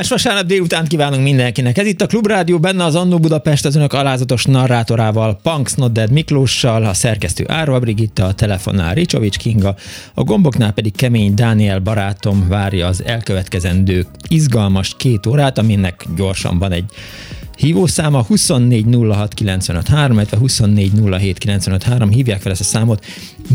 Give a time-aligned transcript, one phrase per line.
[0.00, 1.78] Kellemes vasárnap délután kívánunk mindenkinek.
[1.78, 6.10] Ez itt a Klubrádió, benne az Annó Budapest az önök alázatos narrátorával, Punks Not Dead
[6.10, 9.74] Miklóssal, a szerkesztő Árva Brigitta, a telefonnál Ricsovics Kinga,
[10.14, 16.72] a gomboknál pedig kemény Dániel barátom várja az elkövetkezendő izgalmas két órát, aminek gyorsan van
[16.72, 16.84] egy
[17.60, 23.04] Hívószáma 2406953, illetve 2407953, hívják fel ezt a számot.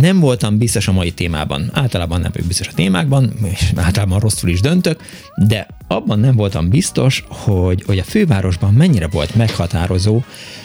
[0.02, 1.70] Nem voltam biztos a mai témában.
[1.74, 5.02] Általában nem vagyok biztos a témákban, és általában rosszul is döntök,
[5.36, 10.22] de abban nem voltam biztos, hogy, hogy a fővárosban mennyire volt meghatározó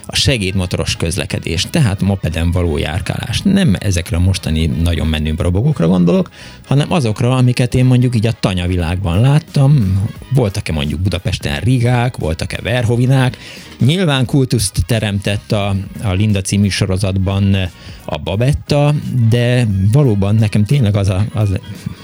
[0.07, 3.41] a segédmotoros közlekedés, tehát mopeden való járkálás.
[3.43, 6.31] Nem ezekre a mostani nagyon menő robogókra gondolok,
[6.67, 10.03] hanem azokra, amiket én mondjuk így a tanyavilágban láttam.
[10.35, 13.30] Voltak-e mondjuk Budapesten rigák, voltak-e verhovinák.
[13.79, 17.57] Nyilván kultuszt teremtett a, a Linda című sorozatban
[18.05, 18.95] a Babetta,
[19.29, 21.59] de valóban nekem tényleg az a, az,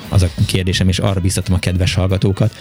[0.09, 2.55] az a kérdésem, és arra biztatom a kedves hallgatókat,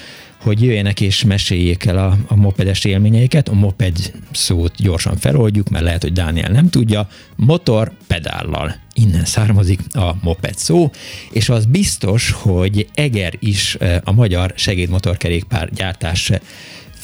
[0.46, 3.50] hogy jöjjenek és meséljék el a, a mopedes élményeiket.
[3.50, 7.08] A moped szót gyorsan feloldjuk, mert lehet, hogy Dániel nem tudja.
[7.36, 8.76] Motor pedállal.
[8.94, 10.92] Innen származik a moped szó,
[11.32, 16.32] és az biztos, hogy Eger is eh, a magyar segédmotorkerékpár gyártás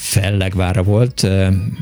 [0.01, 1.27] Fellegvára volt,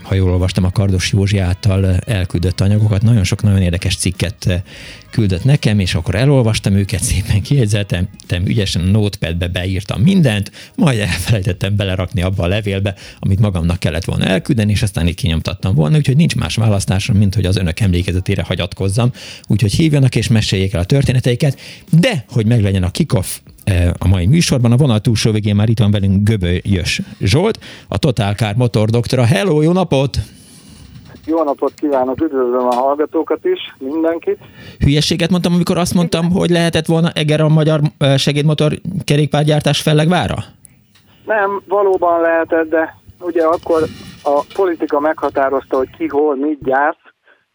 [0.03, 4.63] ha jól olvastam a Kardos Józsi által elküldött anyagokat, nagyon sok nagyon érdekes cikket
[5.11, 8.09] küldött nekem, és akkor elolvastam őket, szépen kiegyzeltem,
[8.45, 14.25] ügyesen a notepadbe beírtam mindent, majd elfelejtettem belerakni abba a levélbe, amit magamnak kellett volna
[14.25, 18.43] elküldeni, és aztán itt kinyomtattam volna, úgyhogy nincs más választásom, mint hogy az önök emlékezetére
[18.43, 19.11] hagyatkozzam,
[19.47, 21.59] úgyhogy hívjanak és meséljék el a történeteiket,
[21.91, 23.37] de hogy meglegyen a kikoff
[23.99, 24.71] a mai műsorban.
[24.71, 29.25] A vonal túlsó végén már itt van velünk Göbölyös Zsolt, a Total Car motor doktora.
[29.25, 30.17] Hello, jó napot!
[31.25, 34.37] Jó napot kívánok, üdvözlöm a hallgatókat is, mindenkit.
[34.79, 37.79] Hülyességet mondtam, amikor azt mondtam, hogy lehetett volna Eger a magyar
[38.17, 40.35] segédmotor kerékpárgyártás fellegvára?
[41.25, 43.83] Nem, valóban lehetett, de ugye akkor
[44.23, 46.99] a politika meghatározta, hogy ki hol mit gyárt,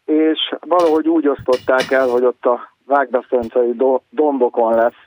[0.05, 3.75] és valahogy úgy osztották el, hogy ott a vágbeszöncei
[4.09, 5.01] dombokon lesz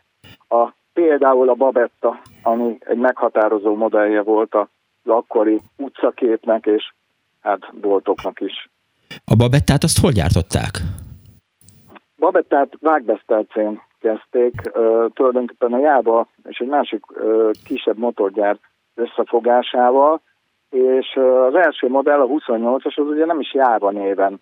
[0.48, 4.66] a Például a Babetta, ami egy meghatározó modellje volt az
[5.04, 6.92] akkori utcaképnek és
[7.40, 8.70] hát boltoknak is.
[9.24, 10.70] A Babettát azt hol gyártották?
[12.18, 14.52] Babettát Vágbesztelcén kezdték,
[15.14, 17.04] tulajdonképpen a Jába és egy másik
[17.64, 18.58] kisebb motorgyár
[18.94, 20.20] összefogásával,
[20.70, 21.16] és
[21.48, 24.40] az első modell, a 28-as, az ugye nem is Jába néven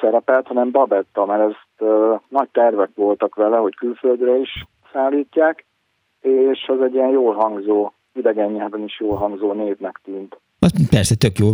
[0.00, 1.90] szerepelt, hanem Babetta, mert ezt
[2.28, 5.64] nagy tervek voltak vele, hogy külföldre is szállítják,
[6.20, 10.38] és az egy ilyen jól hangzó, idegen nyelven is jól hangzó névnek tűnt.
[10.90, 11.48] Persze, tök jó.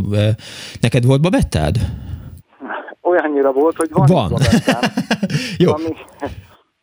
[0.80, 1.76] Neked volt babettád?
[3.02, 4.40] Olyannyira volt, hogy van, van.
[5.64, 5.72] jó.
[5.72, 5.94] Ami,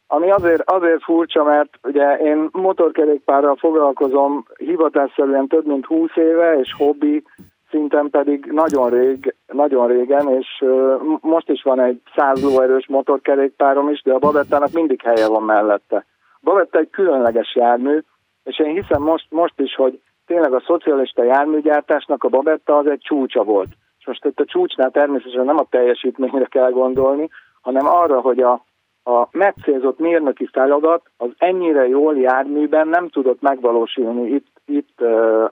[0.07, 6.73] ami azért, azért furcsa, mert ugye én motorkerékpárral foglalkozom hivatásszerűen több mint 20 éve, és
[6.77, 7.23] hobbi
[7.69, 13.89] szinten pedig nagyon, rég, nagyon régen, és uh, most is van egy 100 lóerős motorkerékpárom
[13.89, 16.05] is, de a babettának mindig helye van mellette.
[16.43, 17.99] Babetta egy különleges jármű,
[18.43, 23.01] és én hiszem most, most is, hogy tényleg a szocialista járműgyártásnak a Babetta az egy
[23.01, 23.69] csúcsa volt.
[23.99, 27.29] És most itt a csúcsnál természetesen nem a teljesítményre kell gondolni,
[27.61, 28.65] hanem arra, hogy a,
[29.03, 35.01] a megcélzott mérnöki feladat az ennyire jól járműben nem tudott megvalósulni itt, itt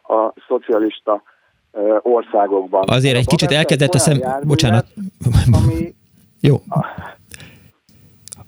[0.03, 1.23] a szocialista
[2.01, 2.83] országokban.
[2.88, 4.17] Azért egy kicsit elkezdett a szem...
[4.43, 4.85] Bocsánat.
[5.51, 5.93] Ami,
[6.41, 6.55] Jó.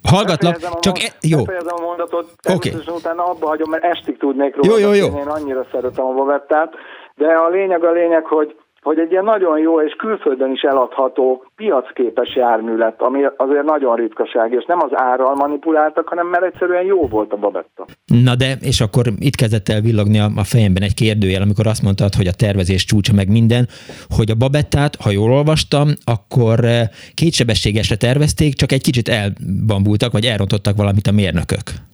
[0.09, 1.37] Hallgatlak, csak e, jó.
[1.37, 2.97] Befejezem a mondatot, természetesen okay.
[2.97, 4.79] utána abba hagyom, mert estig tudnék róla.
[4.79, 5.17] Jó, jó, jó.
[5.17, 6.73] Én annyira szeretem a Bavettát,
[7.15, 11.45] De a lényeg a lényeg, hogy hogy egy ilyen nagyon jó és külföldön is eladható
[11.55, 16.83] piacképes jármű lett, ami azért nagyon ritkaság, és nem az árral manipuláltak, hanem mert egyszerűen
[16.83, 17.85] jó volt a babetta.
[18.25, 21.83] Na de, és akkor itt kezdett el villogni a, a fejemben egy kérdőjel, amikor azt
[21.83, 23.67] mondtad, hogy a tervezés csúcsa meg minden,
[24.15, 30.25] hogy a babettát, ha jól olvastam, akkor eh, kétsebességesre tervezték, csak egy kicsit elbambultak, vagy
[30.25, 31.92] elrontottak valamit a mérnökök.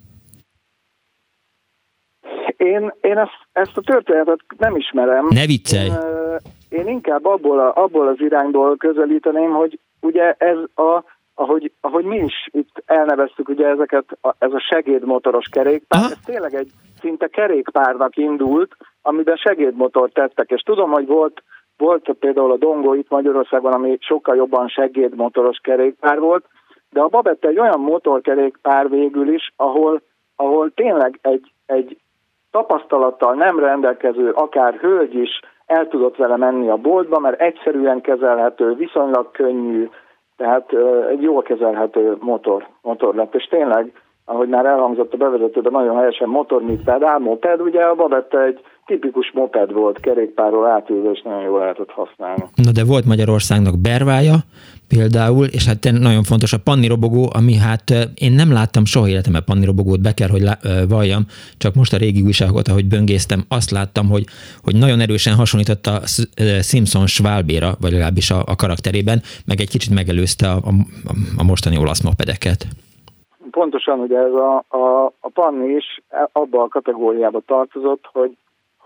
[2.59, 5.27] Én, én ezt, ezt a történetet nem ismerem.
[5.29, 5.87] Ne viccelj!
[5.87, 11.03] Én, én inkább abból, a, abból az irányból közelíteném, hogy ugye ez a,
[11.33, 16.09] ahogy, ahogy mi is itt elneveztük ugye ezeket, a, ez a segédmotoros kerékpár, Aha.
[16.09, 21.43] ez tényleg egy szinte kerékpárnak indult, amiben segédmotort tettek, és tudom, hogy volt,
[21.77, 26.45] volt például a Dongo itt Magyarországon, ami sokkal jobban segédmotoros kerékpár volt,
[26.89, 30.01] de a Babette egy olyan motorkerékpár végül is, ahol,
[30.35, 31.97] ahol tényleg egy, egy
[32.51, 38.73] tapasztalattal nem rendelkező, akár hölgy is el tudott vele menni a boltba, mert egyszerűen kezelhető,
[38.73, 39.89] viszonylag könnyű,
[40.37, 40.69] tehát
[41.09, 43.35] egy jól kezelhető motor, motor lett.
[43.35, 43.91] És tényleg,
[44.25, 49.71] ahogy már elhangzott a bevezetőben, nagyon helyesen motormiped, álmoped, ugye a Babette egy tipikus moped
[49.73, 52.43] volt, kerékpárról átülve, és nagyon jól lehetett használni.
[52.55, 54.35] Na de volt Magyarországnak bervája,
[54.89, 60.01] például, és hát nagyon fontos a pannirobogó, ami hát én nem láttam soha életemben pannirobogót,
[60.01, 60.43] be kell, hogy
[60.87, 61.25] valljam,
[61.57, 64.23] csak most a régi újságot, ahogy böngésztem, azt láttam, hogy,
[64.63, 65.99] hogy nagyon erősen hasonlított a
[66.61, 70.71] Simpson Schwalbéra, vagy legalábbis a, a karakterében, meg egy kicsit megelőzte a, a,
[71.37, 72.65] a mostani olasz mopedeket.
[73.51, 76.01] Pontosan, ugye ez a, a, a Panni is
[76.31, 78.37] abba a kategóriába tartozott, hogy,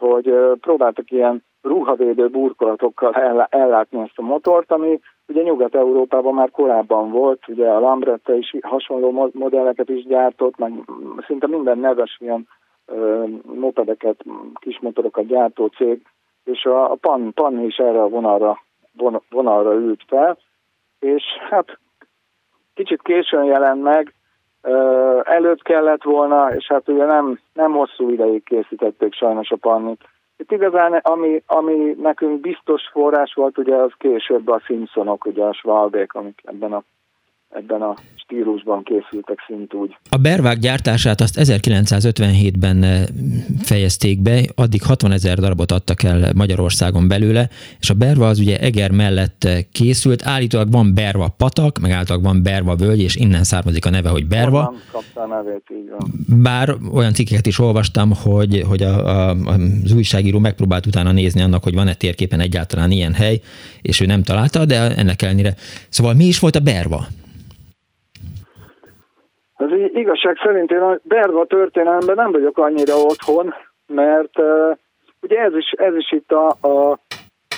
[0.09, 3.13] hogy próbáltak ilyen ruhavédő burkolatokkal
[3.49, 9.31] ellátni ezt a motort, ami ugye Nyugat-Európában már korábban volt, ugye a Lambretta is hasonló
[9.33, 10.71] modelleket is gyártott, meg
[11.27, 12.47] szinte minden neves ilyen
[12.85, 14.23] ö, mopedeket,
[14.53, 16.01] kis motorokat gyártó cég,
[16.43, 18.59] és a, a Pan, Pan is erre a vonalra,
[18.97, 20.37] von, vonalra ült fel,
[20.99, 21.79] és hát
[22.73, 24.13] kicsit későn jelent meg,
[25.23, 30.01] előtt kellett volna, és hát ugye nem, nem hosszú ideig készítették sajnos a Pannit.
[30.37, 35.53] Itt igazán, ami, ami nekünk biztos forrás volt, ugye az később a Simpsonok, ugye a
[35.53, 36.83] Schwalbék, amik ebben a
[37.53, 39.97] ebben a stílusban készültek szint úgy.
[40.09, 43.03] A bervák gyártását azt 1957-ben eh,
[43.61, 48.59] fejezték be, addig 60 ezer darabot adtak el Magyarországon belőle, és a berva az ugye
[48.59, 53.43] Eger mellett eh, készült, állítólag van berva patak, meg állítólag van berva völgy, és innen
[53.43, 54.73] származik a neve, hogy berva.
[55.15, 56.41] nevét, így van.
[56.41, 59.35] Bár olyan cikkeket is olvastam, hogy, hogy a, a,
[59.83, 63.41] az újságíró megpróbált utána nézni annak, hogy van-e térképen egyáltalán ilyen hely,
[63.81, 65.55] és ő nem találta, de ennek ellenére.
[65.89, 67.07] Szóval mi is volt a berva?
[69.63, 73.53] Az igazság szerint én a Berva történelemben nem vagyok annyira otthon,
[73.87, 74.77] mert uh,
[75.21, 76.91] ugye ez is, ez is itt a, a,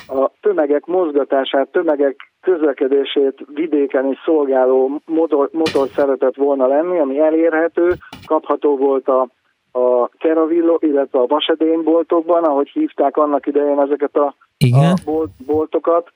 [0.07, 7.93] a tömegek mozgatását, tömegek közlekedését vidéken is szolgáló motor, motor szeretett volna lenni, ami elérhető,
[8.25, 9.27] kapható volt a,
[9.71, 14.91] a Keravillo, illetve a Vasedényboltokban, ahogy hívták annak idején ezeket a, Igen?
[14.91, 16.11] a bolt, boltokat,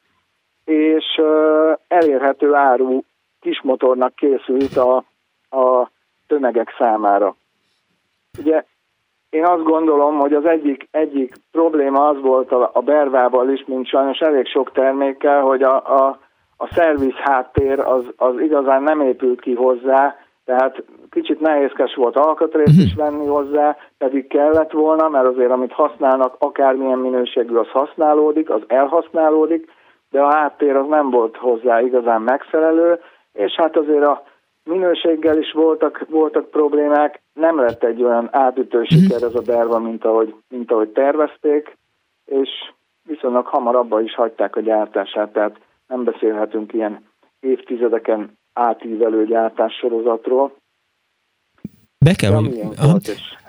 [0.66, 3.02] és uh, elérhető áru
[3.40, 5.04] kismotornak készült a,
[5.50, 5.90] a
[6.28, 7.36] tömegek számára.
[8.40, 8.64] Ugye
[9.30, 13.88] én azt gondolom, hogy az egyik, egyik probléma az volt a, a Bervával is, mint
[13.88, 16.20] sajnos elég sok termékkel, hogy a, a,
[16.58, 20.16] a szerviz háttér az, az igazán nem épült ki hozzá,
[20.46, 23.02] tehát kicsit nehézkes volt alkatrészt is mhm.
[23.04, 29.72] venni hozzá, pedig kellett volna, mert azért amit használnak, akármilyen minőségű, az használódik, az elhasználódik,
[30.12, 33.00] de a háttér az nem volt hozzá igazán megfelelő,
[33.34, 34.24] és hát azért a
[34.64, 38.88] minőséggel is voltak, voltak problémák, nem lett egy olyan átütő mhm.
[38.88, 41.78] siker ez a derva, mint ahogy, mint ahogy tervezték,
[42.26, 42.50] és
[43.08, 47.08] viszonylag hamar abba is hagyták a gyártását, tehát nem beszélhetünk ilyen
[47.40, 50.54] évtizedeken átívelő gyártássorozatról.
[52.06, 52.62] Be kell, hogy,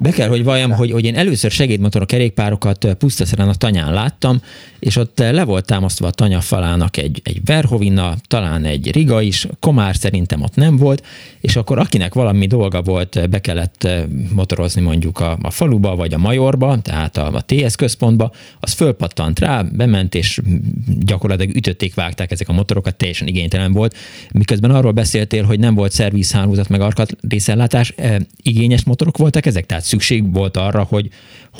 [0.01, 4.43] be kell, hogy valljam, hogy, hogy én először segédmotor a kerékpárokat Pusztaszeren a tanyán láttam,
[4.79, 9.47] és ott le volt támasztva a tanya falának egy, egy Verhovina, talán egy Riga is,
[9.61, 11.07] Komár szerintem ott nem volt,
[11.41, 13.89] és akkor akinek valami dolga volt, be kellett
[14.35, 19.39] motorozni mondjuk a, a faluba, vagy a Majorba, tehát a, a TS központba, az fölpattant
[19.39, 20.41] rá, bement, és
[20.99, 23.97] gyakorlatilag ütötték, vágták ezek a motorokat, teljesen igénytelen volt.
[24.33, 26.95] Miközben arról beszéltél, hogy nem volt szervizhálózat, meg
[27.29, 27.95] részellátás,
[28.43, 29.67] igényes motorok voltak ezek?
[29.67, 31.09] Tehát szükség volt arra, hogy,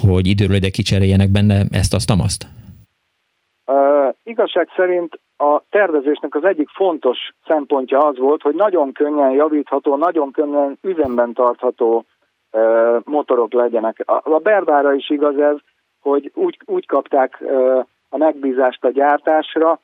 [0.03, 2.47] hogy időről ide kicseréljenek benne ezt, azt, amaszt?
[3.67, 9.97] Uh, igazság szerint a tervezésnek az egyik fontos szempontja az volt, hogy nagyon könnyen javítható,
[9.97, 12.05] nagyon könnyen üzemben tartható
[12.53, 14.03] uh, motorok legyenek.
[14.07, 15.57] A, a Berbára is igaz ez,
[16.01, 17.43] hogy úgy, úgy kapták
[18.09, 19.81] a megbízást a gyártásra,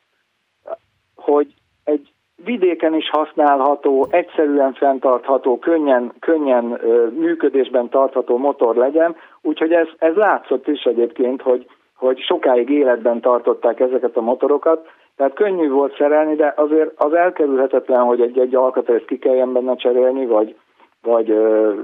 [1.14, 2.12] hogy egy
[2.44, 6.80] vidéken is használható, egyszerűen fenntartható, könnyen, könnyen
[7.18, 11.66] működésben tartható motor legyen, úgyhogy ez, ez látszott is egyébként, hogy,
[11.96, 18.00] hogy sokáig életben tartották ezeket a motorokat, tehát könnyű volt szerelni, de azért az elkerülhetetlen,
[18.00, 20.56] hogy egy-egy alkatrészt ki kelljen benne cserélni, vagy,
[21.02, 21.34] vagy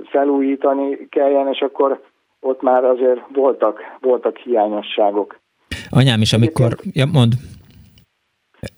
[0.04, 2.00] felújítani kelljen, és akkor
[2.40, 5.37] ott már azért voltak, voltak hiányosságok.
[5.90, 6.76] Anyám is, amikor...
[6.92, 7.32] Ja, mond.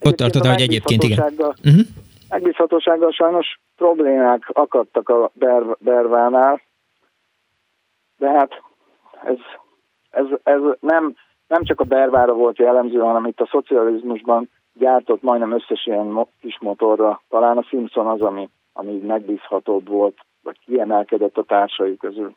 [0.04, 1.32] Ott tartotta, hogy egyébként igen.
[1.38, 1.86] Uh-huh.
[2.28, 6.60] Megbízhatósággal sajnos problémák akadtak a Ber- Bervánál,
[8.18, 8.62] de hát
[9.24, 9.36] ez,
[10.10, 11.14] ez, ez nem,
[11.46, 16.58] nem csak a Bervára volt jellemző, hanem itt a szocializmusban gyártott majdnem összes ilyen kis
[16.60, 17.22] motorra.
[17.28, 22.34] Talán a Simpson az, ami, ami megbízhatóbb volt, vagy kiemelkedett a társai közül.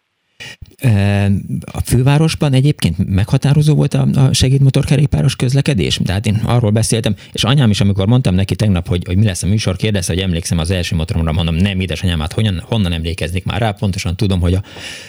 [1.65, 5.99] A fővárosban egyébként meghatározó volt a, segédmotorkerékpáros közlekedés?
[6.03, 9.43] Tehát én arról beszéltem, és anyám is, amikor mondtam neki tegnap, hogy, hogy mi lesz
[9.43, 13.45] a műsor, kérdezte, hogy emlékszem az első motoromra, mondom, nem, édesanyám, hát honnan, honnan emlékeznék
[13.45, 14.63] már rá, pontosan tudom, hogy a,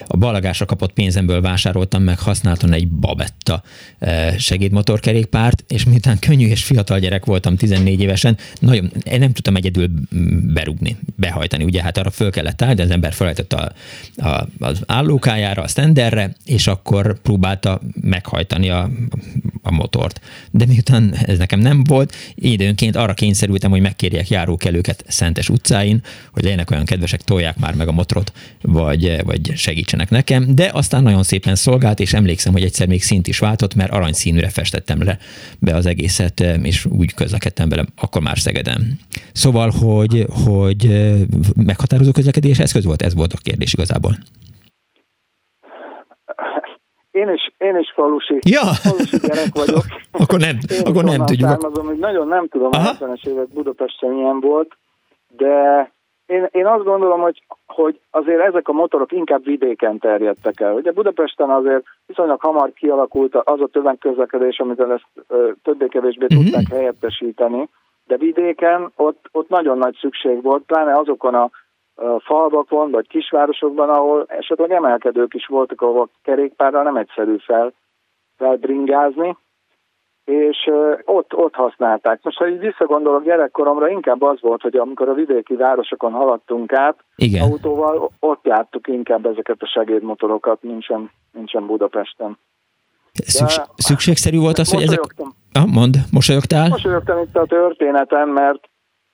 [0.07, 3.63] a balagásra kapott pénzemből vásároltam meg, használtam egy Babetta
[4.39, 9.91] segédmotorkerékpárt, és miután könnyű és fiatal gyerek voltam, 14 évesen, nagyon, én nem tudtam egyedül
[10.53, 13.73] berúgni, behajtani, ugye hát arra föl kellett állni, de az ember felejtett a,
[14.17, 18.91] a, az állókájára, erre a standerre, és akkor próbálta meghajtani a,
[19.62, 20.21] a motort.
[20.50, 26.43] De miután ez nekem nem volt, időnként arra kényszerültem, hogy megkérjek járókelőket Szentes utcáin, hogy
[26.43, 30.55] legyenek olyan kedvesek, tolják már meg a motorot, vagy, vagy segítsenek nekem.
[30.55, 34.49] De aztán nagyon szépen szolgált, és emlékszem, hogy egyszer még szint is váltott, mert aranyszínűre
[34.49, 35.19] festettem le
[35.59, 38.99] be az egészet, és úgy közlekedtem vele, akkor már Szegeden.
[39.33, 41.12] Szóval, hogy, hogy
[41.57, 43.03] meghatározó közlekedés eszköz volt?
[43.03, 44.19] Ez volt a kérdés igazából.
[47.21, 48.61] Én is, én is falusi, ja.
[48.61, 49.85] falusi gyerek vagyok.
[50.23, 51.49] akkor nem, én akkor nem tudjuk.
[51.49, 54.77] Származom, hogy nagyon nem tudom, a 70-es évek Budapesten milyen volt,
[55.37, 55.53] de
[56.27, 60.75] én, én azt gondolom, hogy, hogy azért ezek a motorok inkább vidéken terjedtek el.
[60.75, 65.27] Ugye Budapesten azért viszonylag hamar kialakult az a tömegközlekedés, amit ezt
[65.63, 66.43] többé-kevésbé uh-huh.
[66.43, 67.69] tudták helyettesíteni,
[68.07, 71.51] de vidéken ott, ott nagyon nagy szükség volt, pláne azokon a
[72.19, 77.73] falvakon vagy kisvárosokban, ahol esetleg emelkedők is voltak, ahol kerékpárral nem egyszerű fel,
[78.37, 79.37] felbringázni,
[80.25, 80.71] és
[81.05, 82.21] ott, ott használták.
[82.23, 87.05] Most, ha így visszagondolok gyerekkoromra, inkább az volt, hogy amikor a vidéki városokon haladtunk át
[87.17, 87.43] Igen.
[87.43, 92.38] autóval, ott láttuk inkább ezeket a segédmotorokat, nincsen, nincsen Budapesten.
[93.12, 95.00] Szükség, szükségszerű volt az, hogy ezek...
[95.52, 96.69] Ah, mond, mosolyogtál?
[96.69, 98.69] Mosolyogtam itt a történeten, mert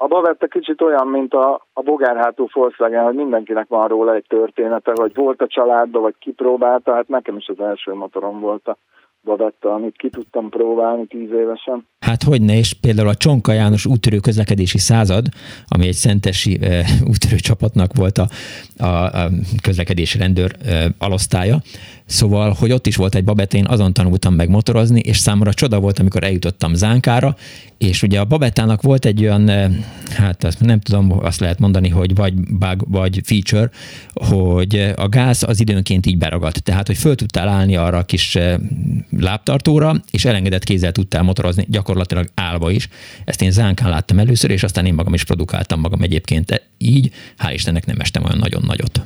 [0.05, 4.93] a Bavette kicsit olyan, mint a, a bogárhátú Volkswagen, hogy mindenkinek van róla egy története,
[4.95, 8.77] vagy volt a családban, vagy kipróbálta, hát nekem is az első motorom volt a
[9.25, 11.87] Bavetta, amit ki tudtam próbálni tíz évesen.
[12.01, 15.25] Hát hogy ne, és például a Csonka János úttörő közlekedési század,
[15.69, 18.27] ami egy szentesi e, úttörő csapatnak volt a,
[18.79, 19.29] a, a
[19.63, 21.57] közlekedési rendőr e, alosztálya,
[22.07, 25.81] Szóval, hogy ott is volt egy babett, én azon tanultam meg motorozni, és számomra csoda
[25.81, 27.37] volt, amikor eljutottam Zánkára,
[27.79, 29.71] és ugye a babettának volt egy olyan, eh,
[30.17, 33.71] hát azt nem tudom, azt lehet mondani, hogy vagy bug, vagy feature,
[34.13, 36.63] hogy a gáz az időnként így beragadt.
[36.63, 38.57] Tehát, hogy föl tudtál állni arra a kis eh,
[39.19, 42.89] lábtartóra, és elengedett kézzel tudtál motorozni, gyakorlatilag állva is.
[43.25, 47.11] Ezt én Zánkán láttam először, és aztán én magam is produkáltam magam egyébként így.
[47.39, 49.01] Hál' Istennek nem estem olyan nagyon nagyot.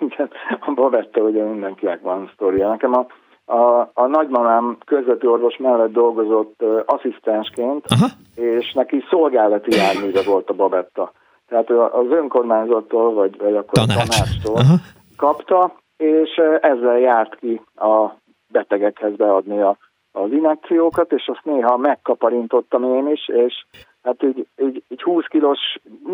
[0.00, 0.28] Igen,
[0.78, 2.68] a Bavetta ugye mindenkinek van sztoria.
[2.68, 3.06] Nekem a,
[3.52, 8.06] a, a nagymamám közvető orvos mellett dolgozott uh, asszisztensként, Aha.
[8.34, 11.12] és neki szolgálati járműve volt a Babetta.
[11.48, 14.08] Tehát az önkormányzattól, vagy, vagy akkor Tanács.
[14.08, 14.74] tanácstól Aha.
[15.16, 18.10] kapta, és ezzel járt ki a
[18.52, 19.76] betegekhez beadni a,
[20.12, 23.64] az injekciókat, és azt néha megkaparintottam én is, és
[24.02, 25.58] hát így, így, így 20 kilós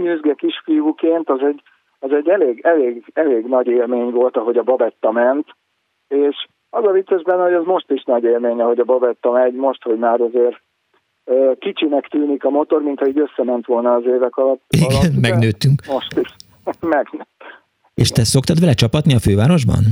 [0.02, 1.62] nyűzge kisfiúként az egy
[2.04, 5.46] az egy elég, elég, elég nagy élmény volt, ahogy a Babetta ment,
[6.08, 9.54] és az a vicces benne, hogy az most is nagy élmény, ahogy a Babetta megy,
[9.54, 10.56] most, hogy már azért
[11.58, 14.62] kicsinek tűnik a motor, mintha így összement volna az évek alatt.
[14.68, 15.82] Igen, alatt, megnőttünk.
[15.88, 16.34] Most is.
[16.96, 17.42] Megnőtt.
[17.94, 19.82] És te szoktad vele csapatni a fővárosban?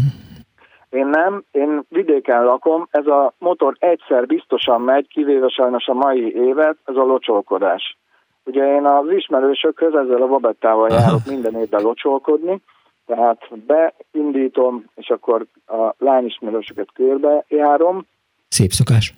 [0.91, 6.35] Én nem, én vidéken lakom, ez a motor egyszer biztosan megy, kivéve sajnos a mai
[6.35, 7.97] évet, ez a locsolkodás.
[8.45, 12.61] Ugye én az ismerősökhöz ezzel a babettával járok minden évben locsolkodni,
[13.07, 18.07] tehát beindítom, és akkor a lányismerősöket körbe járom.
[18.49, 19.15] Szép szokás.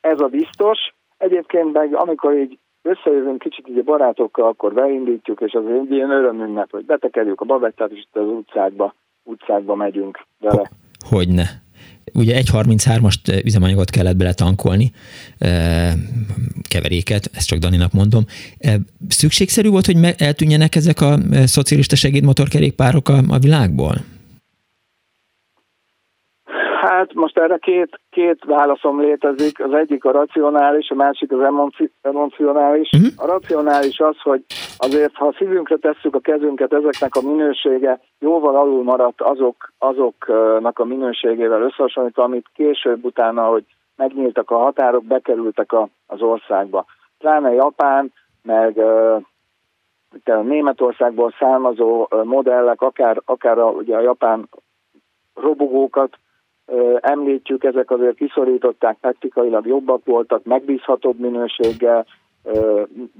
[0.00, 0.78] Ez a biztos.
[1.18, 6.10] Egyébként meg amikor így összejövünk kicsit így a barátokkal, akkor beindítjuk, és az egy ilyen
[6.10, 10.70] örömünnep, hogy betekerjük a babettát, és itt az utcákba, utcákba megyünk vele.
[11.08, 11.44] Hogyne.
[12.12, 14.92] Ugye 1.33-ast üzemanyagot kellett beletankolni,
[16.62, 18.26] keveréket, ezt csak Daninak mondom.
[19.08, 24.04] Szükségszerű volt, hogy eltűnjenek ezek a szocialista segédmotorkerékpárok a, a világból?
[27.00, 31.40] Hát most erre két, két válaszom létezik, az egyik a racionális, a másik az
[32.02, 32.90] emocionális.
[32.92, 33.10] Uh-huh.
[33.16, 34.44] A racionális az, hogy
[34.78, 40.78] azért, ha a szívünkre tesszük a kezünket, ezeknek a minősége jóval alul maradt azok, azoknak
[40.78, 43.64] a minőségével összehasonlítva, amit később utána, hogy
[43.96, 46.84] megnyíltak a határok, bekerültek a, az országba.
[47.18, 54.48] Pláne Japán, meg uh, Németországból származó modellek, akár, akár a, ugye a japán
[55.34, 56.18] robogókat,
[57.00, 62.06] említjük, ezek azért kiszorították, taktikailag jobbak voltak, megbízhatóbb minőséggel,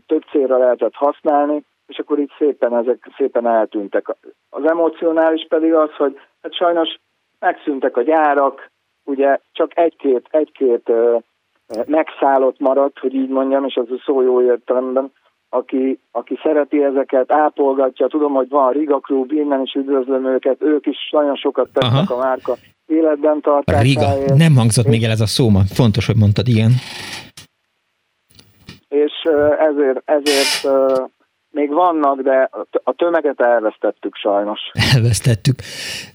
[0.06, 4.16] több célra lehetett használni, és akkor így szépen ezek szépen eltűntek.
[4.50, 6.98] Az emocionális pedig az, hogy hát sajnos
[7.38, 8.70] megszűntek a gyárak,
[9.04, 10.92] ugye csak egy-két, egy-két
[11.86, 15.12] megszállott maradt, hogy így mondjam, és az a szó jó értelemben,
[15.50, 20.86] aki, aki szereti ezeket, ápolgatja, tudom, hogy van Riga Klub, innen is üdvözlöm őket, ők
[20.86, 22.14] is nagyon sokat tesznek Aha.
[22.14, 23.86] a márka életben tartásáért.
[23.86, 26.70] Riga, nem hangzott még el ez a szó ma, fontos, hogy mondtad, igen.
[28.88, 29.12] És
[29.58, 30.74] ezért, ezért
[31.50, 32.50] még vannak, de
[32.84, 34.60] a tömeget elvesztettük sajnos.
[34.94, 35.54] Elvesztettük.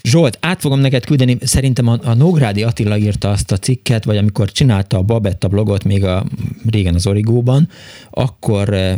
[0.03, 4.17] Zsolt, át fogom neked küldeni, szerintem a, a Nógrádi Attila írta azt a cikket, vagy
[4.17, 6.23] amikor csinálta a Babetta blogot még a
[6.71, 7.67] régen az Origóban,
[8.11, 8.97] akkor eh,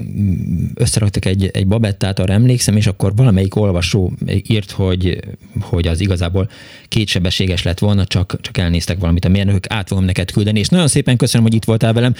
[0.75, 4.11] összeraktak egy, egy Babettát, arra emlékszem, és akkor valamelyik olvasó
[4.47, 5.19] írt, hogy,
[5.61, 6.47] hogy az igazából
[6.87, 10.87] kétsebességes lett volna, csak, csak elnéztek valamit a mérnökök, át fogom neked küldeni, és nagyon
[10.87, 12.13] szépen köszönöm, hogy itt voltál velem.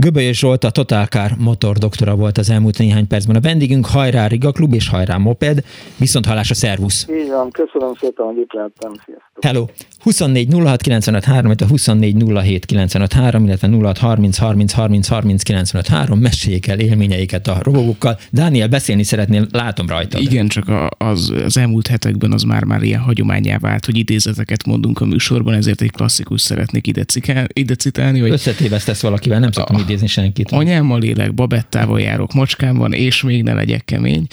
[0.00, 4.52] Göbölyös Zsolt, a Totalkár motor doktora volt az elmúlt néhány percben a vendégünk, hajrá Riga
[4.52, 5.64] Klub és hajrá Moped,
[5.96, 7.06] viszont hallásra szervusz!
[7.10, 9.44] Így van, köszönöm szépen, hogy itt lehettem, sziasztok!
[9.44, 9.66] Hello!
[10.02, 15.42] 24 06 95 3, a 24 07 95 3, illetve 06 30 30 30 30
[15.42, 18.18] 95 3, meséljék el élményeiket a robogókkal.
[18.30, 20.18] Dániel, beszélni szeretnél, látom rajta.
[20.18, 20.64] Igen, csak
[20.98, 25.80] az, az elmúlt hetekben az már-már ilyen hagyományá vált, hogy idézeteket mondunk a műsorban, ezért
[25.80, 28.20] egy klasszikus szeretnék ide, cikál, ide citálni.
[28.20, 30.50] Hogy Összetévesztesz valakivel, nem szoktam a, idézni senkit.
[30.50, 34.26] Anyámmal élek, babettával járok, van, és még ne legyek kemény.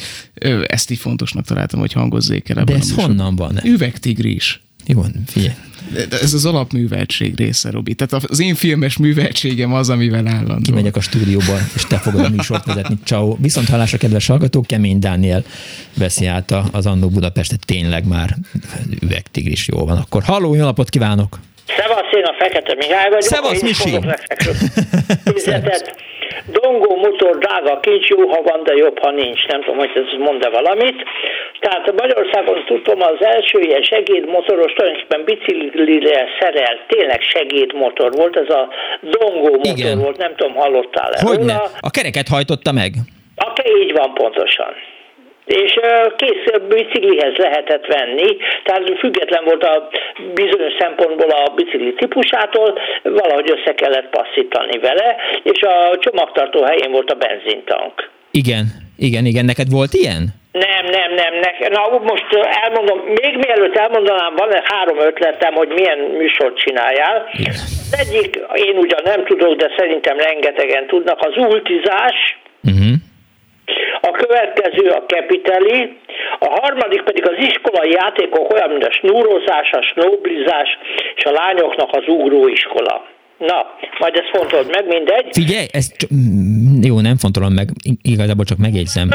[0.68, 3.60] Ezt így fontosnak találtam, hogy hangozzék el De ez honnan van?
[3.64, 4.62] Üvegtigris.
[4.86, 5.54] Jó, figyelj.
[6.22, 7.94] Ez az alapműveltség része, Robi.
[7.94, 10.62] Tehát az én filmes műveltségem az, amivel állandó.
[10.62, 12.98] Kimegyek a stúdióba, és te fogod a műsort vezetni.
[13.04, 13.36] Ciao.
[13.40, 15.44] Viszont hallásra, kedves hallgatók, Kemény Dániel
[15.98, 17.66] veszi át az Annó Budapestet.
[17.66, 18.38] Tényleg már
[19.00, 19.98] üvegtigris jó van.
[19.98, 21.40] Akkor halló, jó napot kívánok!
[21.68, 23.22] Szevasz, én a Fekete Mihály vagyok.
[23.22, 24.00] Szevasz, Misi!
[26.46, 29.48] Dongó motor drága kincs, jó, ha van, de jobb, ha nincs.
[29.48, 31.04] Nem tudom, hogy ez mond-e valamit.
[31.60, 38.68] Tehát Magyarországon tudom, az első ilyen segédmotoros tulajdonképpen biciklire szerelt, tényleg segédmotor volt, ez a
[39.02, 40.00] Dongó motor Igen.
[40.00, 41.62] volt, nem tudom, hallottál-e Hogyne?
[41.80, 42.94] A kereket hajtotta meg.
[43.36, 44.74] Ake, így van pontosan
[45.48, 45.80] és
[46.16, 49.88] kész biciklihez lehetett venni, tehát független volt a
[50.34, 57.12] bizonyos szempontból a bicikli típusától, valahogy össze kellett passzítani vele, és a csomagtartó helyén volt
[57.12, 58.10] a benzintank.
[58.32, 58.66] Igen,
[58.98, 60.24] igen, igen, neked volt ilyen?
[60.52, 61.34] Nem, nem, nem.
[61.40, 62.26] Ne, na, most
[62.64, 67.30] elmondom, még mielőtt elmondanám, van három ötletem, hogy milyen műsort csináljál.
[67.92, 72.94] Az egyik, én ugyan nem tudok, de szerintem rengetegen tudnak, az ultizás, uh-huh.
[74.02, 75.98] A következő a kapitali,
[76.40, 80.78] a harmadik pedig az iskolai játékok olyan, mint a snúrozás, a snoblizás
[81.16, 83.06] és a lányoknak az ugróiskola.
[83.38, 83.56] Na,
[84.00, 85.28] majd ezt fontold meg, mindegy.
[85.32, 87.70] Figyelj, ezt mm, jó, nem fontolom meg,
[88.02, 89.10] igazából csak megjegyzem.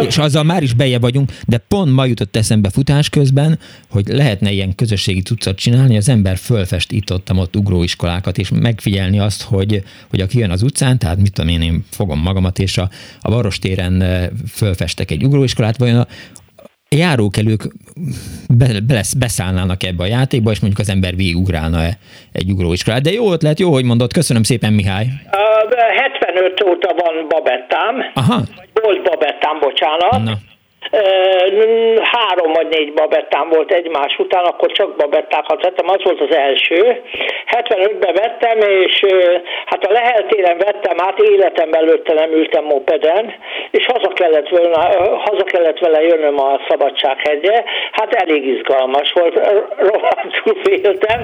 [0.00, 3.58] És azzal már is beje vagyunk, de pont ma jutott eszembe futás közben,
[3.90, 9.18] hogy lehetne ilyen közösségi cuccot csinálni, az ember fölfest itt ott, ott ugróiskolákat, és megfigyelni
[9.18, 12.78] azt, hogy, hogy aki jön az utcán, tehát mit tudom én, én fogom magamat, és
[12.78, 12.88] a,
[13.20, 14.04] a Varostéren
[14.52, 16.06] fölfestek egy ugróiskolát, vajon a,
[16.96, 17.62] járókelők
[18.48, 21.98] be, be, beszállnának ebbe a játékba, és mondjuk az ember végigugrálna -e
[22.32, 23.02] egy ugróiskolát.
[23.02, 24.12] De jó ötlet, jó, hogy mondod.
[24.12, 25.04] Köszönöm szépen, Mihály.
[25.04, 25.44] Uh,
[25.96, 27.94] 75 óta van babettám.
[28.14, 28.42] Aha.
[28.82, 30.22] Volt babettám, bocsánat.
[30.22, 30.38] Na
[32.02, 37.02] három vagy négy babettám volt egymás után, akkor csak babettákat vettem, az volt az első.
[37.46, 39.04] 75-ben vettem, és
[39.64, 43.34] hát a leheltéren vettem át, életem előtte nem ültem mopeden,
[43.70, 44.70] és haza kellett, vele,
[45.24, 47.62] haza kellett vele jönnöm a Szabadsághegye.
[47.92, 49.34] Hát elég izgalmas volt,
[49.76, 51.20] rohadtul féltem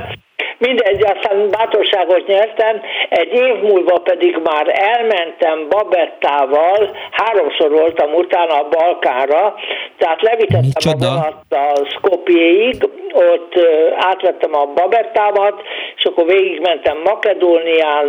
[0.59, 8.69] mindegy, aztán bátorságot nyertem, egy év múlva pedig már elmentem Babettával, háromszor voltam utána a
[8.69, 9.55] Balkánra,
[9.99, 11.07] tehát levitettem Micsoda?
[11.07, 13.55] a vonattal Skopjéig, ott
[13.97, 15.63] átvettem a Babettámat,
[15.97, 18.07] és akkor végigmentem Makedónián,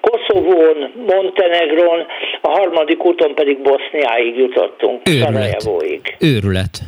[0.00, 2.06] Koszovón, Montenegron,
[2.40, 6.16] a harmadik úton pedig Boszniáig jutottunk, Szarajevóig.
[6.20, 6.78] Őrület.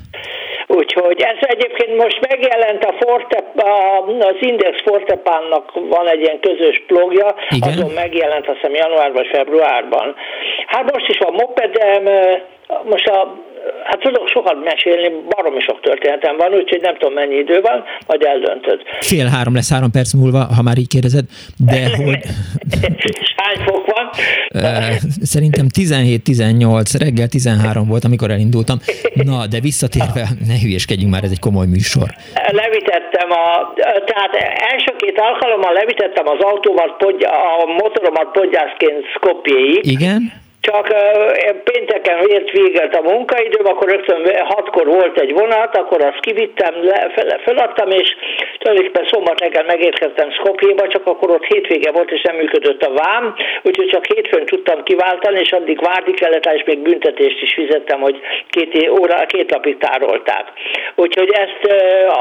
[0.75, 3.45] Úgyhogy ez egyébként most megjelent a Forte,
[4.19, 7.69] az Index Fortepánnak van egy ilyen közös blogja, Igen?
[7.69, 10.15] azon megjelent azt hiszem januárban, februárban.
[10.67, 12.03] Hát most is van mopedem,
[12.85, 13.35] most a
[13.85, 18.22] hát tudok sokat mesélni, baromi sok történetem van, úgyhogy nem tudom mennyi idő van, majd
[18.25, 18.81] eldöntöd.
[19.01, 21.25] Fél három lesz három perc múlva, ha már így kérdezed,
[21.66, 22.18] de hogy...
[23.37, 24.11] Hány fok van?
[25.22, 28.79] Szerintem 17-18, reggel 13 volt, amikor elindultam.
[29.14, 32.09] Na, de visszatérve, ne hülyeskedjünk már, ez egy komoly műsor.
[32.62, 33.72] Levitettem a,
[34.11, 34.33] tehát
[34.72, 37.03] első két alkalommal levitettem az autómat,
[37.62, 39.87] a motoromat podgyászként Skopjéig.
[39.87, 41.03] Igen csak uh,
[41.64, 47.11] pénteken ért végelt a munkaidőm, akkor rögtön hatkor volt egy vonat, akkor azt kivittem, le,
[47.14, 48.09] fel, feladtam, és
[48.59, 53.35] tulajdonképpen szombat reggel megérkeztem Skopjéba, csak akkor ott hétvége volt, és nem működött a vám,
[53.62, 58.20] úgyhogy csak hétfőn tudtam kiváltani, és addig várni kellett, és még büntetést is fizettem, hogy
[58.48, 60.44] két, óra, két napig tárolták.
[60.94, 61.75] Úgyhogy ezt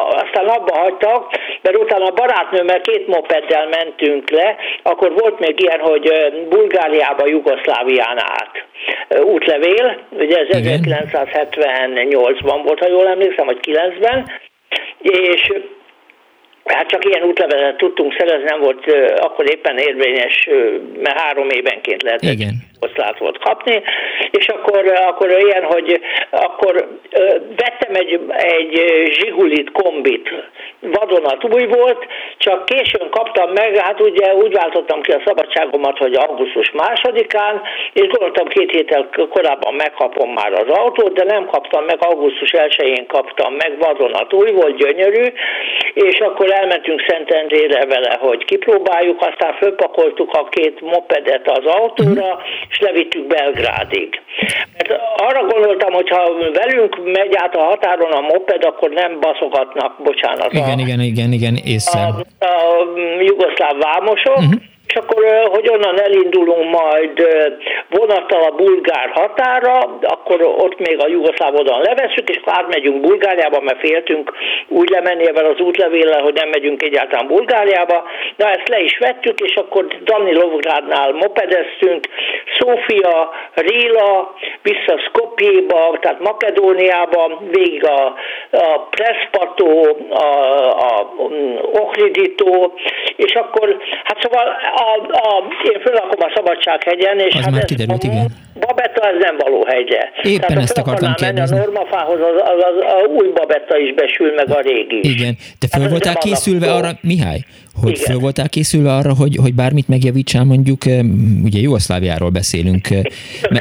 [0.10, 5.80] aztán abba hagytak, mert utána a barátnőmmel két mopeddel mentünk le, akkor volt még ilyen,
[5.80, 6.14] hogy
[6.50, 8.66] Bulgáriába, Jugoszláviánál át.
[9.24, 14.32] Útlevél, ugye ez 1978-ban volt, ha jól emlékszem, vagy 9-ben,
[15.02, 15.54] és
[16.66, 20.50] Hát csak ilyen útlevelet tudtunk szerezni, nem volt akkor éppen érvényes,
[21.04, 22.54] mert három évenként lehetett Igen.
[22.80, 23.82] oszlát volt kapni,
[24.32, 27.00] és akkor, akkor ilyen, hogy akkor
[27.56, 30.30] vettem egy, egy zsigulit kombit,
[30.80, 32.06] vadonat új volt,
[32.38, 37.62] csak későn kaptam meg, hát ugye úgy váltottam ki a szabadságomat, hogy augusztus másodikán,
[37.94, 43.08] és gondoltam két héttel korábban megkapom már az autót, de nem kaptam meg, augusztus 1-én
[43.08, 45.26] kaptam meg, vadonat új volt, gyönyörű,
[45.94, 52.80] és akkor elmentünk Szentendrére vele, hogy kipróbáljuk, aztán fölpakoltuk a két mopedet az autóra, és
[52.80, 54.22] levittük Belgrádig.
[54.74, 60.04] Mert arra gondoltam, hogy ha velünk megy át a határon a moped, akkor nem baszogatnak,
[60.04, 60.54] bocsánat.
[60.54, 62.00] Igen, a, igen, igen, igen, észre.
[62.00, 62.84] A, a
[63.20, 67.28] jugoszláv vámosok, uh-huh és akkor, hogy onnan elindulunk majd
[67.90, 73.80] vonattal a bulgár határa, akkor ott még a jugoszláv oldalon és akkor átmegyünk Bulgáriába, mert
[73.80, 74.32] féltünk
[74.68, 78.04] úgy lemenni ebben az útlevéllel, hogy nem megyünk egyáltalán Bulgáriába.
[78.36, 82.08] Na ezt le is vettük, és akkor Dani Lovrádnál mopedeztünk,
[82.60, 88.16] Szófia, Réla, vissza Skopjéba, tehát Makedóniába, végig a,
[88.52, 90.26] a Preszpató, a,
[90.70, 91.10] a
[91.82, 92.74] Ohriditó,
[93.16, 94.58] és akkor, hát szóval
[94.90, 94.92] a,
[95.28, 98.28] a, én föllakom a Szabadsághegyen, és az hát már kiderült, igen.
[98.60, 100.02] Babetta ez nem való hegye.
[100.22, 101.58] Éppen Tehát, ezt akartam kérdezni.
[101.58, 105.14] a normafához, az, az, az, a új Babetta is besül, meg a régi is.
[105.16, 107.40] Igen, te föl hát voltál készülve arra, Mihály,
[107.82, 108.04] hogy Igen.
[108.04, 110.82] föl voltál készülve arra, hogy, hogy bármit megjavítsál, mondjuk,
[111.44, 112.88] ugye Jugoszláviáról beszélünk.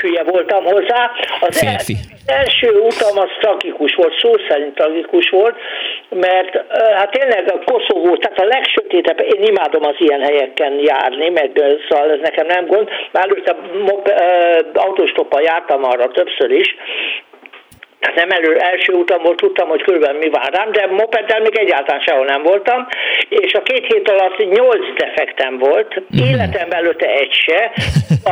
[0.00, 1.10] Hülye voltam hozzá.
[1.40, 1.96] Az Férfi.
[2.26, 5.56] első utam az tragikus volt, szó szerint tragikus volt,
[6.10, 11.50] mert hát tényleg a Koszovó, tehát a legsötétebb, én imádom az ilyen helyeken járni, meg
[11.88, 13.56] szóval ez nekem nem gond, már előtte
[14.74, 16.76] autóstoppal jártam arra többször is,
[18.00, 22.00] tehát nem elő, első utamból tudtam, hogy körülbelül mi vár rám, de mopeddel még egyáltalán
[22.00, 22.86] sehol nem voltam,
[23.28, 26.28] és a két hét alatt nyolc defektem volt, mm.
[26.30, 27.72] életem előtte egy se,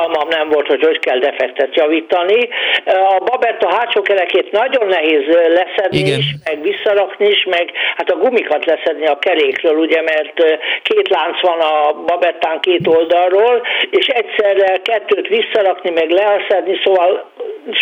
[0.00, 2.48] almam nem volt, hogy hogy kell defektet javítani.
[2.84, 6.18] A babetta hátsó kerekét nagyon nehéz leszedni Igen.
[6.18, 11.40] is, meg visszarakni is, meg hát a gumikat leszedni a kerékről, ugye, mert két lánc
[11.40, 17.30] van a babettán két oldalról, és egyszerre kettőt visszarakni, meg leszedni, szóval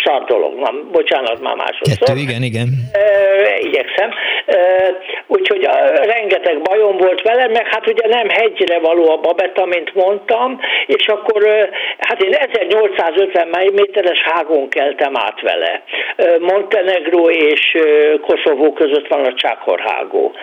[0.03, 2.07] szar dolog, na, bocsánat már másodszor.
[2.07, 2.67] Kettő, igen, igen.
[2.93, 4.09] E, igyekszem.
[4.45, 4.57] E,
[5.27, 5.67] úgyhogy
[6.03, 11.07] rengeteg bajom volt vele, meg hát ugye nem hegyre való a babetta, mint mondtam, és
[11.07, 11.69] akkor
[11.99, 15.83] hát én 1850 méteres hágon keltem át vele.
[16.39, 17.77] Montenegro és
[18.21, 20.33] Koszovó között van a Csákorhágó.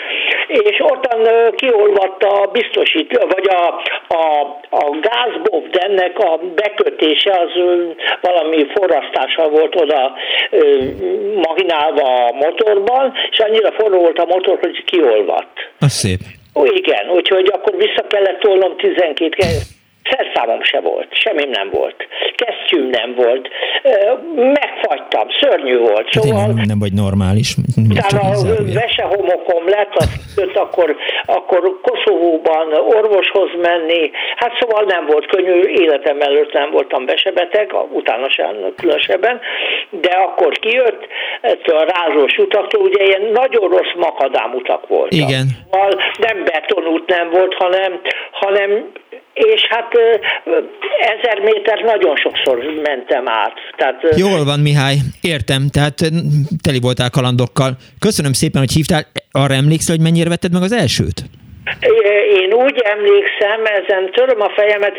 [0.47, 3.83] És ottan kiolvadt a biztosít, vagy a,
[4.15, 7.53] a, a gázbovdennek a bekötése az
[8.21, 8.67] valami
[9.35, 10.13] forrasztással volt oda
[11.49, 15.71] mahinálva a motorban, és annyira forró volt a motor, hogy kiolvadt.
[15.81, 16.19] Az szép.
[16.55, 19.29] Ó, igen, úgyhogy akkor vissza kellett tolnom 12
[20.11, 22.07] Szerszámom se volt, semmim nem volt.
[22.75, 23.49] füttyüm nem volt.
[24.35, 26.09] Megfagytam, szörnyű volt.
[26.13, 27.55] Hát szóval, nem, nem vagy normális.
[27.91, 34.11] Utána a vesehomokom lett, azt akkor, akkor Koszovóban orvoshoz menni.
[34.37, 39.41] Hát szóval nem volt könnyű, életem előtt nem voltam vesebeteg, utána sem különösebben,
[39.91, 41.07] de akkor kijött
[41.67, 45.19] a rázós utaktól, ugye ilyen nagyon rossz makadám utak voltak.
[45.19, 45.47] Igen.
[45.71, 48.91] Szóval nem betonút nem volt, hanem, hanem
[49.35, 49.93] és hát
[51.01, 53.53] ezer méter nagyon sokszor mentem át.
[53.77, 55.95] Tehát, Jól van, Mihály, értem, tehát
[56.63, 57.77] teli voltál kalandokkal.
[57.99, 59.07] Köszönöm szépen, hogy hívtál.
[59.31, 61.25] Arra emlékszel, hogy mennyire vetted meg az elsőt?
[62.41, 64.95] Én úgy emlékszem, ezen töröm a fejemet,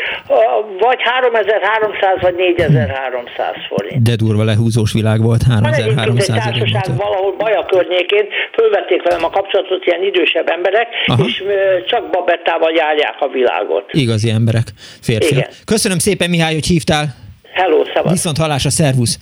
[0.80, 4.02] vagy 3300 vagy 4300 forint.
[4.04, 9.30] De durva lehúzós világ volt, 3300 Van egy társaság valahol Baja környékén, fölvették velem a
[9.30, 11.24] kapcsolatot ilyen idősebb emberek, Aha.
[11.26, 11.44] és
[11.88, 13.86] csak babettával járják a világot.
[13.92, 14.68] Igazi emberek,
[15.02, 15.48] férfiak.
[15.66, 17.06] Köszönöm szépen, Mihály, hogy hívtál.
[17.54, 18.12] Hello, szabad.
[18.12, 19.20] Viszont hallásra, szervusz!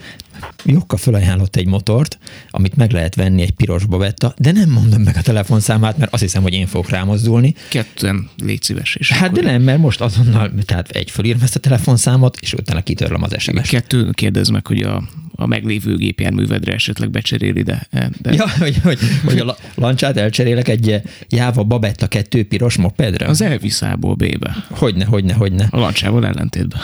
[0.66, 2.18] Jokka felajánlott egy motort,
[2.50, 6.22] amit meg lehet venni egy piros babetta, de nem mondom meg a telefonszámát, mert azt
[6.22, 7.56] hiszem, hogy én fogok rámozdulni.
[7.70, 8.96] Ketten, légy szíves.
[8.96, 12.82] És hát de nem, mert most azonnal, tehát egy fölírom ezt a telefonszámot, és utána
[12.82, 13.70] kitörlöm az SMS-t.
[13.70, 15.04] Kettő, kérdez meg, hogy a,
[15.36, 17.88] a meglévő gépjárművedre esetleg becseréli, de...
[18.22, 18.34] de...
[18.34, 23.26] Ja, hogy, hogy, hogy a lancsát elcserélek egy Jáva Babetta kettő piros mopedre?
[23.26, 24.66] Az elviszából B-be.
[24.70, 25.68] Hogyne, hogyne, hogyne.
[25.70, 26.82] A lancsával ellentétben.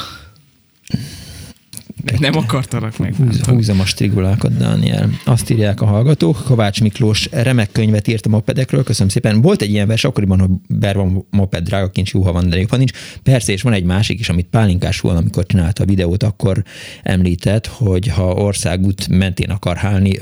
[2.19, 3.15] Nem akartalak meg.
[3.15, 5.09] Húz, húzom a strigulákat, Dániel.
[5.25, 6.43] Azt írják a hallgatók.
[6.45, 8.83] Kovács Miklós remek könyvet írt a mopedekről.
[8.83, 9.41] Köszönöm szépen.
[9.41, 12.77] Volt egy ilyen vers akkoriban, hogy Bervan moped, drága kincs, jó, ha van, de ha
[12.77, 12.91] nincs.
[13.23, 16.63] Persze, és van egy másik is, amit Pálinkás volna, amikor csinálta a videót, akkor
[17.03, 20.17] említett, hogy ha országút mentén akar hálni,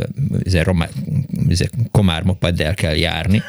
[1.92, 3.42] komár mopeddel kell járni.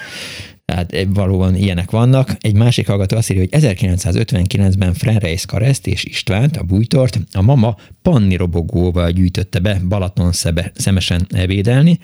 [0.68, 2.36] Tehát valóban ilyenek vannak.
[2.40, 7.76] Egy másik hallgató azt írja, hogy 1959-ben Frenreis Kareszt és Istvánt, a bújtort, a mama
[8.02, 10.32] panni robogóval gyűjtötte be Balaton
[10.74, 11.98] szemesen védelni.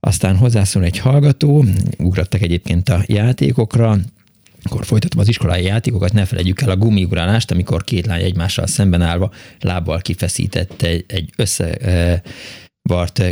[0.00, 1.64] Aztán hozzászól egy hallgató,
[1.98, 3.98] ugrattak egyébként a játékokra,
[4.62, 9.02] akkor folytatom az iskolai játékokat, ne felejtjük el a gumiugrálást, amikor két lány egymással szemben
[9.02, 11.78] állva lábbal kifeszítette egy, egy össze
[12.86, 13.30] vart eh,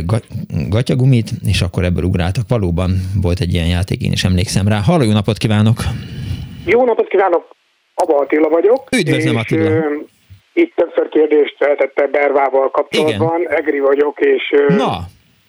[0.69, 2.43] gatyagumit, és akkor ebből ugráltak.
[2.47, 2.89] Valóban
[3.21, 4.79] volt egy ilyen játék, én is emlékszem rá.
[4.85, 5.77] Halló, jó napot kívánok!
[6.65, 7.55] Jó napot kívánok!
[7.95, 8.89] Abba Attila vagyok.
[8.91, 9.69] Üdvözlöm Attila!
[9.69, 9.73] És,
[10.53, 13.39] itt többször kérdést feltette Bervával kapcsolatban.
[13.39, 13.51] Igen.
[13.51, 14.97] Egri vagyok, és Na.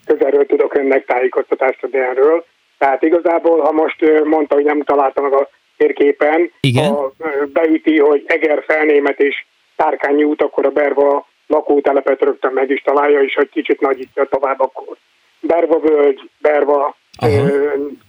[0.05, 2.45] közelről tudok önnek tájékoztatást adni erről.
[2.79, 6.85] Tehát igazából, ha most mondta, hogy nem találta meg a térképen, Igen.
[6.85, 7.13] ha
[7.53, 9.45] beüti, hogy Eger felnémet és
[9.77, 14.61] Tárkányi út, akkor a Berva lakótelepet rögtön meg is találja, és hogy kicsit nagyítja tovább,
[14.61, 14.97] akkor
[15.41, 16.97] Berva völgy, Berva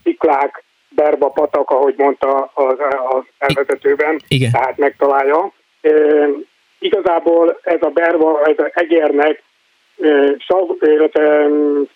[0.03, 2.75] sziklák, Berva patak, ahogy mondta az,
[3.09, 4.51] az elvezetőben, Igen.
[4.51, 5.51] tehát megtalálja.
[5.81, 5.91] E,
[6.79, 9.45] igazából ez a Berva, ez az Egernek
[10.79, 11.47] illetve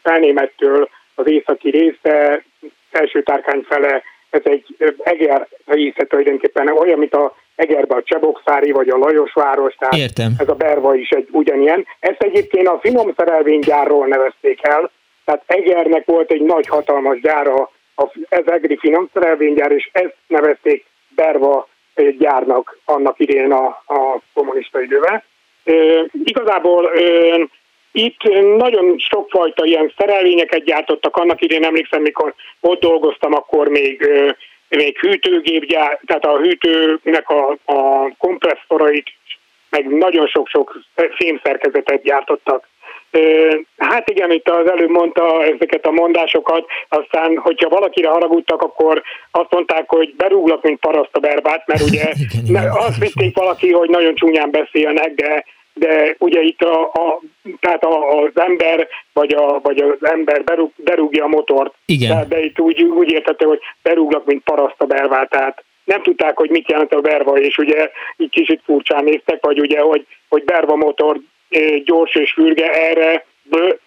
[0.01, 2.43] felnémettől az északi része,
[2.91, 8.89] első tárkány fele, ez egy Eger része tulajdonképpen olyan, mint a Egerbe a Csebokszári vagy
[8.89, 10.31] a Lajosváros, tehát Értem.
[10.37, 11.85] ez a Berva is egy ugyanilyen.
[11.99, 14.91] Ezt egyébként a finom szerelvénygyárról nevezték el,
[15.25, 17.71] tehát Egernek volt egy nagy hatalmas gyára,
[18.29, 20.85] ez Egri finom szerelvénygyár, és ezt nevezték
[21.15, 21.67] Berva
[22.19, 25.23] gyárnak annak idén a, a kommunista időben.
[25.63, 25.73] E,
[26.23, 27.01] igazából e,
[27.91, 28.21] itt
[28.57, 34.09] nagyon sokfajta ilyen szerelvényeket gyártottak, annak idén emlékszem, mikor ott dolgoztam, akkor még
[34.77, 35.65] még hűtőgép,
[36.05, 39.07] tehát a hűtőnek a, a kompresszorait,
[39.69, 40.79] meg nagyon sok-sok
[41.17, 42.69] fémszerkezetet gyártottak.
[43.77, 49.51] Hát igen, itt az előbb mondta ezeket a mondásokat, aztán, hogyha valakire haragudtak, akkor azt
[49.51, 52.03] mondták, hogy berúglak, mint paraszt a berbát, mert ugye
[52.87, 57.19] azt vitték valaki, hogy nagyon csúnyán beszélnek, de de ugye itt a, a,
[57.59, 61.73] tehát a, az ember, vagy, a, vagy az ember berúg, berúgja a motort.
[61.85, 62.09] Igen.
[62.09, 66.37] Tehát, de itt úgy, úgy értette, hogy berúglak, mint paraszt a bervát, tehát nem tudták,
[66.37, 70.43] hogy mit jelent a berva, és ugye így kicsit furcsán néztek, vagy ugye, hogy, hogy
[70.43, 71.19] berva motor
[71.83, 73.79] gyors és fürge, erre bő,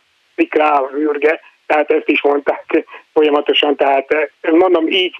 [0.50, 5.16] rá fürge, tehát ezt is mondták folyamatosan, tehát mondom így,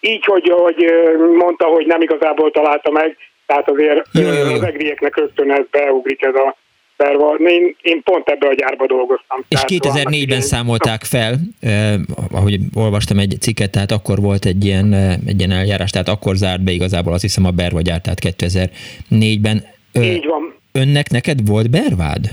[0.00, 0.92] így, hogy, hogy
[1.36, 4.08] mondta, hogy nem igazából találta meg, tehát azért
[4.54, 6.56] az egrieknek rögtön ez beugrik ez a
[6.96, 7.34] terva.
[7.34, 9.44] Én, én pont ebbe a gyárba dolgoztam.
[9.48, 11.94] És 2004-ben számolták fel, eh,
[12.32, 14.92] ahogy olvastam egy cikket, tehát akkor volt egy ilyen,
[15.26, 19.64] egy ilyen eljárás, tehát akkor zárt be igazából azt hiszem a Berva gyár, tehát 2004-ben.
[19.92, 20.54] Így van.
[20.72, 22.24] Önnek neked volt Bervád?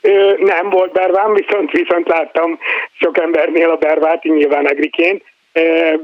[0.00, 2.58] Ö, nem volt bervám, viszont, viszont láttam
[3.00, 5.22] sok embernél a bervát, nyilván egriként,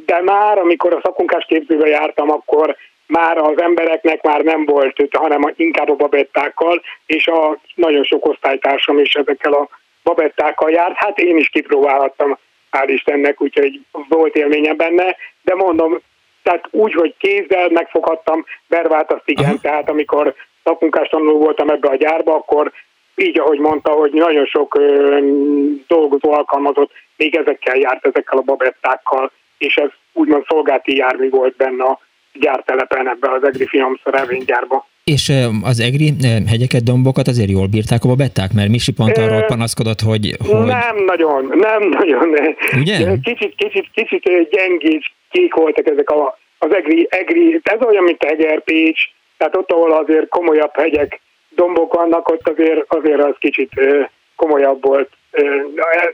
[0.07, 2.77] de már amikor a szakunkás képzőbe jártam, akkor
[3.09, 8.99] már az embereknek már nem volt, hanem inkább a babettákkal, és a nagyon sok osztálytársam
[8.99, 9.69] is ezekkel a
[10.03, 10.97] babettákkal járt.
[10.97, 12.39] Hát én is kipróbálhattam,
[12.71, 16.01] hál' Istennek, úgyhogy volt élményem benne, de mondom,
[16.43, 19.59] tehát úgy, hogy kézzel megfoghattam, bervát azt igen, Aha.
[19.61, 22.73] tehát amikor szakmunkás tanuló voltam ebbe a gyárba, akkor
[23.15, 25.19] így, ahogy mondta, hogy nagyon sok ö,
[25.87, 31.85] dolgozó alkalmazott még ezekkel járt, ezekkel a babettákkal, és ez úgymond szolgálti jármű volt benne
[31.85, 32.01] a
[32.41, 34.87] gyártelepen ebbe az EGRI finomszerelvénygyárba.
[35.05, 36.15] És az EGRI
[36.49, 38.53] hegyeket, dombokat azért jól bírták a babetták?
[38.53, 40.65] Mert Misi pont arról panaszkodott, hogy, hogy...
[40.65, 42.29] Nem nagyon, nem nagyon.
[42.81, 42.97] Ugye?
[43.23, 48.63] Kicsit, kicsit, kicsit gyengés kék voltak ezek a, az EGRI, EGRI, ez olyan, mint Eger,
[48.63, 49.01] Pécs,
[49.37, 53.71] tehát ott, ahol azért komolyabb hegyek, dombok vannak, ott azért, azért az kicsit
[54.37, 55.11] komolyabb volt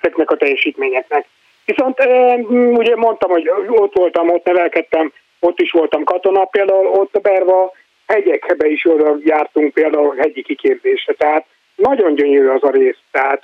[0.01, 1.27] ezeknek a teljesítményeknek.
[1.65, 1.99] Viszont
[2.77, 5.13] ugye mondtam, hogy ott voltam, ott nevelkedtem,
[5.45, 7.73] ott is voltam katona, például ott a Berva
[8.07, 13.43] hegyekbe is oda jártunk például hegyi kiképzésre, tehát nagyon gyönyörű az a rész, tehát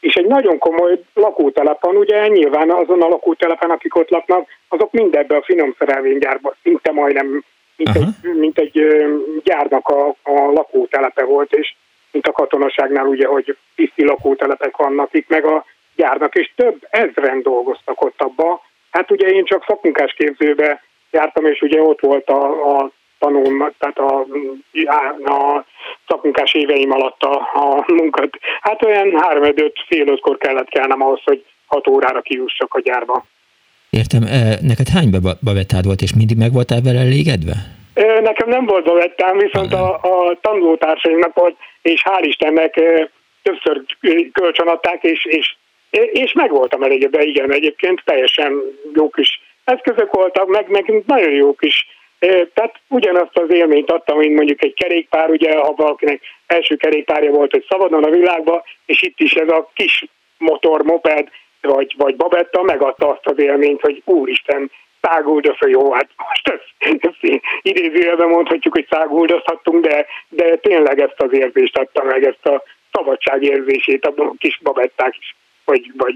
[0.00, 4.92] és egy nagyon komoly lakótelep van, ugye nyilván azon a lakótelepen, akik ott laknak, azok
[4.92, 7.44] mindebbe a finom szerelvénygyárban, szinte majdnem,
[7.76, 9.04] mint egy, mint egy
[9.42, 11.74] gyárnak a, a lakótelepe volt, és
[12.12, 15.64] mint a katonaságnál ugye, hogy tiszti lakótelepek vannak itt, meg a
[15.96, 18.62] gyárnak, és több ezren dolgoztak ott abba.
[18.90, 24.26] Hát ugye én csak szakmunkásképzőbe jártam, és ugye ott volt a, a tanul, tehát a,
[25.24, 25.64] a
[26.08, 28.28] szakmunkás éveim alatt a, a munkat.
[28.60, 33.24] Hát olyan 3-5 fél ötkor kellett kelnem ahhoz, hogy 6 órára kijussak a gyárba.
[33.90, 34.22] Értem.
[34.62, 35.10] Neked hány
[35.44, 37.54] bavettád volt, és mindig meg voltál vele elégedve?
[38.22, 42.80] Nekem nem volt bavettám, viszont a, a tanulótársaimnak volt, és hál' Istennek
[43.42, 43.82] többször
[44.32, 45.56] kölcsönadták, és, és,
[46.12, 48.52] és meg voltam elégedve, igen, egyébként teljesen
[48.94, 51.86] jó kis eszközök voltak, meg, meg nagyon jó kis
[52.54, 57.50] tehát ugyanazt az élményt adtam, mint mondjuk egy kerékpár, ugye, ha valakinek első kerékpárja volt,
[57.50, 60.06] hogy szabadon a világba, és itt is ez a kis
[60.38, 61.28] motor, moped,
[61.60, 67.42] vagy, vagy babetta megadta azt az élményt, hogy úristen, száguldozva, jó, hát most ezt, ezt
[67.62, 74.06] idézőjelben mondhatjuk, hogy száguldozhattunk, de, de tényleg ezt az érzést adta meg, ezt a szabadságérzését
[74.06, 76.14] a kis babetták is, vagy, vagy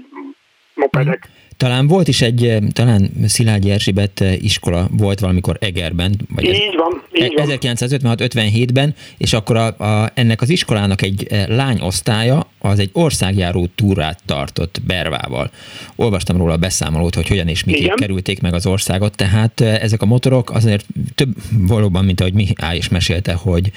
[0.73, 1.27] mopedek.
[1.29, 1.42] Mm.
[1.57, 6.15] Talán volt is egy, eh, talán Szilágyi Erzsébet eh, iskola volt valamikor Egerben.
[6.35, 7.47] Vagy így van, így van.
[7.47, 14.19] 1956-57-ben, és akkor a, a, ennek az iskolának egy eh, lányosztálya az egy országjáró túrát
[14.25, 15.51] tartott Bervával.
[15.95, 20.05] Olvastam róla a beszámolót, hogy hogyan és miképp kerülték meg az országot, tehát ezek a
[20.05, 20.85] motorok azért
[21.15, 23.71] több valóban, mint ahogy Mihály is mesélte, hogy,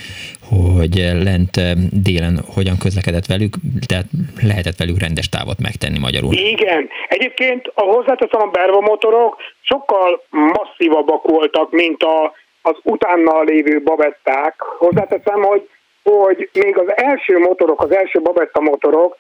[0.48, 0.94] hogy
[1.28, 1.54] lent
[2.02, 3.54] délen hogyan közlekedett velük,
[3.86, 4.06] tehát
[4.42, 6.32] lehetett velük rendes távot megtenni magyarul.
[6.32, 12.32] Igen, egyébként a hozzáteszem a Berva motorok sokkal masszívabbak voltak, mint a,
[12.62, 14.54] az utána lévő babetták.
[14.60, 15.68] Hozzáteszem, hogy,
[16.02, 19.16] hogy még az első motorok, az első babetta motorok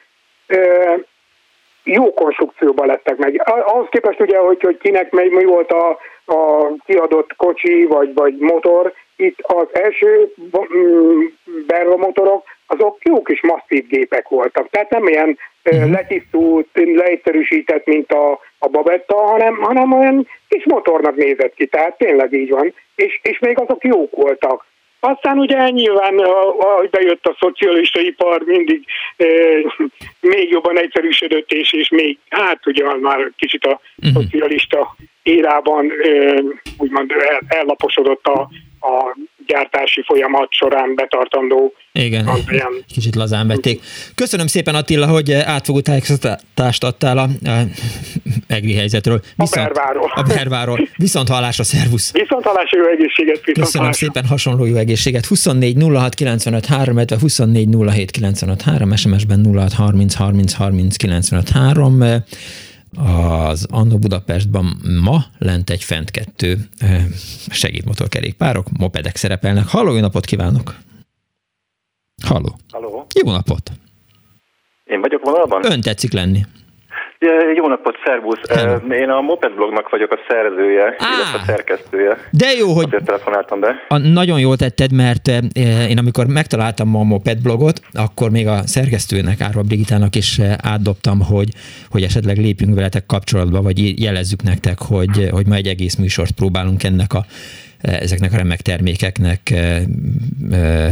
[1.86, 3.42] jó konstrukcióban lettek meg.
[3.44, 8.92] Ahhoz képest ugye, hogy, hogy kinek mi volt a, a kiadott kocsi vagy, vagy motor,
[9.16, 10.32] itt az első
[10.76, 11.24] mm,
[11.66, 14.70] Berva motorok, azok jó kis masszív gépek voltak.
[14.70, 15.90] Tehát nem ilyen uh-huh.
[15.90, 22.32] letisztult, leegyszerűsített, mint a, a Babetta, hanem, hanem olyan kis motornak nézett ki, tehát tényleg
[22.32, 22.74] így van.
[22.94, 24.64] És, és még azok jók voltak.
[25.06, 26.18] Aztán ugye nyilván,
[26.58, 28.84] ahogy bejött a szocialista ipar, mindig
[29.16, 29.26] e,
[30.20, 34.22] még jobban egyszerűsödött, és, és még, hát ugye már kicsit a uh-huh.
[34.22, 36.42] szocialista érában e,
[36.78, 38.48] úgymond el, ellaposodott a,
[38.86, 41.72] a gyártási folyamat során betartandó.
[41.92, 42.84] Igen, ilyen...
[42.94, 43.82] kicsit lazán vették.
[44.14, 47.62] Köszönöm szépen Attila, hogy átfogó tájékoztatást adtál a, a
[48.46, 49.20] EGRI helyzetről.
[49.36, 50.12] Viszont, a Berváról.
[50.14, 50.88] A Berváról.
[50.96, 52.12] Viszont hallásra, szervusz.
[52.12, 53.44] Viszont hallásra, jó egészséget.
[53.44, 54.06] Viszont Köszönöm hallásra.
[54.06, 55.26] szépen, hasonló jó egészséget.
[55.26, 61.48] 24 06 95 3, illetve 24 07 95 3, SMS-ben 06 30 30 30 95
[61.48, 62.04] 3
[62.96, 66.68] az Annó Budapestben ma lent egy fent kettő
[67.48, 69.66] segédmotorkerékpárok, mopedek szerepelnek.
[69.66, 70.76] Halló, jó napot kívánok!
[72.22, 72.56] Halló!
[72.72, 73.06] Halló!
[73.24, 73.72] Jó napot!
[74.84, 75.72] Én vagyok vonalban?
[75.72, 76.44] Ön tetszik lenni.
[77.56, 78.40] Jó napot, szervusz!
[78.90, 82.16] Én a Moped blognak vagyok a szerzője, ah, illetve a szerkesztője.
[82.30, 83.84] De jó, hogy Azért telefonáltam be.
[83.88, 85.28] A, nagyon jól tetted, mert
[85.88, 91.48] én amikor megtaláltam a Moped blogot, akkor még a szerkesztőnek, Árva Brigitának is átdobtam, hogy,
[91.90, 96.82] hogy esetleg lépjünk veletek kapcsolatba, vagy jelezzük nektek, hogy, hogy ma egy egész műsort próbálunk
[96.84, 97.24] ennek a
[97.80, 99.54] ezeknek a remek termékeknek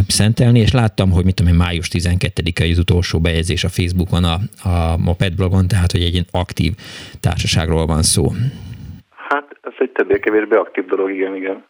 [0.06, 4.38] szentelni, és láttam, hogy mit tudom én, május 12-e az utolsó bejegyzés a Facebookon, a,
[4.68, 6.72] a Moped blogon, tehát hogy egy ilyen aktív
[7.20, 8.32] társaságról van szó.
[9.28, 9.44] Hát
[9.78, 11.64] egy többé-kevésbé aktív dolog, igen, igen.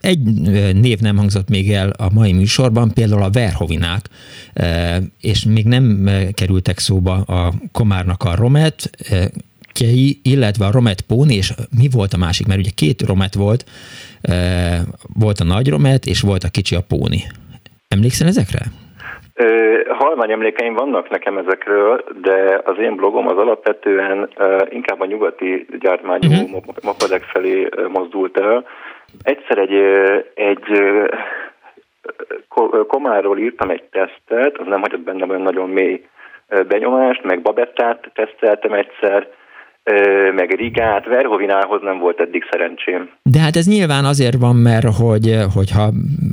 [0.00, 0.18] Egy
[0.74, 4.04] név nem hangzott még el a mai műsorban, például a Verhovinák,
[5.20, 8.90] és még nem kerültek szóba a Komárnak a Romet,
[9.78, 11.48] Kei, illetve a Romet Póni, és
[11.80, 12.46] mi volt a másik?
[12.46, 13.62] Mert ugye két Romet volt,
[15.24, 17.20] volt a nagy Romet, és volt a kicsi a Póni.
[17.88, 18.60] Emlékszel ezekre?
[19.88, 24.28] Halvány emlékeim vannak nekem ezekről, de az én blogom az alapvetően
[24.68, 26.62] inkább a nyugati gyártmányú uh-huh.
[26.82, 28.64] mopedek felé mozdult el.
[29.22, 29.74] Egyszer egy,
[30.34, 30.64] egy
[32.86, 36.04] komáról írtam egy tesztet, az nem hagyott bennem olyan nagyon mély
[36.68, 39.28] benyomást, meg babettát teszteltem egyszer,
[40.34, 43.10] meg Rigát, Verhovinához nem volt eddig szerencsém.
[43.22, 45.92] De hát ez nyilván azért van, mert hogy, hogyha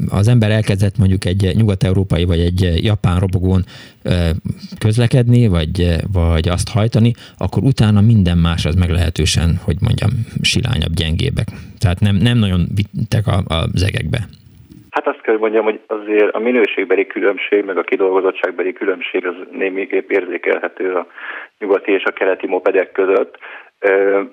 [0.09, 3.63] az ember elkezdett mondjuk egy nyugat-európai vagy egy japán robogón
[4.79, 10.09] közlekedni, vagy, vagy azt hajtani, akkor utána minden más az meglehetősen, hogy mondjam,
[10.41, 11.47] silányabb, gyengébbek.
[11.79, 14.27] Tehát nem, nem nagyon vittek a, a zegekbe.
[14.93, 20.09] Hát azt kell mondjam, hogy azért a minőségbeli különbség, meg a kidolgozottságbeli különbség az némiképp
[20.09, 21.07] érzékelhető a
[21.59, 23.37] nyugati és a keleti mopedek között.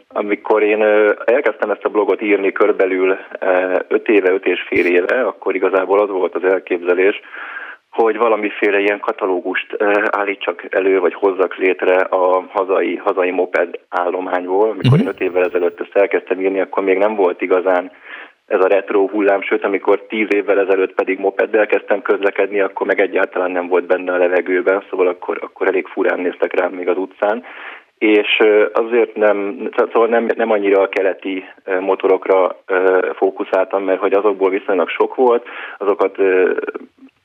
[0.08, 0.82] Amikor én
[1.24, 3.18] elkezdtem ezt a blogot írni körbelül
[3.88, 7.20] 5 éve, 5 és fél éve, akkor igazából az volt az elképzelés,
[7.90, 9.76] hogy valamiféle ilyen katalógust
[10.10, 14.70] állítsak elő, vagy hozzak létre a hazai, hazai moped állományból.
[14.70, 15.00] Amikor uh-huh.
[15.00, 17.90] én 5 évvel ezelőtt ezt elkezdtem írni, akkor még nem volt igazán
[18.50, 23.00] ez a retro hullám, sőt, amikor tíz évvel ezelőtt pedig mopeddel kezdtem közlekedni, akkor meg
[23.00, 26.96] egyáltalán nem volt benne a levegőben, szóval akkor, akkor elég furán néztek rám még az
[26.96, 27.44] utcán.
[27.98, 28.38] És
[28.72, 31.44] azért nem, szóval nem, nem annyira a keleti
[31.80, 32.56] motorokra
[33.14, 35.46] fókuszáltam, mert hogy azokból viszonylag sok volt,
[35.78, 36.18] azokat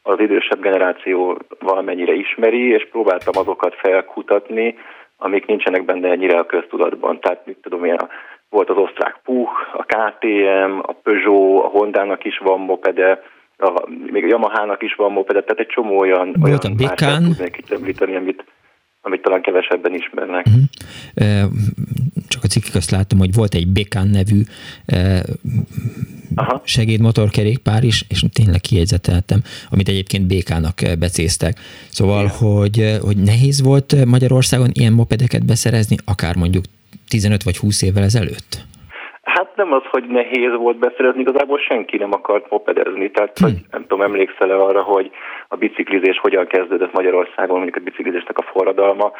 [0.03, 4.75] az idősebb generáció valamennyire ismeri, és próbáltam azokat felkutatni,
[5.17, 7.19] amik nincsenek benne ennyire a köztudatban.
[7.19, 8.07] Tehát mit tudom én, a
[8.55, 13.21] volt az osztrák Puch, a KTM, a Peugeot, a Hondának is van mopede,
[13.57, 17.23] a, még a Yamaha-nak is van mopede, tehát egy csomó olyan, Volt olyan a Békán.
[17.23, 18.45] tudnék itt említeni, amit,
[19.01, 20.45] amit talán kevesebben ismernek.
[20.45, 21.51] Uh-huh.
[22.27, 24.41] Csak a cikkek azt láttam, hogy volt egy Békán nevű
[26.35, 26.61] Aha.
[26.63, 29.39] segédmotorkerékpár is, és tényleg kiegyzeteltem,
[29.69, 31.59] amit egyébként Békának becéztek.
[31.89, 36.63] Szóval, hogy, hogy nehéz volt Magyarországon ilyen mopedeket beszerezni, akár mondjuk
[37.07, 38.51] 15 vagy 20 évvel ezelőtt?
[39.21, 43.11] Hát nem az, hogy nehéz volt beszerezni, igazából senki nem akart mopedezni.
[43.11, 43.43] Tehát, hm.
[43.43, 45.11] hogy nem tudom, emlékszel-e arra, hogy
[45.47, 49.11] a biciklizés hogyan kezdődött Magyarországon, mondjuk a biciklizésnek a forradalma.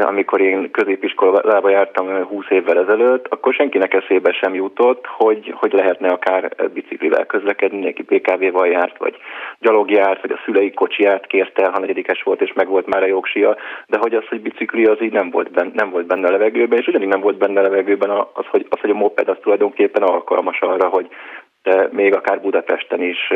[0.00, 6.08] Amikor én középiskolába jártam 20 évvel ezelőtt, akkor senkinek eszébe sem jutott, hogy, hogy lehetne
[6.08, 9.16] akár biciklivel közlekedni, neki BKV-val járt, vagy
[9.58, 13.06] gyalog járt, vagy a szülei kocsiját kérte, ha negyedikes volt, és meg volt már a
[13.06, 13.56] jogsia,
[13.86, 16.78] de hogy az, hogy bicikli, az így nem volt benne, nem volt benne a levegőben,
[16.78, 20.02] és ugyanígy nem volt benne a levegőben az, hogy, az, hogy a moped az tulajdonképpen
[20.02, 21.08] alkalmas arra, hogy
[21.90, 23.32] még akár Budapesten is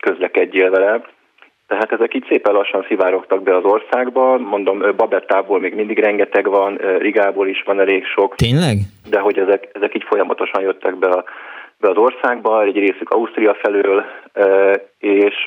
[0.00, 1.00] közlekedjél vele,
[1.66, 4.38] tehát ezek így szépen lassan szivárogtak be az országba.
[4.38, 8.34] Mondom, Babettából még mindig rengeteg van, Rigából is van elég sok.
[8.34, 8.76] Tényleg?
[9.10, 11.24] De hogy ezek, ezek így folyamatosan jöttek be, a,
[11.80, 14.04] be az országba, egy részük Ausztria felől,
[14.98, 15.44] és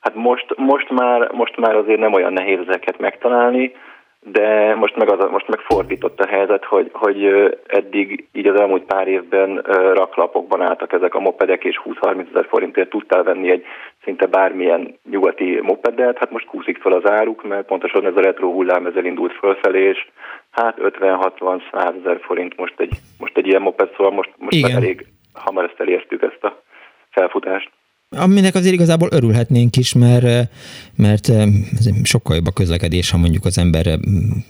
[0.00, 3.72] hát most, most, már, most már azért nem olyan nehéz ezeket megtalálni,
[4.20, 7.24] de most meg, az, most meg fordított a helyzet, hogy, hogy
[7.66, 9.56] eddig így az elmúlt pár évben
[9.94, 13.64] raklapokban álltak ezek a mopedek, és 20-30 ezer forintért tudtál venni egy
[14.08, 18.50] szinte bármilyen nyugati mopedet, hát most kúszik fel az áruk, mert pontosan ez a retro
[18.52, 20.08] hullám ezzel indult fölfelé, és
[20.50, 25.64] hát 50-60-100 ezer forint most egy, most egy ilyen moped, szóval most, most elég hamar
[25.64, 26.62] ezt elértük ezt a
[27.10, 27.70] felfutást
[28.16, 30.48] aminek azért igazából örülhetnénk is, mert,
[30.94, 31.32] mert
[32.02, 33.98] sokkal jobb a közlekedés, ha mondjuk az ember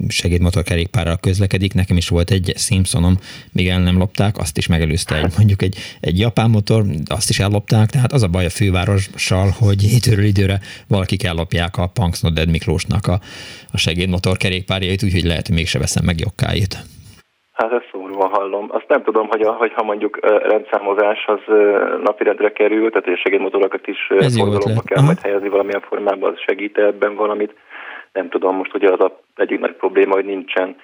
[0.09, 1.75] segédmotorkerékpárral közlekedik.
[1.75, 3.19] Nekem is volt egy Simpsonom,
[3.53, 7.39] még el nem lopták, azt is megelőzte egy, mondjuk egy, egy japán motor, azt is
[7.39, 13.07] ellopták, tehát az a baj a fővárossal, hogy időről időre valakik ellopják a Punksnoded Miklósnak
[13.07, 13.21] a,
[13.71, 16.85] a segédmotorkerékpárjait, úgyhogy lehet, hogy mégse veszem meg jogkáit.
[17.59, 18.67] Hát ezt szomorúan hallom.
[18.71, 21.55] Azt nem tudom, hogy, a, hogy ha mondjuk rendszámozás az
[22.03, 25.07] napirendre kerül, tehát hogy segédmotorokat is forgalomba kell Aha.
[25.07, 27.55] majd helyezni valamilyen formában, az segít ebben valamit.
[28.13, 30.77] Nem tudom, most ugye az a egyik nagy probléma, hogy nincsen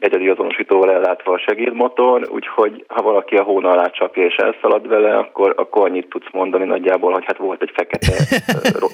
[0.00, 5.16] egyedi azonosítóval ellátva a segédmotor, úgyhogy ha valaki a hóna alá csapja és elszalad vele,
[5.16, 8.12] akkor, akkor annyit tudsz mondani nagyjából, hogy hát volt egy fekete,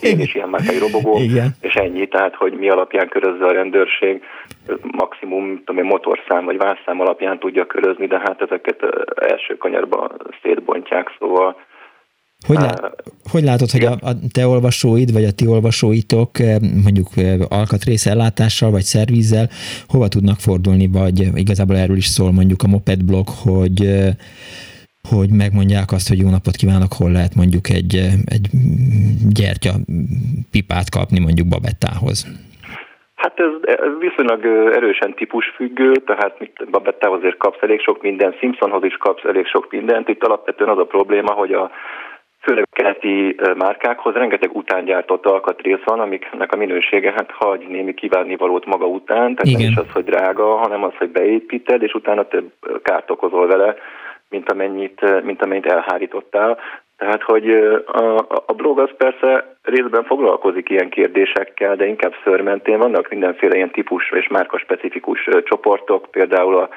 [0.11, 1.49] én is ilyen márkai robogó, Igen.
[1.61, 4.23] és ennyi, tehát hogy mi alapján körözze a rendőrség,
[4.81, 8.85] maximum tudom én, motorszám vagy vászszám alapján tudja körözni, de hát ezeket
[9.21, 10.11] első kanyarban
[10.43, 11.57] szétbontják, szóval
[12.47, 12.75] Hogy, lá,
[13.31, 16.31] hogy látod, hogy a, a te olvasóid, vagy a ti olvasóitok
[16.83, 17.09] mondjuk
[17.49, 19.49] alkatrész ellátással, vagy szervízzel
[19.89, 23.79] hova tudnak fordulni, vagy igazából erről is szól mondjuk a Moped blog, hogy
[25.11, 27.95] hogy megmondják azt, hogy jó napot kívánok, hol lehet mondjuk egy,
[28.35, 28.47] egy
[29.41, 29.73] gyertya
[30.51, 32.19] pipát kapni mondjuk Babettához.
[33.15, 34.45] Hát ez, ez viszonylag
[34.75, 39.71] erősen típusfüggő, tehát mit, Babettához azért kapsz elég sok minden, Simpsonhoz is kapsz elég sok
[39.71, 40.09] mindent.
[40.09, 41.71] Itt alapvetően az a probléma, hogy a
[42.47, 48.87] főleg keleti márkákhoz rengeteg utángyártott alkatrész van, amiknek a minősége hát hagy némi kívánnivalót maga
[48.87, 49.61] után, tehát Igen.
[49.61, 53.77] nem is az, hogy drága, hanem az, hogy beépíted, és utána több kárt okozol vele,
[54.29, 56.59] mint amennyit, mint amennyit elhárítottál.
[56.97, 57.51] Tehát, hogy
[57.87, 63.71] a, a blog az persze részben foglalkozik ilyen kérdésekkel, de inkább szörmentén vannak mindenféle ilyen
[63.71, 66.69] típus és márka specifikus csoportok, például a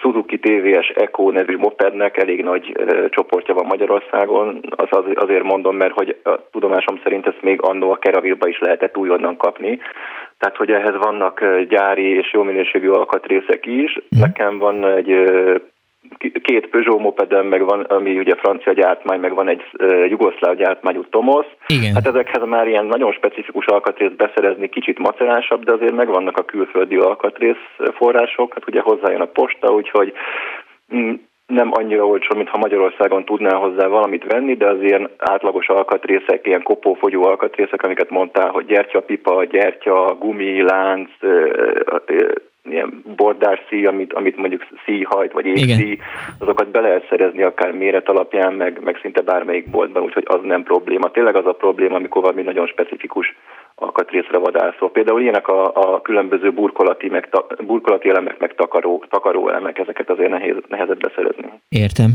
[0.00, 2.76] Suzuki TVS Eco nevű mopednek elég nagy
[3.10, 4.60] csoportja van Magyarországon.
[4.70, 8.58] Az, az azért mondom, mert hogy a tudomásom szerint ezt még annó a Keravilba is
[8.58, 9.78] lehetett újonnan kapni.
[10.38, 13.98] Tehát, hogy ehhez vannak gyári és jó minőségű alkatrészek is.
[14.08, 14.20] Mhm.
[14.20, 15.10] Nekem van egy
[16.42, 21.04] két Peugeot mopedem, meg van, ami ugye francia gyártmány, meg van egy uh, jugoszláv gyártmányú
[21.10, 21.46] Tomos.
[21.66, 21.94] Igen.
[21.94, 26.96] Hát ezekhez már ilyen nagyon specifikus alkatrészt beszerezni kicsit macerásabb, de azért megvannak a külföldi
[26.96, 30.12] alkatrész források, hát ugye hozzájön a posta, úgyhogy
[30.94, 31.12] mm,
[31.46, 36.62] nem annyira olcsó, mintha Magyarországon tudnál hozzá valamit venni, de az ilyen átlagos alkatrészek, ilyen
[36.62, 41.10] kopófogyó alkatrészek, amiket mondtál, hogy gyertyapipa, gyertya, gumi, lánc,
[42.72, 43.04] ilyen
[43.68, 45.98] szíj, amit, amit mondjuk szíjhajt, vagy égszíj,
[46.38, 50.62] azokat be lehet szerezni akár méret alapján, meg, meg szinte bármelyik boltban, úgyhogy az nem
[50.62, 51.10] probléma.
[51.10, 53.36] Tényleg az a probléma, amikor valami nagyon specifikus
[53.74, 54.90] alkatrészre vadászol.
[54.90, 60.10] Például ilyenek a, a különböző burkolati, meg ta, burkolati elemek, meg takaró, takaró elemek, ezeket
[60.10, 61.60] azért nehéz, nehezebb beszerezni.
[61.68, 62.10] Értem.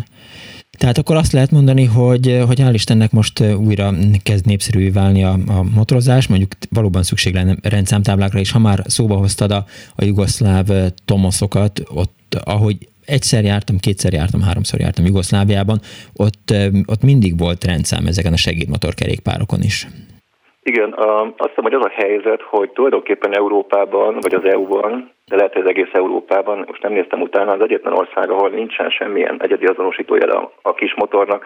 [0.78, 5.40] Tehát akkor azt lehet mondani, hogy, hogy hál' Istennek most újra kezd népszerűvé válni a,
[5.48, 9.66] a motorozás, mondjuk valóban szükség lenne rendszámtáblákra, és ha már szóba hoztad a,
[9.96, 10.68] a jugoszláv
[11.06, 15.82] tomoszokat, ott ahogy egyszer jártam, kétszer jártam, háromszor jártam Jugoszláviában,
[16.14, 16.54] ott,
[16.86, 19.88] ott mindig volt rendszám ezeken a segédmotorkerékpárokon is.
[20.72, 20.94] Igen,
[21.38, 25.62] azt hiszem, hogy az a helyzet, hogy tulajdonképpen Európában, vagy az EU-ban, de lehet, hogy
[25.62, 30.52] az egész Európában, most nem néztem utána, az egyetlen ország, ahol nincsen semmilyen egyedi azonosítója
[30.62, 31.46] a, kis motornak,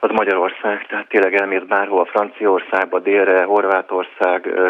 [0.00, 4.60] az Magyarország, tehát tényleg elmész bárhol, Franciaországba, délre, Horvátország,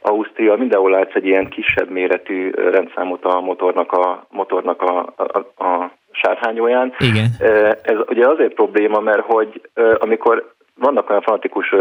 [0.00, 5.90] Ausztria, mindenhol látsz egy ilyen kisebb méretű rendszámot a motornak a, motornak a, a, a
[6.10, 6.94] sárhányóján.
[6.98, 7.26] Igen.
[7.82, 9.60] Ez ugye azért probléma, mert hogy
[9.98, 11.74] amikor vannak olyan fanatikus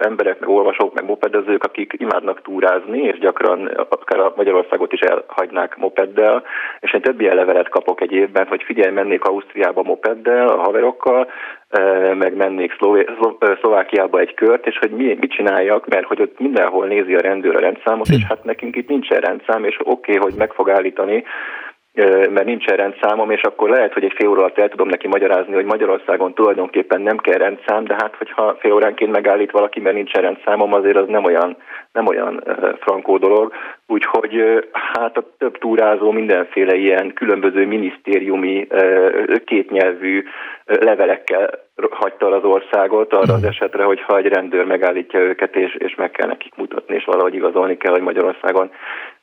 [0.00, 5.76] emberek, meg olvasók, meg mopedezők, akik imádnak túrázni, és gyakran akár a Magyarországot is elhagynák
[5.76, 6.42] mopeddel,
[6.80, 11.30] és én több ilyen levelet kapok egy évben, hogy figyelj, mennék Ausztriába mopeddel a haverokkal,
[12.14, 13.10] meg mennék Szlové-
[13.60, 17.56] Szlovákiába egy kört, és hogy mi, mit csináljak, mert hogy ott mindenhol nézi a rendőr
[17.56, 21.24] a rendszámot, és hát nekünk itt nincsen rendszám, és oké, okay, hogy meg fog állítani,
[22.30, 25.54] mert nincsen rendszámom, és akkor lehet, hogy egy fél óra alatt el tudom neki magyarázni,
[25.54, 30.22] hogy Magyarországon tulajdonképpen nem kell rendszám, de hát hogyha fél óránként megállít valaki, mert nincsen
[30.22, 31.56] rendszámom, azért az nem olyan,
[31.92, 32.42] nem olyan
[32.80, 33.52] frankó dolog.
[33.86, 38.66] Úgyhogy hát a több túrázó mindenféle ilyen különböző minisztériumi
[39.44, 40.24] kétnyelvű
[40.64, 41.50] levelekkel
[41.90, 46.28] hagyta az országot arra az esetre, hogyha egy rendőr megállítja őket, és, és meg kell
[46.28, 48.70] nekik mutatni, és valahogy igazolni kell, hogy Magyarországon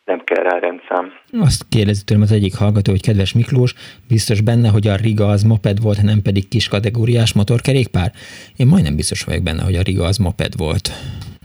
[0.06, 1.12] nem kell rá rendszám.
[1.32, 3.74] Azt kérdezi tőlem az egyik hallgató, hogy kedves Miklós,
[4.08, 8.12] biztos benne, hogy a Riga az moped volt, nem pedig kis kategóriás motorkerékpár?
[8.56, 10.92] Én majdnem biztos vagyok benne, hogy a Riga az moped volt.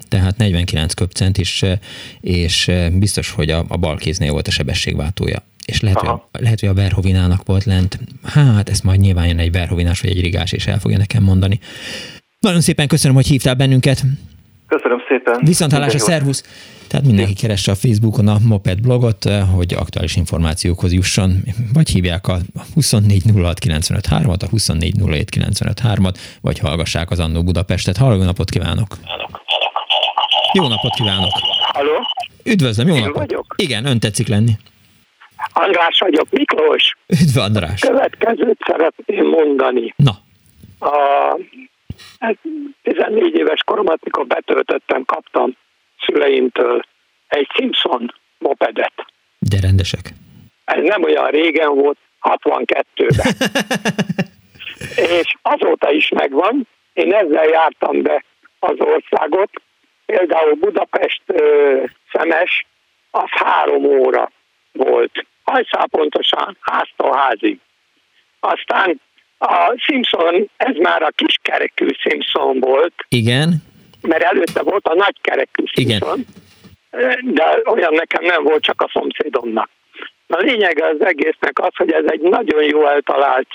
[0.09, 1.65] Tehát 49 köpcent is,
[2.21, 5.39] és biztos, hogy a, a bal kéznél volt a sebességváltója.
[5.67, 7.99] És lehet, hogy a, lehet, hogy a Verhovinának volt lent.
[8.25, 11.59] Hát, ezt majd nyilván jön egy Verhovinás vagy egy rigás, és el fogja nekem mondani.
[12.41, 14.03] Nagyon szépen köszönöm, hogy hívtál bennünket.
[14.69, 15.41] Köszönöm szépen.
[15.45, 16.45] Viszont hallásra, szervusz!
[16.89, 21.31] Tehát mindenki keresse a Facebookon a Moped blogot, eh, hogy aktuális információkhoz jusson,
[21.73, 22.37] vagy hívják a
[22.77, 27.97] 2406953-at, a 2407953-at, vagy hallgassák az Annó Budapestet.
[27.97, 28.87] Halló napot kívánok!
[30.53, 31.31] Jó napot kívánok!
[31.73, 32.07] Halló?
[32.45, 33.17] Üdvözlöm, jó Én napot!
[33.17, 33.55] vagyok?
[33.57, 34.53] Igen, ön tetszik lenni.
[35.53, 36.97] András vagyok, Miklós.
[37.07, 37.81] Üdv András!
[37.81, 39.95] Következőt szeretném mondani.
[39.97, 40.19] Na.
[40.79, 40.91] A
[42.83, 45.57] 14 hát éves koromat, mikor betöltöttem, kaptam
[46.09, 46.83] szüleimtől
[47.29, 48.93] egy Simpson mopedet.
[49.39, 50.13] De rendesek.
[50.65, 53.35] Ez nem olyan régen volt, 62-ben.
[55.21, 56.67] és azóta is megvan.
[56.93, 58.25] Én ezzel jártam be
[58.59, 59.51] az országot.
[60.07, 61.83] Például Budapest ö,
[62.13, 62.67] szemes,
[63.11, 64.31] az három óra
[64.73, 65.27] volt.
[65.45, 67.59] Hajszál pontosan háztól házig.
[68.41, 69.01] Aztán
[69.39, 72.95] A Simpson, ez már a kiskerekű Simpson volt.
[73.09, 73.63] Igen.
[74.01, 76.19] Mert előtte volt a nagykerekű Simpson.
[76.91, 77.35] Igen.
[77.35, 79.69] De olyan nekem nem volt, csak a szomszédomnak.
[80.27, 83.49] A lényeg az egésznek az, hogy ez egy nagyon jó eltalált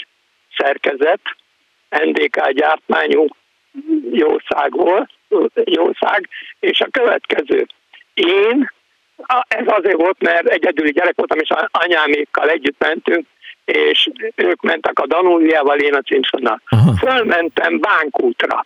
[0.58, 1.22] szerkezet,
[1.90, 3.26] NDK gyártmányú
[4.12, 5.10] jószágból,
[5.64, 6.30] jószág,
[6.60, 7.68] és a következő.
[8.14, 8.72] Én,
[9.48, 13.26] ez azért volt, mert egyedüli gyerek voltam, és anyámékkal együtt mentünk,
[13.66, 16.62] és ők mentek a Danúliával, én a Simpsonnal.
[17.00, 18.66] Fölmentem Bánkútra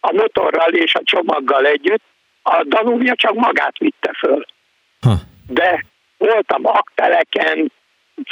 [0.00, 2.02] a motorral és a csomaggal együtt,
[2.42, 4.46] a Danúlia csak magát vitte föl.
[5.00, 5.14] Ha.
[5.48, 5.84] De
[6.16, 7.72] voltam akteleken,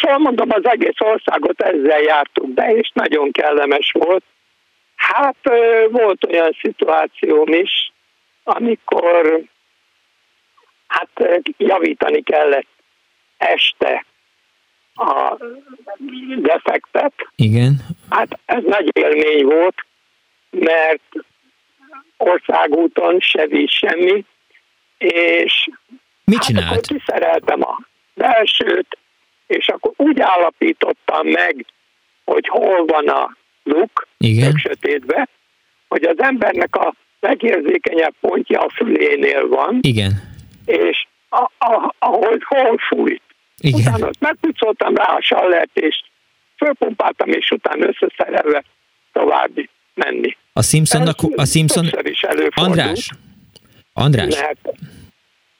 [0.01, 4.25] szóval mondom, az egész országot ezzel jártuk be, és nagyon kellemes volt.
[4.97, 5.37] Hát
[5.91, 7.93] volt olyan szituációm is,
[8.45, 9.43] amikor
[10.87, 11.11] hát
[11.57, 12.69] javítani kellett
[13.37, 14.05] este
[14.95, 15.37] a
[16.37, 17.13] defektet.
[17.37, 17.75] Igen.
[18.11, 19.75] Hát ez nagy élmény volt,
[20.51, 21.03] mert
[22.17, 24.25] országúton se víz semmi,
[24.99, 25.69] és
[26.25, 26.67] Mit hát csinált?
[26.67, 27.81] akkor kiszereltem a
[28.15, 28.99] belsőt,
[29.47, 31.65] és akkor úgy állapítottam meg,
[32.25, 34.57] hogy hol van a luk, Igen.
[34.57, 35.29] sötétbe,
[35.89, 39.79] hogy az embernek a legérzékenyebb pontja a fülénél van.
[39.81, 40.13] Igen.
[40.65, 43.23] És a, a, ahol hol fújt.
[43.59, 43.81] Igen.
[43.81, 46.03] Utána megpucoltam rá a sallert, és
[46.57, 48.65] fölpumpáltam, és utána összeszerelve
[49.13, 50.37] további menni.
[50.61, 51.85] A Simpsonnak, a Simpson...
[52.03, 52.23] Is
[52.55, 53.11] András,
[53.93, 54.41] András.
[54.41, 54.69] Mert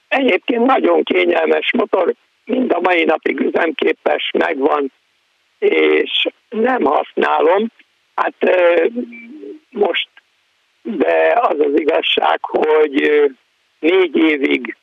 [0.09, 4.93] egyébként nagyon kényelmes motor, mind a mai napig üzemképes, megvan,
[5.59, 7.67] és nem használom.
[8.15, 8.35] Hát
[9.71, 10.09] most,
[10.83, 13.23] de az az igazság, hogy
[13.79, 14.77] négy évig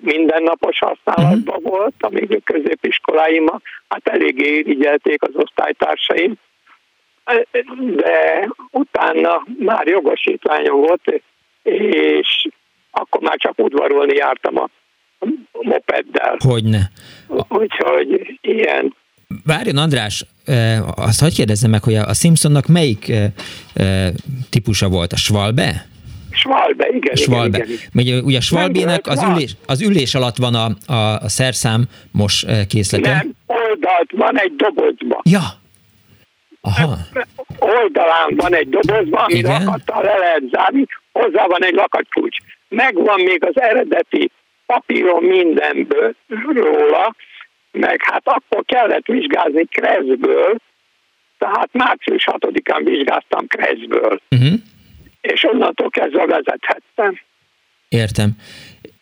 [0.00, 1.70] mindennapos használatban uh-huh.
[1.70, 3.46] volt, amíg a középiskoláim,
[3.88, 6.34] hát eléggé irigyelték az osztálytársaim,
[7.96, 11.22] de utána már jogosítványom volt,
[11.62, 12.48] és
[12.90, 14.68] akkor már csak udvarolni jártam a
[15.50, 16.36] mopeddel.
[16.38, 16.90] Hogyne.
[17.48, 18.94] Úgyhogy ilyen.
[19.44, 20.24] Várjon András,
[20.96, 23.12] azt hagyd kérdezzem meg, hogy a Simpsonnak melyik
[24.50, 25.12] típusa volt?
[25.12, 25.86] A Schwalbe?
[26.30, 27.14] Schwalbe, igen.
[27.14, 27.58] Schwalbe.
[27.58, 27.88] Igen, igen.
[27.94, 32.66] Ugye, ugye a Schwalbének az ülés, az ülés alatt van a, a, a szerszám most
[32.66, 33.10] készlete.
[33.10, 35.20] Nem, oldalt van egy dobozba.
[35.24, 35.40] Ja.
[36.62, 36.96] Aha.
[37.58, 42.36] Oldalán van egy dobozba, ami lakattal le lehet zárni, hozzá van egy lakatkulcs.
[42.68, 44.30] Megvan még az eredeti
[44.66, 46.14] papíron mindenből
[46.54, 47.14] róla,
[47.70, 50.56] meg hát akkor kellett vizsgázni Kreszből,
[51.38, 54.20] tehát március 6-án vizsgáztam Kreszből.
[54.30, 54.52] Uh-huh
[55.22, 57.20] és onnantól kezdve vezethettem.
[57.88, 58.30] Értem.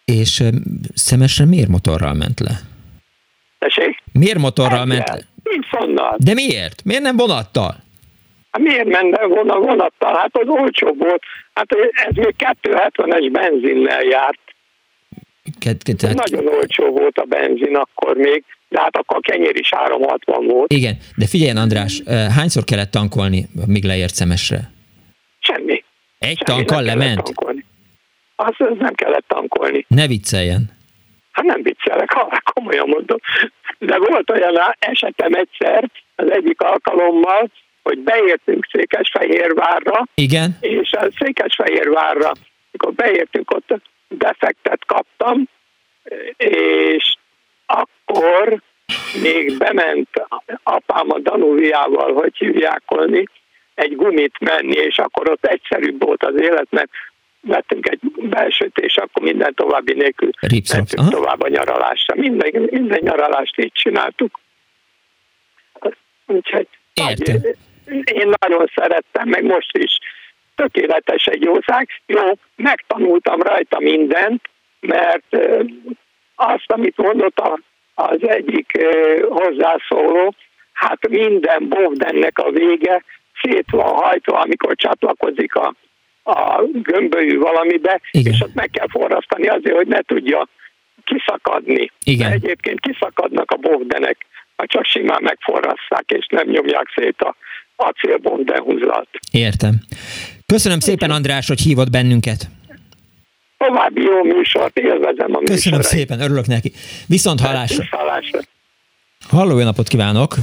[0.05, 0.43] És
[0.95, 2.61] szemesre miért motorral ment le?
[3.59, 4.03] Tessék?
[4.13, 5.19] Miért motorral ment le?
[5.51, 6.17] Simpsonnal.
[6.19, 6.85] De miért?
[6.85, 7.77] Miért nem vonattal?
[8.51, 10.17] Hát miért menne volna vonattal?
[10.17, 11.23] Hát az olcsó volt.
[11.53, 14.39] Hát ez még 270-es benzinnel járt.
[15.99, 16.15] Tehát...
[16.15, 20.73] Nagyon olcsó volt a benzin akkor még, de hát akkor a kenyér is 360 volt.
[20.73, 24.71] Igen, de figyeljen András, hányszor kellett tankolni, míg leért szemesre?
[25.39, 25.85] Semmi.
[26.19, 27.23] Egy tankkal lement?
[27.23, 27.65] Tankolni.
[28.37, 29.85] Azt nem kellett tankolni.
[29.89, 30.79] Ne vicceljen.
[31.41, 33.19] Hát nem viccelek, ha komolyan mondom.
[33.79, 37.51] De volt olyan esetem egyszer, az egyik alkalommal,
[37.83, 40.05] hogy beértünk Székesfehérvárra.
[40.15, 40.57] Igen.
[40.61, 42.33] És a Székesfehérvárra,
[42.71, 45.49] amikor beértünk, ott defektet kaptam,
[46.37, 47.15] és
[47.67, 48.61] akkor
[49.23, 50.09] még bement
[50.63, 52.83] apám a Danuviával, hogy hívják
[53.75, 56.91] egy gumit menni, és akkor ott egyszerűbb volt az élet, mert
[57.41, 62.15] vettünk egy belsőt, és akkor minden további nélkül mentünk tovább a nyaralásra.
[62.15, 64.41] Minden, minden nyaralást így csináltuk.
[66.27, 67.37] Úgyhogy Értem.
[68.13, 69.99] én nagyon szerettem, meg most is
[70.55, 71.89] tökéletes egy jószág.
[72.07, 74.49] Jó, megtanultam rajta mindent,
[74.81, 75.37] mert
[76.35, 77.43] azt, amit mondott
[77.95, 78.79] az egyik
[79.29, 80.35] hozzászóló,
[80.73, 83.03] hát minden bovdennek a vége
[83.43, 85.75] szét van hajtva, amikor csatlakozik a,
[86.25, 88.33] a gömbölyű valamibe, Igen.
[88.33, 90.49] és ott meg kell forrasztani azért, hogy ne tudja
[91.05, 91.91] kiszakadni.
[92.05, 92.29] Igen.
[92.29, 94.17] De egyébként kiszakadnak a bovdenek,
[94.57, 97.37] ha csak simán megforrasszák, és nem nyomják szét a
[97.77, 99.09] acélbondehúzat.
[99.31, 99.75] Értem.
[100.47, 102.49] Köszönöm szépen, András, hogy hívott bennünket.
[103.59, 105.85] További jó műsort, élvezem a Köszönöm műsorait.
[105.85, 106.73] szépen, örülök neki.
[107.07, 107.83] Viszont hallásra.
[107.83, 108.39] Viszont hallásra.
[109.29, 110.35] Halló, jó napot kívánok!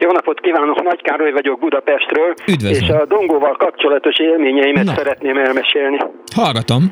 [0.00, 2.34] Jó napot kívánok, Nagy Károly vagyok Budapestről.
[2.48, 2.82] Üdvözlöm.
[2.82, 4.94] És a Dongóval kapcsolatos élményeimet Na.
[4.94, 5.98] szeretném elmesélni.
[6.34, 6.82] Hallgatom.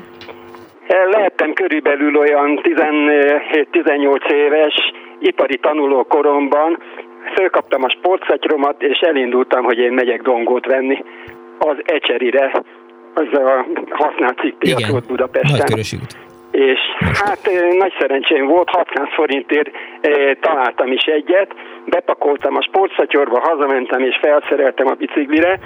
[1.11, 4.75] Lehettem körülbelül olyan 17-18 éves,
[5.19, 6.77] ipari tanuló koromban,
[7.35, 11.03] fölkaptam a sportszatyromat, és elindultam, hogy én megyek dongót venni
[11.59, 12.63] az Ecserire,
[13.13, 14.39] az a használt
[14.89, 15.79] volt Budapesten.
[16.57, 17.39] És hát
[17.77, 19.69] nagy szerencsém volt, 600 forintért
[20.39, 21.53] találtam is egyet,
[21.85, 25.59] bepakoltam a sportszatyorba, hazamentem és felszereltem a biciklire,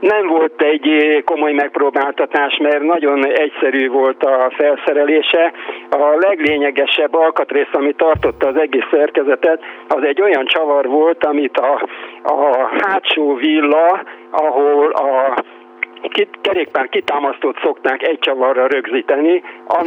[0.00, 5.52] nem volt egy komoly megpróbáltatás, mert nagyon egyszerű volt a felszerelése.
[5.90, 11.88] A leglényegesebb alkatrész, ami tartotta az egész szerkezetet, az egy olyan csavar volt, amit a,
[12.22, 15.34] a hátsó villa, ahol a
[16.40, 19.42] kerékpár kitámasztót szokták egy csavarra rögzíteni,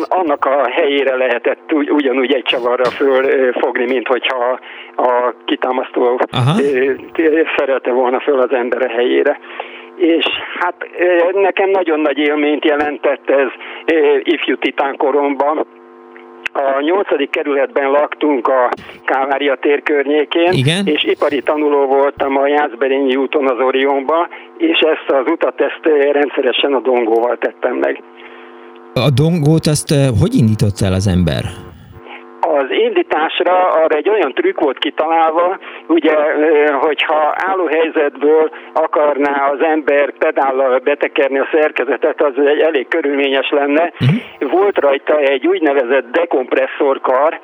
[0.09, 4.59] annak a helyére lehetett ugyanúgy egy csavarra fölfogni, mint hogyha
[4.95, 6.19] a kitámasztó
[7.57, 9.39] szerelte volna föl az ember a helyére.
[9.95, 10.25] És
[10.59, 10.75] hát
[11.33, 13.47] nekem nagyon nagy élményt jelentett ez
[14.23, 15.65] ifjú titánkoromban,
[16.53, 18.69] a nyolcadik kerületben laktunk a
[19.05, 20.87] Kávária tér környékén, Igen?
[20.87, 24.27] és ipari tanuló voltam a Jászberényi úton az Orionba,
[24.57, 28.03] és ezt az utat ezt rendszeresen a dongóval tettem meg.
[28.93, 31.70] A dongót azt hogy indított el az ember?
[32.41, 36.15] Az indításra arra egy olyan trükk volt kitalálva, ugye,
[36.79, 43.93] hogyha álló helyzetből akarná az ember pedállal betekerni a szerkezetet, az egy elég körülményes lenne.
[43.99, 44.51] Uh-huh.
[44.51, 47.39] Volt rajta egy úgynevezett dekompresszorkar,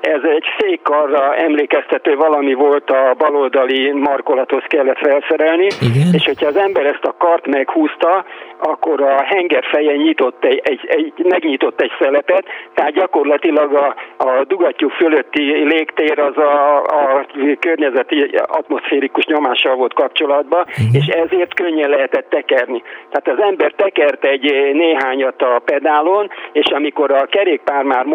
[0.00, 6.08] ez egy fékkarra emlékeztető valami volt a baloldali markolathoz kellett felszerelni, Igen.
[6.12, 8.24] és hogyha az ember ezt a kart meghúzta,
[8.58, 12.44] akkor a henger feje nyitott egy, egy, egy, megnyitott egy szelepet,
[12.74, 13.94] tehát gyakorlatilag a,
[14.40, 17.26] a dugattyú fölötti légtér az a, a
[17.58, 20.94] környezeti atmoszférikus nyomással volt kapcsolatban, uh-huh.
[20.94, 22.82] és ezért könnyen lehetett tekerni.
[23.10, 28.06] Tehát az ember tekert egy néhányat a pedálon, és amikor a kerékpár már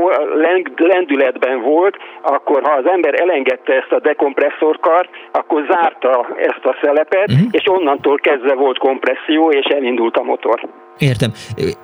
[0.76, 7.32] lendületben volt, akkor ha az ember elengedte ezt a dekompresszorkart, akkor zárta ezt a szelepet,
[7.32, 7.48] uh-huh.
[7.52, 10.60] és onnantól kezdve volt kompresszió, és elindult a motor.
[10.98, 11.32] Értem.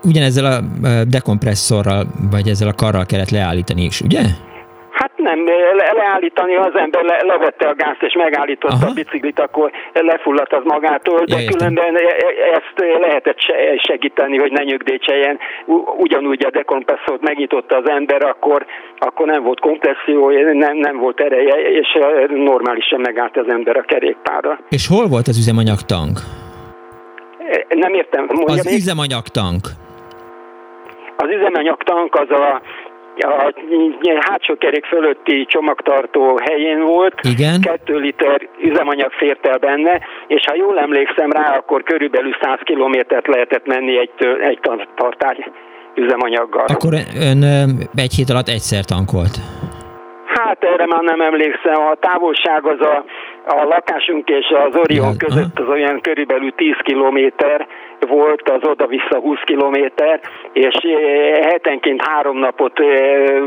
[0.03, 0.59] Ugyanezzel a
[1.07, 4.21] dekompresszorral, vagy ezzel a karral kellett leállítani is, ugye?
[4.91, 5.45] Hát nem,
[5.75, 8.87] le, leállítani az ember le, levette a gázt és megállította Aha.
[8.89, 12.25] a biciklit, akkor lefulladt az magától, de ja, különben e, e,
[12.59, 13.39] ezt lehetett
[13.77, 15.39] segíteni, hogy ne nyögdécseljen.
[15.97, 18.65] Ugyanúgy a dekompresszort megnyitotta az ember, akkor,
[18.97, 21.97] akkor nem volt kompresszió, nem, nem volt ereje, és
[22.27, 24.59] normálisan megállt az ember a kerékpárra.
[24.69, 26.19] És hol volt az üzemanyagtank?
[27.69, 28.25] Nem értem.
[28.25, 28.73] Mondja az még?
[28.73, 29.67] üzemanyagtank.
[31.15, 32.61] Az üzemanyagtank az a
[33.17, 33.53] a
[34.19, 37.61] hátsó kerék fölötti csomagtartó helyén volt, Igen.
[37.61, 43.27] kettő liter üzemanyag fért el benne, és ha jól emlékszem rá, akkor körülbelül 100 kilométert
[43.27, 44.11] lehetett menni egy,
[44.41, 44.59] egy
[44.95, 45.51] tartály
[45.95, 46.65] üzemanyaggal.
[46.67, 46.93] Akkor
[47.29, 47.43] ön
[47.95, 49.35] egy hét alatt egyszer tankolt?
[50.25, 53.05] Hát erre már nem emlékszem, a távolság az a,
[53.45, 57.67] a lakásunk és az Orion között az olyan körülbelül 10 kilométer,
[58.07, 60.19] volt az oda-vissza 20 kilométer,
[60.53, 62.85] és eh, hetenként három napot eh,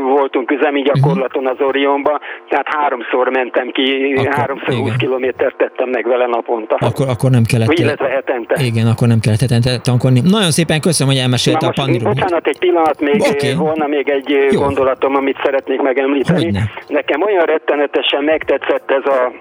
[0.01, 2.19] voltunk üzemi gyakorlaton az Orionba,
[2.49, 4.81] tehát háromszor mentem ki, akkor, háromszor igen.
[4.81, 6.75] 20 kilométert tettem meg vele naponta.
[6.79, 7.79] Akkor, akkor nem kellett...
[7.79, 8.55] Illetve hetente.
[8.63, 10.19] Igen, akkor nem kellett hetente tankolni.
[10.29, 12.13] Nagyon szépen köszönöm, hogy elmesélte a pandémiát.
[12.13, 13.55] Bocsánat, egy pillanat, még okay.
[13.55, 14.61] volna még egy Jó.
[14.61, 16.43] gondolatom, amit szeretnék megemlíteni.
[16.43, 16.61] Hogyne.
[16.87, 19.31] Nekem olyan rettenetesen megtetszett ez a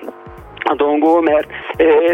[0.65, 1.47] a dongó, mert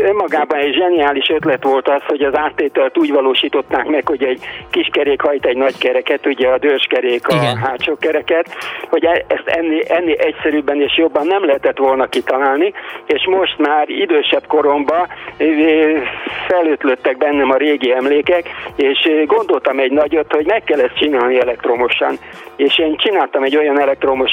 [0.02, 4.40] önmagában egy zseniális ötlet volt az, hogy az áttételt úgy valósították meg, hogy egy
[4.70, 7.56] kis kerék hajt egy nagy kereket, ugye a dőskerék a Igen.
[7.56, 8.56] hátsó kereket,
[8.88, 12.72] hogy e- ezt ennél, ennél egyszerűbben és jobban nem lehetett volna kitalálni,
[13.06, 15.06] és most már idősebb koromban
[16.48, 22.18] felötlöttek bennem a régi emlékek, és gondoltam egy nagyot, hogy meg kell ezt csinálni elektromosan.
[22.56, 24.32] És én csináltam egy olyan elektromos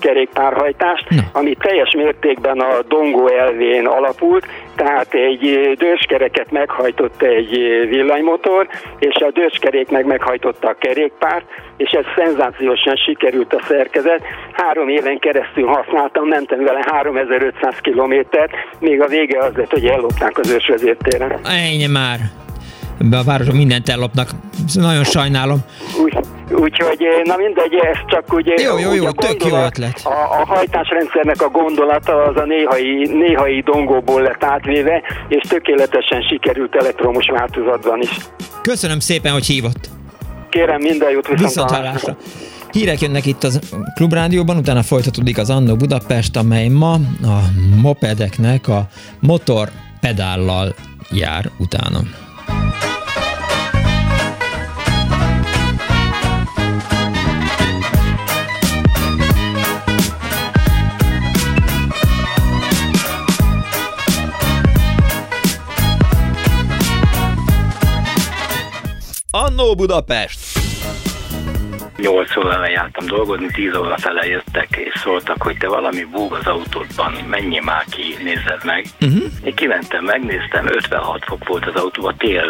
[0.00, 7.50] kerékpárhajtást, ami teljes mértékben a dongó el elvén alapult, tehát egy dőskereket meghajtott egy
[7.88, 11.44] villanymotor, és a dőskerék meg meghajtotta a kerékpárt,
[11.76, 14.22] és ez szenzációsan sikerült a szerkezet.
[14.52, 20.38] Három éven keresztül használtam, mentem vele 3500 kilométert, még a vége az lett, hogy ellopták
[20.38, 21.38] az ősvezértéren.
[21.44, 22.18] Ennyi már!
[22.98, 24.28] Be a városban mindent ellopnak.
[24.74, 25.58] Nagyon sajnálom.
[26.02, 26.18] Úgy,
[26.50, 28.54] úgyhogy, eh, na mindegy, ez csak ugye...
[28.62, 30.00] Jó, jó, jó, tök jó ötlet.
[30.04, 36.74] A, a hajtásrendszernek a gondolata az a néhai, néhai dongóból lett átvéve, és tökéletesen sikerült
[36.74, 38.16] elektromos változatban is.
[38.62, 39.88] Köszönöm szépen, hogy hívott.
[40.50, 42.16] Kérem, minden jót viszont hallásra.
[42.70, 43.60] Hírek jönnek itt az
[43.94, 46.92] Klubrádióban, utána folytatódik az Annó Budapest, amely ma
[47.22, 47.38] a
[47.82, 48.86] mopedeknek a
[49.20, 49.68] motor
[50.00, 50.74] pedállal
[51.10, 51.98] jár utána.
[69.66, 70.38] Annó Budapest!
[71.96, 76.46] 8 óra jártam dolgozni, 10 óra fele jöttek, és szóltak, hogy te valami búg az
[76.46, 78.86] autódban, menjél már ki, nézed meg.
[79.00, 79.22] Uh-huh.
[79.44, 82.46] Én kimentem, megnéztem, 56 fok volt az autóban, tél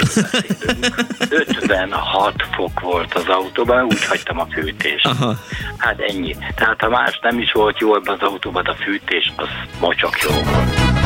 [1.30, 5.06] 56 fok volt az autóban, úgy hagytam a fűtést.
[5.06, 5.34] Aha.
[5.76, 6.36] Hát ennyi.
[6.54, 9.48] Tehát ha más nem is volt jó ebben az autóban, a fűtés az
[9.80, 11.05] mocsak jó volt.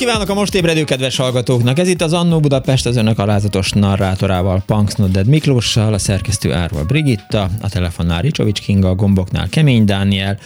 [0.00, 1.78] Kívánok a most ébredő kedves hallgatóknak!
[1.78, 6.84] Ez itt az Annó Budapest az önök alázatos narrátorával, Punks Nodded Miklóssal, a szerkesztő Árva
[6.84, 10.38] Brigitta, a telefonnál Ricsovics Kinga, a gomboknál Kemény Dániel,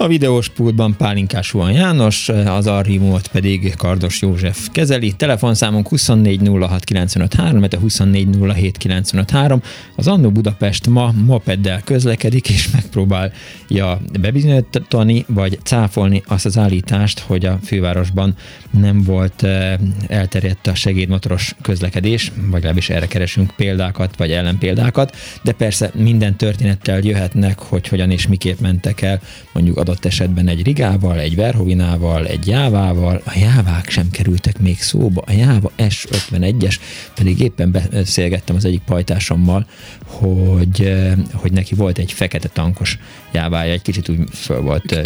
[0.00, 5.12] a videós pultban Pálinkás Juan János, az archívumot pedig Kardos József kezeli.
[5.12, 9.62] Telefonszámunk 2406953, mert a 2407953.
[9.96, 17.44] Az Annó Budapest ma mopeddel közlekedik, és megpróbálja bebizonyítani, vagy cáfolni azt az állítást, hogy
[17.46, 18.34] a fővárosban
[18.70, 19.74] nem volt eh,
[20.06, 26.98] elterjedt a segédmotoros közlekedés, vagy legalábbis erre keresünk példákat, vagy ellenpéldákat, de persze minden történettel
[27.02, 29.20] jöhetnek, hogy hogyan és miképp mentek el
[29.52, 35.22] mondjuk adott esetben egy Rigával, egy Verhovinával, egy Jávával, a Jávák sem kerültek még szóba,
[35.26, 36.74] a Jáva S51-es,
[37.14, 39.66] pedig éppen beszélgettem az egyik pajtásommal,
[40.04, 42.98] hogy, eh, hogy neki volt egy fekete tankos
[43.32, 45.02] Jávája, egy kicsit úgy föl volt eh,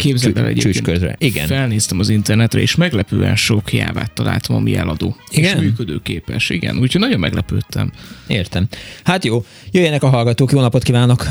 [0.53, 1.15] csücsközre.
[1.17, 1.47] Igen.
[1.47, 5.15] Felnéztem az internetre, és meglepően sok Jávát találtam, ami eladó.
[5.31, 5.57] Igen?
[5.57, 6.77] És működőképes, igen.
[6.77, 7.91] Úgyhogy nagyon meglepődtem.
[8.27, 8.67] Értem.
[9.03, 11.25] Hát jó, jöjjenek a hallgatók, jó napot kívánok!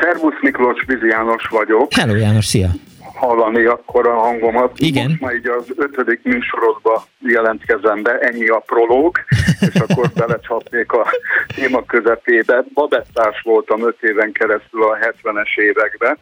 [0.00, 1.92] Szervusz Miklós, Vizi János vagyok.
[1.92, 2.68] Hello János, szia!
[3.14, 4.78] Hallani akkor a hangomat.
[4.78, 5.08] Igen.
[5.08, 9.18] Most már így az ötödik műsorodba jelentkezem be, ennyi a prológ,
[9.60, 11.06] és akkor belecsapnék a
[11.54, 12.64] téma közepébe.
[12.74, 16.18] Babettás voltam öt éven keresztül a 70-es években.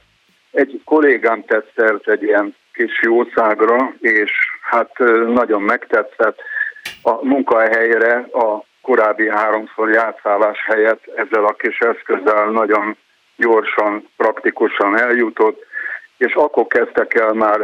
[0.51, 4.30] Egy kollégám tett szert egy ilyen kis jószágra, és
[4.61, 4.99] hát
[5.34, 6.39] nagyon megtetszett.
[7.03, 12.97] A munkahelyre a korábbi háromszor játszálás helyett ezzel a kis eszközzel nagyon
[13.37, 15.64] gyorsan, praktikusan eljutott,
[16.16, 17.61] és akkor kezdtek el már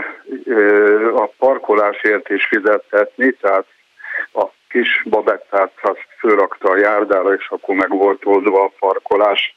[1.15, 3.67] a parkolásért is fizettetni, tehát
[4.33, 9.57] a kis babettát azt fölrakta a járdára, és akkor meg volt oldva a parkolás.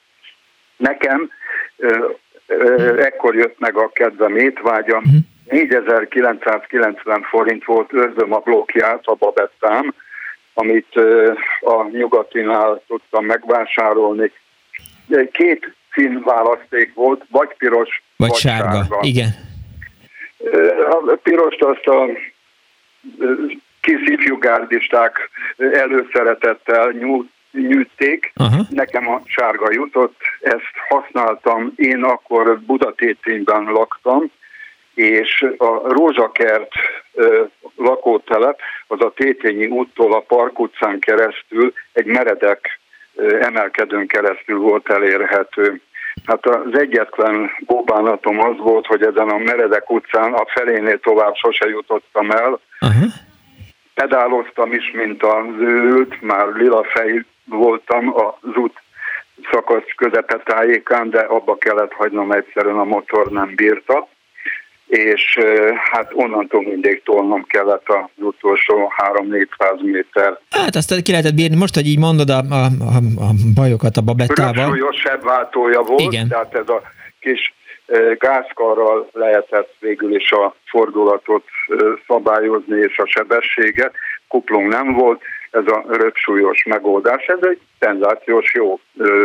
[0.77, 1.31] Nekem
[2.97, 5.03] ekkor jött meg a kedvem étvágyam,
[5.49, 9.93] 4990 forint volt, őrzöm a blokkját, a babettám,
[10.53, 10.95] amit
[11.59, 14.31] a nyugatinál tudtam megvásárolni.
[15.31, 18.71] Két szín választék volt, vagy piros, vagy, vagy sárga.
[18.71, 18.99] sárga.
[19.01, 19.29] Igen.
[20.89, 22.07] A pirost azt a
[23.81, 28.31] kis ifjúgárdisták előszeretettel nyújt, nyűjték.
[28.35, 28.61] Aha.
[28.69, 31.73] Nekem a sárga jutott, ezt használtam.
[31.75, 34.31] Én akkor Budatétényben laktam,
[34.93, 36.71] és a Rózsakert
[37.75, 42.79] lakótelep az a Tétényi úttól a Park utcán keresztül egy meredek
[43.41, 45.81] emelkedőn keresztül volt elérhető.
[46.25, 51.69] Hát az egyetlen bóbánatom az volt, hogy ezen a meredek utcán a felénél tovább sose
[51.69, 52.59] jutottam el.
[52.81, 53.11] Uh-huh.
[53.93, 58.79] Pedáloztam is, mint az őült, már lila fej voltam az út
[59.51, 64.07] szakasz közepetájékán, de abba kellett hagynom egyszerűen a motor nem bírta.
[64.87, 65.39] És
[65.91, 68.91] hát onnantól mindig tolnom kellett az utolsó
[69.57, 70.39] 3-400 méter.
[70.49, 71.55] Hát azt ki lehetett bírni.
[71.55, 74.67] Most, hogy így mondod a, a, a, a bajokat a babettával.
[74.67, 76.27] Súlyos sebváltója volt, Igen.
[76.27, 76.81] tehát ez a
[77.19, 77.53] kis
[78.17, 81.43] gázkarral lehetett végül is a fordulatot
[82.07, 83.93] szabályozni és a sebességet.
[84.27, 85.21] Kuplung nem volt,
[85.51, 87.25] ez a röpsúlyos megoldás.
[87.25, 88.79] Ez egy szenzációs jó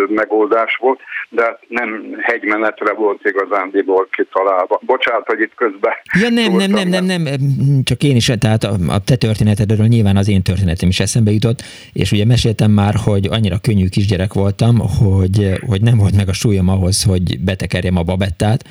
[0.08, 4.80] megoldás volt, de nem hegymenetre volt igazándiból kitalálva.
[4.86, 5.92] Bocsánat, hogy itt közben...
[6.20, 7.38] Ja nem, nem, nem, nem, nem,
[7.84, 11.62] csak én is, tehát a, a te történetedről nyilván az én történetem is eszembe jutott,
[11.92, 16.32] és ugye meséltem már, hogy annyira könnyű kisgyerek voltam, hogy, hogy nem volt meg a
[16.32, 18.64] súlyom ahhoz, hogy betekerjem a babettát,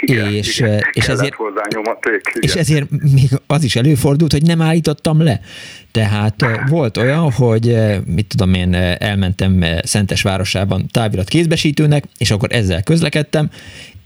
[0.00, 0.80] igen, és, igen.
[0.92, 1.36] és, ezért,
[2.40, 5.40] és ezért még az is előfordult, hogy nem állítottam le.
[5.92, 6.34] Tehát
[6.68, 7.76] volt olyan, hogy
[8.06, 10.22] mit tudom én, elmentem Szentes
[10.52, 13.50] városában távirat kézbesítőnek, és akkor ezzel közlekedtem,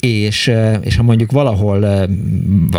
[0.00, 1.80] és, és ha mondjuk valahol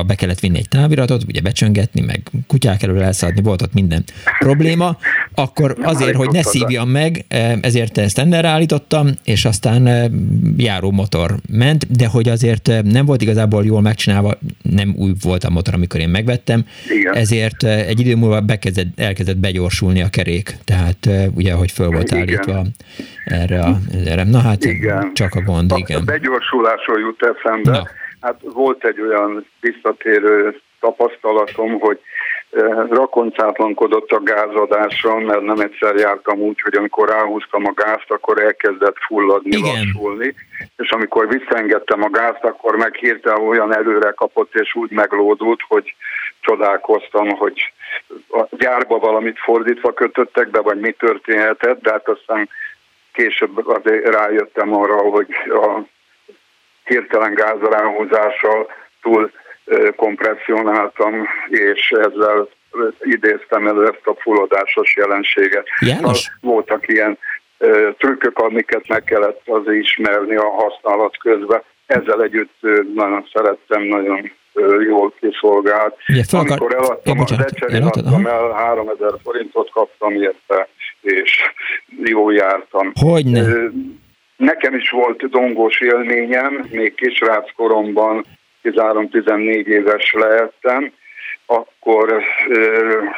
[0.07, 4.03] be kellett vinni egy táviratot, ugye becsöngetni, meg kutyák elől elszadni, volt ott minden
[4.39, 4.97] probléma,
[5.35, 7.25] akkor azért, hogy ne szívjam meg,
[7.61, 10.11] ezért ezt ennerre állítottam, és aztán
[10.57, 15.49] járó motor ment, de hogy azért nem volt igazából jól megcsinálva, nem új volt a
[15.49, 16.65] motor, amikor én megvettem,
[16.99, 17.15] Igen.
[17.15, 22.65] ezért egy idő múlva bekezdett, elkezdett begyorsulni a kerék, tehát ugye, hogy föl volt állítva
[23.25, 24.23] erre a, erre.
[24.23, 25.11] Na hát igen.
[25.13, 26.01] csak a gond, igen.
[26.01, 27.71] A begyorsulásról jut eszembe.
[27.71, 27.83] Na.
[28.21, 31.99] Hát volt egy olyan visszatérő tapasztalatom, hogy
[32.49, 38.41] eh, rakoncátlankodott a gázadásra, mert nem egyszer jártam úgy, hogy amikor ráhúztam a gázt, akkor
[38.41, 39.71] elkezdett fulladni, Igen.
[39.71, 40.35] lassulni,
[40.77, 45.95] és amikor visszaengedtem a gázt, akkor meg hirtelen olyan előre kapott, és úgy meglódult, hogy
[46.39, 47.73] csodálkoztam, hogy
[48.29, 52.49] a gyárba valamit fordítva kötöttek be, vagy mi történhetett, de hát aztán
[53.11, 55.81] később azért rájöttem arra, hogy a
[56.91, 58.67] hirtelen gázránhúzással
[59.01, 59.31] túl
[59.95, 62.49] kompresszionáltam, és ezzel
[63.01, 65.67] idéztem elő ezt a fulladásos jelenséget.
[65.79, 66.31] János?
[66.41, 67.17] Voltak ilyen
[67.97, 71.61] trükkök, amiket meg kellett az ismerni a használat közben.
[71.85, 72.55] Ezzel együtt
[72.95, 74.31] nagyon szerettem, nagyon
[74.87, 75.95] jól kiszolgált.
[76.07, 80.67] Ugye, Amikor eladtam ja, az ecserin, adtam el, 3000 forintot kaptam érte,
[81.01, 81.39] és
[82.03, 82.91] jó jártam.
[83.01, 83.69] Hogyne?
[84.41, 88.25] Nekem is volt dongós élményem, még kisrác koromban,
[88.63, 90.93] 13-14 éves lehettem,
[91.45, 92.23] akkor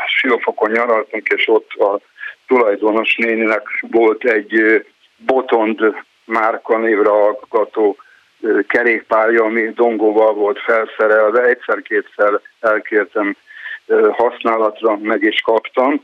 [0.07, 1.99] Siófokon nyaraltunk, és ott a
[2.47, 4.85] tulajdonos néninek volt egy
[5.17, 5.79] Botond
[6.25, 7.97] márka névre alkotó
[8.67, 11.43] kerékpárja, ami dongóval volt felszerelve.
[11.43, 13.35] Egyszer-kétszer elkértem
[14.11, 16.03] használatra, meg is kaptam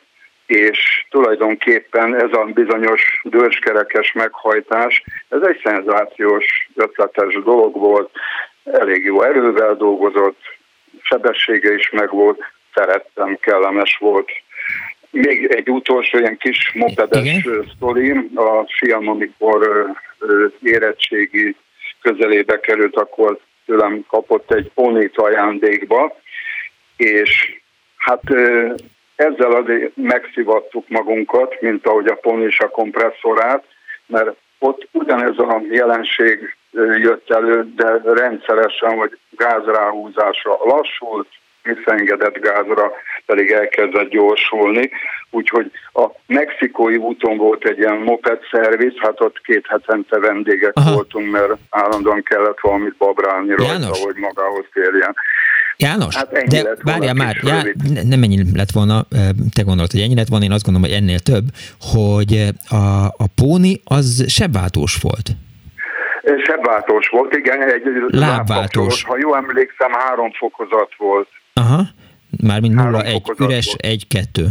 [0.50, 8.10] és tulajdonképpen ez a bizonyos dőskerekes meghajtás, ez egy szenzációs, ötletes dolog volt,
[8.64, 10.40] elég jó erővel dolgozott,
[11.02, 12.40] sebessége is megvolt,
[12.74, 14.30] szerettem, kellemes volt.
[15.10, 19.86] Még egy utolsó ilyen kis mopedes sztolim, a fiam, amikor
[20.62, 21.56] érettségi
[22.02, 26.20] közelébe került, akkor tőlem kapott egy ponit ajándékba,
[26.98, 27.60] és
[27.98, 28.24] hát
[29.20, 33.64] ezzel azért megszivattuk magunkat, mint ahogy a poni is a kompresszorát,
[34.06, 36.56] mert ott ugyanez a jelenség
[37.02, 41.28] jött elő, de rendszeresen, hogy gázráhúzásra lassult,
[41.64, 42.92] visszaengedett gázra
[43.26, 44.92] pedig elkezdett gyorsulni.
[45.32, 50.94] Úgyhogy a mexikói úton volt egy ilyen moped szerviz, hát ott két hetente vendégek Aha.
[50.94, 55.16] voltunk, mert állandóan kellett valamit babrálni rajta, hogy magához térjen.
[55.84, 57.62] János, hát de várjál már, já,
[58.04, 59.06] nem ennyi lett volna,
[59.54, 61.46] te gondolod, hogy ennyi lett volna, én azt gondolom, hogy ennél több,
[61.80, 62.34] hogy
[62.70, 65.28] a, a póni az sebváltós volt.
[66.46, 69.04] Sebváltós volt, igen, egy lábváltós.
[69.04, 71.28] Ha jól emlékszem, három fokozat volt.
[71.54, 71.82] Aha,
[72.44, 74.46] mármint 0, 1, üres, 1, 2.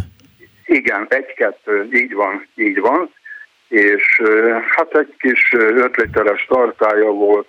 [0.65, 3.11] Igen, 1, 2, így van, így van.
[3.69, 4.23] És
[4.77, 7.47] hát egy kis 5 literes tartája volt,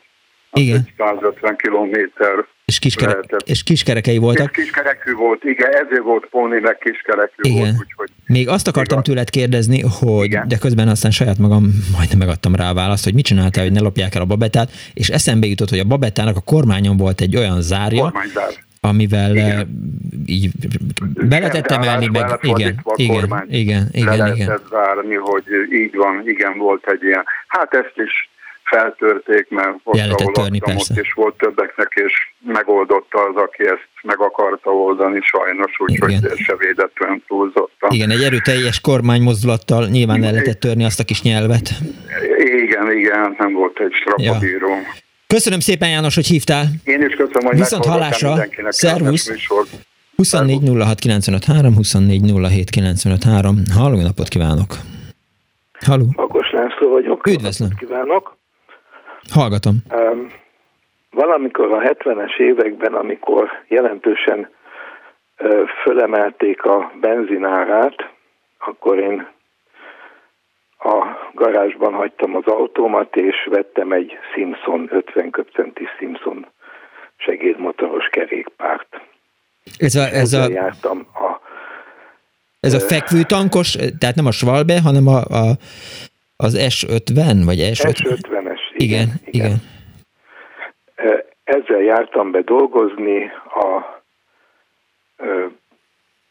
[0.54, 0.88] igen.
[0.98, 4.58] 150 kilométer és, kiskere- és kiskerekei voltak.
[4.58, 7.60] És kiskerekű volt, igen, ezért volt Póni, meg kiskerekű igen.
[7.60, 7.76] volt.
[7.80, 9.10] Úgyhogy Még azt akartam igaz.
[9.10, 10.48] tőled kérdezni, hogy igen.
[10.48, 11.64] de közben aztán saját magam
[11.96, 15.10] majdnem megadtam rá a választ, hogy mit csináltál, hogy ne lopják el a babettát, és
[15.10, 18.50] eszembe jutott, hogy a babettának a kormányon volt egy olyan zárja, Kormányzár.
[18.82, 19.68] amivel igen.
[20.26, 20.50] így
[21.30, 24.62] be lehetett emelni, meg igen, igen, igen, igen, le igen.
[24.70, 27.24] várni, hogy így van, igen, volt egy ilyen.
[27.48, 28.30] Hát ezt is
[28.70, 34.20] feltörték, mert ott, ahol törni, ott is volt többeknek, és megoldotta az, aki ezt meg
[34.22, 37.92] akarta oldani, sajnos, úgyhogy se védett olyan túlzottan.
[37.92, 41.70] Igen, egy erőteljes kormánymozdulattal nyilván el lehetett törni azt a kis nyelvet.
[42.38, 44.70] Igen, igen, nem volt egy strapabíró.
[44.70, 44.82] Ja.
[45.28, 46.66] Köszönöm szépen, János, hogy hívtál.
[46.84, 48.36] Én is köszönöm, hogy Viszont hallásra.
[48.68, 49.32] Szervusz.
[50.16, 53.56] 24 06 95 3, 24 07 95 3.
[53.74, 54.76] Halló, napot kívánok!
[55.86, 56.06] Halló!
[56.16, 57.28] Akkor László vagyok.
[57.28, 57.70] Üdvözlöm!
[57.78, 58.38] Kívánok!
[59.32, 59.76] Hallgatom.
[59.94, 60.28] Um,
[61.12, 64.50] valamikor a 70-es években, amikor jelentősen
[65.40, 68.10] uh, fölemelték a benzinárát,
[68.58, 69.28] akkor én
[70.80, 76.46] a garázsban hagytam az autómat, és vettem egy Simpson, 50 köpcenti Simpson
[77.18, 79.02] segédmotoros kerékpárt.
[79.78, 81.40] Ez a, ez a, jártam a
[82.60, 85.58] ez a fekvőtankos, tehát nem a Schwalbe, hanem a, a,
[86.36, 87.96] az S50, vagy S50?
[87.96, 88.49] S50-es,
[88.80, 89.08] igen.
[89.26, 89.58] Igen, igen.
[91.44, 93.98] Ezzel jártam be dolgozni a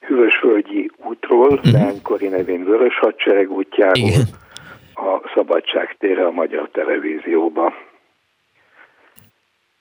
[0.00, 1.72] Hűvösvölgyi útról, uh-huh.
[1.72, 4.26] Leánykori nevén Vörös Hadsereg útjáról, igen.
[4.94, 7.74] a Szabadság tére a Magyar Televízióba.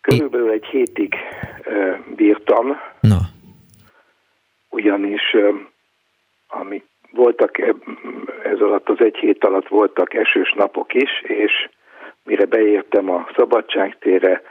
[0.01, 1.15] Körülbelül egy hétig
[2.15, 3.19] bírtam, Na.
[4.69, 5.35] ugyanis
[6.47, 7.57] amik voltak
[8.43, 11.69] ez alatt az egy hét alatt voltak esős napok is, és
[12.27, 14.41] mire beértem a szabadságtére,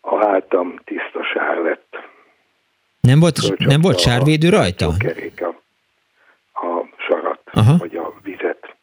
[0.00, 1.96] a hátam tiszta sár lett.
[3.00, 4.86] Nem volt, nem volt sárvédő rajta?
[4.86, 5.48] A kerék a,
[6.66, 7.76] a sarat, Aha.
[7.78, 8.74] vagy a vizet.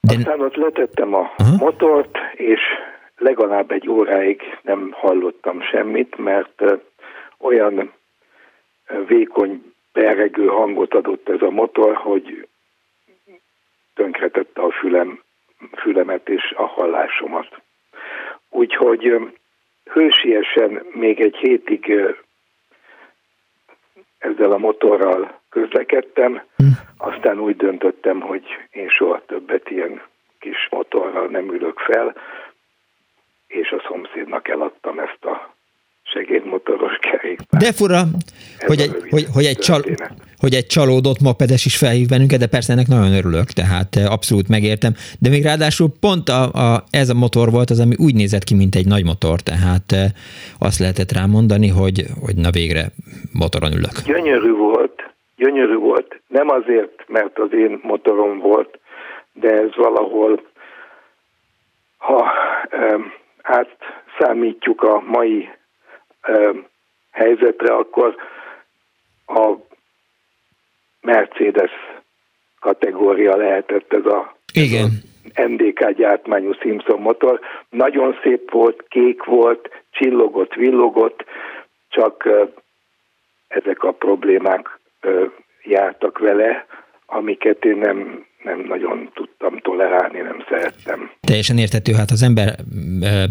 [0.00, 0.14] De...
[0.16, 1.56] Aztán ott letettem a Aha.
[1.56, 2.60] motort, és
[3.16, 6.62] legalább egy óráig nem hallottam semmit, mert
[7.38, 7.92] olyan
[9.06, 12.48] vékony beregő hangot adott ez a motor, hogy
[13.94, 15.22] tönkretette a fülem,
[15.76, 17.62] fülemet és a hallásomat.
[18.48, 19.32] Úgyhogy
[19.84, 21.92] hősiesen még egy hétig
[24.18, 26.64] ezzel a motorral közlekedtem, hm.
[26.96, 30.02] aztán úgy döntöttem, hogy én soha többet ilyen
[30.38, 32.16] kis motorral nem ülök fel,
[33.46, 35.54] és a szomszédnak eladtam ezt a
[36.12, 37.60] segédmotoros kerékpár.
[37.60, 38.02] De fura,
[38.66, 39.82] hogy egy, hogy, hogy, egy csal,
[40.38, 44.48] hogy egy csalódott mopedes is felhív bennünket, de persze ennek nagyon örülök, tehát eh, abszolút
[44.48, 44.92] megértem.
[45.20, 48.54] De még ráadásul pont a, a, ez a motor volt az, ami úgy nézett ki,
[48.54, 50.04] mint egy nagy motor, tehát eh,
[50.58, 52.84] azt lehetett rá mondani, hogy, hogy na végre
[53.32, 53.96] motoron ülök.
[54.04, 54.96] Gyönyörű volt,
[55.36, 56.20] gyönyörű volt.
[56.28, 58.78] Nem azért, mert az én motorom volt,
[59.32, 60.42] de ez valahol,
[61.96, 62.24] ha
[63.42, 65.48] átszámítjuk a mai
[67.10, 68.16] helyzetre, akkor
[69.26, 69.54] a
[71.00, 71.70] Mercedes
[72.60, 74.88] kategória lehetett ez a Igen.
[75.46, 77.40] MDK gyártmányú Simpson motor.
[77.68, 81.24] Nagyon szép volt, kék volt, csillogott, villogott,
[81.88, 82.28] csak
[83.48, 84.78] ezek a problémák
[85.62, 86.66] jártak vele,
[87.06, 91.10] amiket én nem nem nagyon tudtam tolerálni, nem szerettem.
[91.20, 92.54] Teljesen értető, hát az ember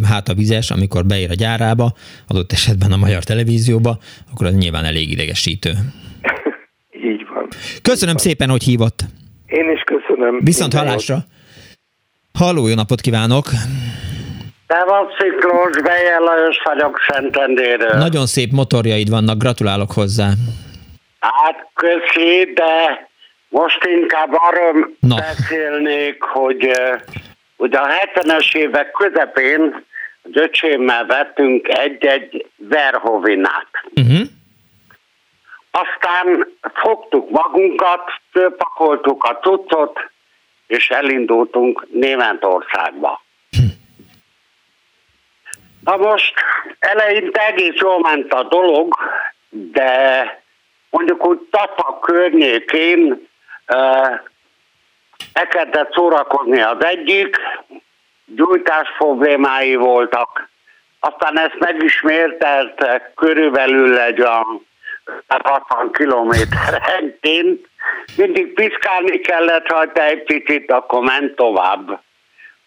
[0.10, 1.91] hát a vizes, amikor beér a gyárába,
[2.28, 3.97] adott esetben a magyar televízióba,
[4.32, 5.70] akkor az nyilván elég idegesítő.
[7.12, 7.47] Így van.
[7.82, 8.99] Köszönöm Így szépen, hogy hívott.
[9.45, 10.39] Én is köszönöm.
[10.43, 11.18] Viszont hallásra.
[12.34, 13.45] Halló, jó napot kívánok!
[14.68, 17.97] van Ciklós, Bejer Lajos vagyok Szentendéről.
[17.97, 20.30] Nagyon szép motorjaid vannak, gratulálok hozzá.
[21.20, 23.09] Hát köszi, de
[23.50, 25.16] most inkább arról Na.
[25.16, 26.82] beszélnék, hogy
[27.56, 29.86] ugye a 70-es évek közepén
[30.22, 33.68] az öcsémmel vettünk egy-egy Verhovinát.
[33.95, 34.28] Uh-huh.
[35.72, 40.00] Aztán fogtuk magunkat, fölpakoltuk a cuccot,
[40.68, 43.22] és elindultunk Németországba.
[43.52, 43.64] Hm.
[45.84, 46.34] Na most
[46.80, 48.95] eleinte egész jól ment a dolog,
[49.50, 50.43] de
[50.89, 53.28] mondjuk úgy Tata környékén
[55.34, 57.38] elkezdett szórakozni az egyik,
[58.26, 60.49] gyújtás problémái voltak,
[60.99, 64.67] aztán ezt megismételte körülbelül egy olyan
[65.28, 67.67] 60 kilométerenként,
[68.17, 72.01] mindig piszkálni kellett rajta egy picit, akkor ment tovább.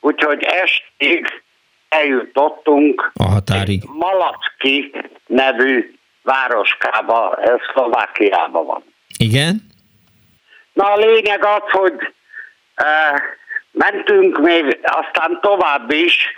[0.00, 1.42] Úgyhogy estig
[1.88, 3.82] eljutottunk a határig.
[3.86, 4.92] Malacki
[5.26, 8.84] nevű városkába, ez Szlovákiában van.
[9.16, 9.70] Igen?
[10.72, 12.14] Na a lényeg az, hogy
[12.74, 13.22] e,
[13.70, 16.34] mentünk még aztán tovább is,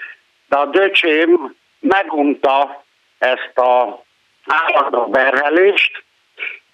[0.48, 2.85] de a döcsém megunta
[3.19, 4.02] ezt a
[4.47, 6.05] állandó berhelést,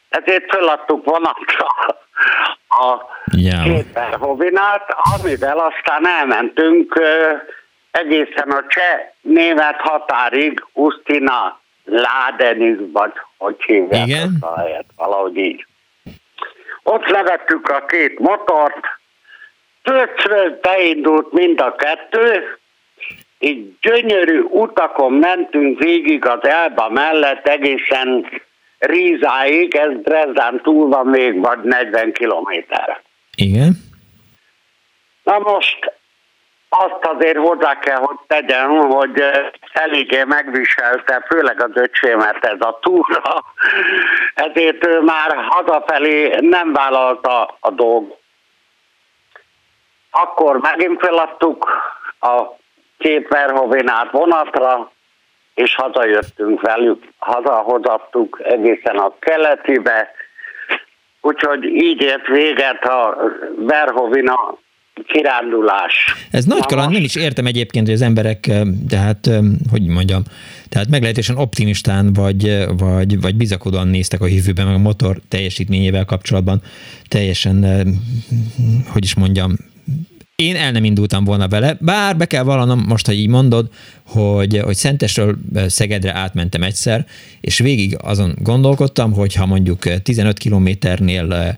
[0.08, 1.66] ezért feladtuk vonatra
[2.68, 3.00] a
[3.36, 3.64] yeah.
[3.64, 7.42] két Verhovinát, amivel aztán elmentünk e,
[7.90, 14.36] egészen a cseh-német határig, Ustina Ládenig, vagy hogy hívják Igen?
[14.40, 15.66] a helyet, valahogy így.
[16.82, 18.98] Ott levettük a két motort,
[19.82, 22.58] Pöcről beindult mind a kettő,
[23.38, 28.26] így gyönyörű utakon mentünk végig az Elba mellett egészen
[28.78, 33.02] Rízáig, ez Dresden túl van még vagy 40 kilométer.
[33.36, 33.72] Igen.
[35.22, 35.92] Na most
[36.72, 39.22] azt azért hozzá kell, hogy tegyem, hogy
[39.72, 43.44] eléggé megviselte, főleg az öcsémet ez a túra,
[44.34, 48.18] ezért ő már hazafelé nem vállalta a dolgot.
[50.10, 51.68] Akkor megint feladtuk
[52.20, 52.42] a
[52.98, 54.90] két Verhovinát vonatra,
[55.54, 60.10] és hazajöttünk velük, hazahozattuk egészen a keletibe,
[61.20, 63.16] úgyhogy így ért véget a
[63.56, 64.58] Verhovina
[65.06, 65.92] kirándulás.
[66.30, 68.50] Ez nagy kaland, nem is értem egyébként, hogy az emberek,
[68.88, 69.30] tehát,
[69.70, 70.22] hogy mondjam,
[70.68, 76.62] tehát meglehetősen optimistán vagy, vagy, vagy bizakodóan néztek a jövőben, meg a motor teljesítményével kapcsolatban
[77.08, 77.64] teljesen,
[78.92, 79.56] hogy is mondjam,
[80.40, 83.68] én el nem indultam volna vele, bár be kell vallanom, most, ha így mondod,
[84.06, 87.06] hogy, hogy Szentesről Szegedre átmentem egyszer,
[87.40, 91.56] és végig azon gondolkodtam, hogy ha mondjuk 15 kilométernél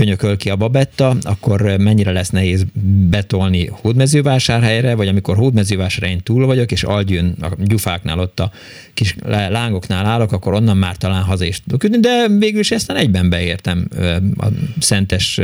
[0.00, 2.64] könyököl ki a babetta, akkor mennyire lesz nehéz
[3.10, 8.50] betolni hódmezővásárhelyre, vagy amikor hódmezővásárhelyen túl vagyok, és Algyőn a gyufáknál ott a
[8.94, 13.30] kis lángoknál állok, akkor onnan már talán haza is tudok de végül is ezt egyben
[13.30, 13.88] beértem.
[14.36, 14.46] A
[14.80, 15.40] Szentes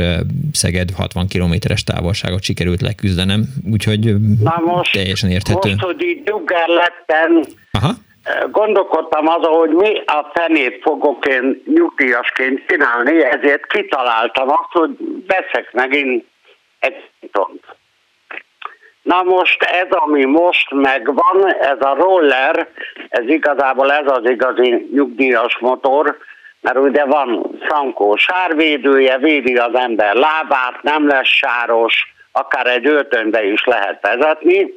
[0.51, 5.69] Szeged 60 kilométeres távolságot sikerült leküzdenem, úgyhogy Na most, teljesen érthető.
[5.69, 6.23] Most, hogy így
[6.67, 7.97] lettem, Aha
[8.51, 14.89] gondolkodtam azon, hogy mi a fenét fogok én nyugdíjasként csinálni, ezért kitaláltam azt, hogy
[15.27, 16.25] veszek megint
[16.79, 17.63] egy tont.
[19.01, 22.67] Na most ez, ami most megvan, ez a roller,
[23.09, 26.17] ez igazából ez az igazi nyugdíjas motor,
[26.61, 33.43] mert ugye van frankó sárvédője, védi az ember lábát, nem lesz sáros, akár egy öltönybe
[33.43, 34.73] is lehet vezetni,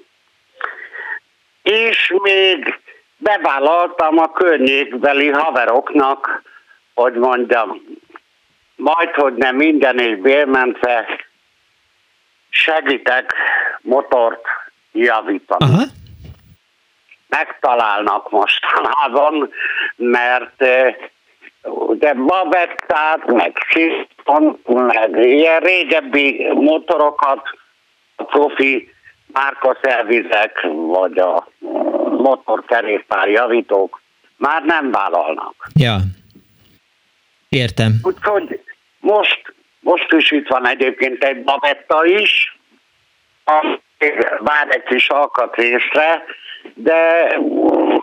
[1.63, 2.79] és még
[3.25, 6.43] bevállaltam a környékbeli haveroknak,
[6.95, 7.83] hogy mondjam,
[8.77, 11.07] majd, hogy nem minden és bérmentve
[12.49, 13.35] segítek
[13.81, 14.43] motort
[14.93, 15.73] javítani.
[15.73, 15.83] Aha.
[17.29, 19.51] Megtalálnak mostanában,
[19.97, 27.43] mert de eh, Babettát, meg Siston, meg ilyen régebbi motorokat
[28.17, 28.93] a profi
[29.27, 31.49] márkaszervizek, vagy a
[32.25, 34.01] motorkerékpár javítók
[34.37, 35.55] már nem vállalnak.
[35.75, 35.97] Ja,
[37.49, 37.93] értem.
[38.03, 38.61] Úgyhogy
[39.01, 42.59] most, most is itt van egyébként egy babetta is,
[44.39, 46.25] vár egy kis alkatrészre,
[46.75, 47.29] de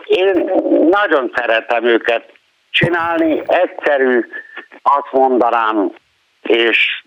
[0.04, 0.50] én
[0.90, 2.32] nagyon szeretem őket
[2.70, 4.20] csinálni, egyszerű,
[4.82, 5.92] azt mondanám,
[6.42, 7.04] és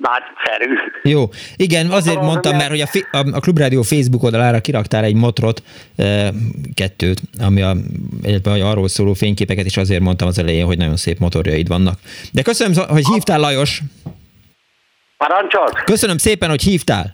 [0.00, 0.74] nagyszerű.
[1.02, 5.62] Jó, igen, azért mondtam, mert hogy a, a, a Klubrádió Facebook oldalára kiraktál egy motrot,
[5.96, 6.30] e,
[6.74, 7.74] kettőt, ami a,
[8.44, 11.98] arról szóló fényképeket is azért mondtam az elején, hogy nagyon szép motorjaid vannak.
[12.32, 13.80] De köszönöm, hogy hívtál, Lajos.
[15.16, 15.84] Parancsolt.
[15.84, 17.12] Köszönöm szépen, hogy hívtál.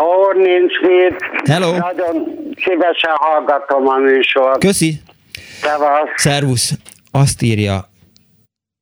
[0.00, 1.16] Ó, nincs mit.
[1.50, 1.76] Hello.
[1.76, 2.24] Nagyon
[2.64, 4.58] szívesen hallgatom a műsort.
[4.58, 5.00] Köszi.
[5.60, 6.08] Szevasz.
[6.16, 6.72] Szervusz.
[7.10, 7.90] Azt írja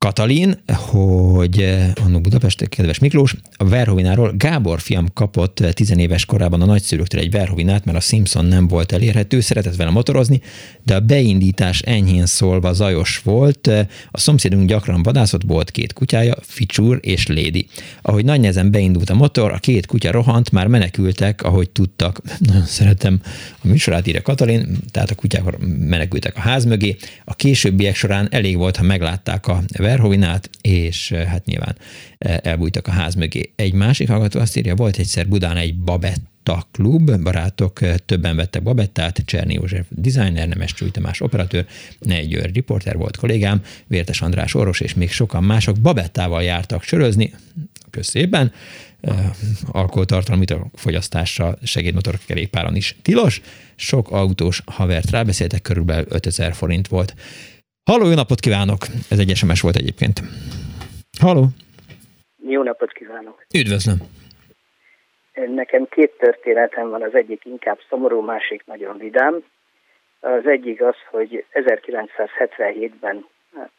[0.05, 6.62] Katalin, hogy eh, annó Budapest, kedves Miklós, a Verhovináról Gábor fiam kapott eh, tizenéves korában
[6.62, 10.40] a nagyszülőktől egy Verhovinát, mert a Simpson nem volt elérhető, szeretett vele motorozni,
[10.82, 13.66] de a beindítás enyhén szólva zajos volt.
[13.66, 17.66] Eh, a szomszédunk gyakran vadászott, volt két kutyája, Ficsúr és Lady.
[18.02, 22.20] Ahogy nagy nehezen beindult a motor, a két kutya rohant, már menekültek, ahogy tudtak.
[22.47, 23.20] Nagyon szeretem
[23.62, 26.97] a műsorát, írja Katalin, tehát a kutyák menekültek a ház mögé.
[27.24, 31.76] A későbbiek során elég volt, ha meglátták a Verhovinát, és eh, hát nyilván
[32.18, 33.52] eh, elbújtak a ház mögé.
[33.56, 38.62] Egy másik hallgató azt írja, volt egyszer Budán egy Babetta klub, barátok eh, többen vettek
[38.62, 41.66] Babettát, Cserni József designer, Nemes Csúly Tamás operatőr,
[41.98, 47.32] Negy György riporter volt kollégám, Vértes András orvos és még sokan mások Babettával jártak sörözni,
[47.90, 48.52] közszében,
[49.66, 50.44] alkoholtartalmi
[50.74, 53.40] fogyasztása segédmotorkerékpáron is tilos.
[53.76, 57.14] Sok autós havert rábeszéltek, körülbelül 5000 forint volt.
[57.85, 58.78] Halló, jó napot kívánok!
[59.11, 60.20] Ez egy SMS volt egyébként.
[61.20, 61.44] Halló!
[62.48, 63.44] Jó napot kívánok!
[63.55, 63.97] Üdvözlöm!
[65.32, 69.44] Nekem két történetem van, az egyik inkább szomorú, másik nagyon vidám.
[70.20, 73.27] Az egyik az, hogy 1977-ben,
[73.57, 73.70] hát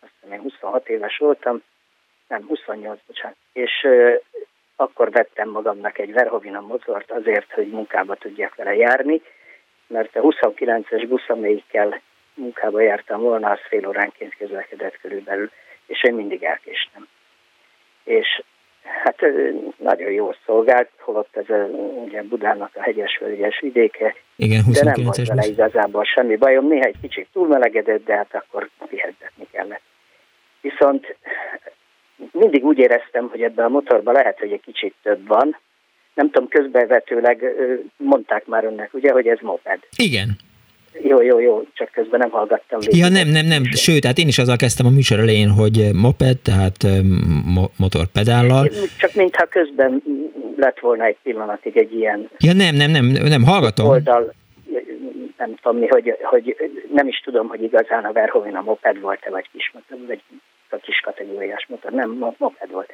[0.00, 1.62] azt hiszem én 26 éves voltam,
[2.28, 4.14] nem, 28, bocsánat, és uh,
[4.76, 9.22] akkor vettem magamnak egy Verhovina motort azért, hogy munkába tudjak vele járni,
[9.86, 12.00] mert a 29-es busz, amelyikkel
[12.34, 15.50] munkába jártam volna, az fél óránként közlekedett körülbelül,
[15.86, 17.08] és én mindig elkéstem.
[18.04, 18.42] És
[18.82, 19.20] hát
[19.76, 21.64] nagyon jól szolgált, holott ez a,
[22.04, 26.66] ugye Budának a hegyes-völgyes vidéke, Igen, de nem volt vele igazából semmi bajom.
[26.66, 29.82] Néha egy kicsit túlmelegedett, de hát akkor vihetni kellett.
[30.60, 31.16] Viszont
[32.32, 35.56] mindig úgy éreztem, hogy ebben a motorban lehet, hogy egy kicsit több van.
[36.14, 37.44] Nem tudom, közbevetőleg
[37.96, 39.78] mondták már önnek, ugye, hogy ez moped.
[39.96, 40.28] Igen.
[40.92, 42.96] Jó, jó, jó, csak közben nem hallgattam végig.
[42.96, 46.38] Ja, nem, nem, nem, sőt, hát én is azzal kezdtem a műsor elején, hogy moped,
[46.38, 46.76] tehát
[47.54, 48.68] mo- motorpedállal.
[48.98, 50.02] Csak mintha közben
[50.56, 52.28] lett volna egy pillanatig egy ilyen...
[52.38, 53.88] Ja, nem, nem, nem, nem, hallgatom.
[53.88, 54.34] Oldal,
[55.36, 56.56] nem tudom mi, hogy, hogy
[56.92, 60.22] nem is tudom, hogy igazán a Verhoeven a moped volt-e, vagy kis, vagy
[60.70, 62.90] a kis kategóriás motor, nem, moped volt.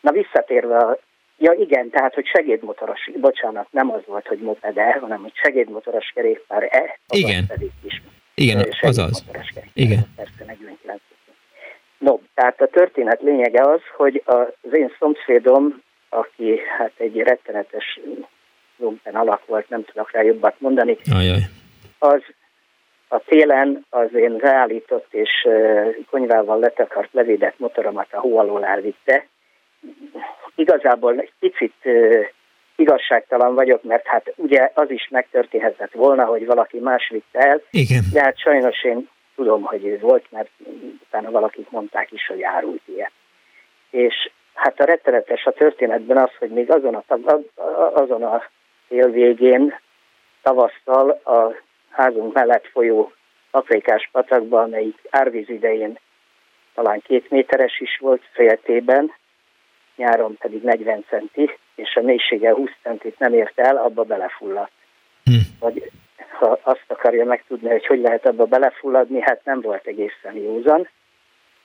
[0.00, 0.98] Na visszatérve a
[1.38, 6.98] Ja igen, tehát, hogy segédmotoros, bocsánat, nem az volt, hogy moped-e, hanem hogy segédmotoros kerékpár-e,
[7.08, 7.46] igen.
[7.46, 8.02] pedig is.
[8.34, 9.24] Igen, azaz.
[9.72, 9.98] Igen.
[10.16, 11.00] Persze 49.
[11.98, 18.00] No, tehát a történet lényege az, hogy az én szomszédom, aki hát egy rettenetes
[18.76, 21.38] lumpen alak volt, nem tudok rá jobbat mondani, Ajaj.
[21.98, 22.22] az
[23.08, 25.48] a télen az én reállított és
[26.10, 29.26] konyvával letakart levédett motoromat a hó alól elvitte,
[30.54, 31.74] igazából egy picit
[32.76, 38.02] igazságtalan vagyok, mert hát ugye az is megtörténhetett volna, hogy valaki más vitte el, Igen.
[38.12, 40.50] de hát sajnos én tudom, hogy ő volt, mert
[41.06, 43.10] utána valakik mondták is, hogy árult ilyen.
[43.90, 47.04] És hát a rettenetes a történetben az, hogy még azon a,
[47.94, 48.42] azon a
[48.88, 49.78] tél végén
[50.42, 51.54] tavasszal a
[51.90, 53.12] házunk mellett folyó
[53.50, 55.98] Afrikás patakban, amelyik árvíz idején
[56.74, 59.12] talán két méteres is volt féltében,
[59.96, 64.72] nyáron pedig 40 centi, és a mélysége 20 centit nem ért el, abba belefulladt.
[65.24, 65.32] Hm.
[65.58, 65.90] Vagy
[66.38, 70.88] ha azt akarja megtudni, hogy hogy lehet abba belefulladni, hát nem volt egészen józan,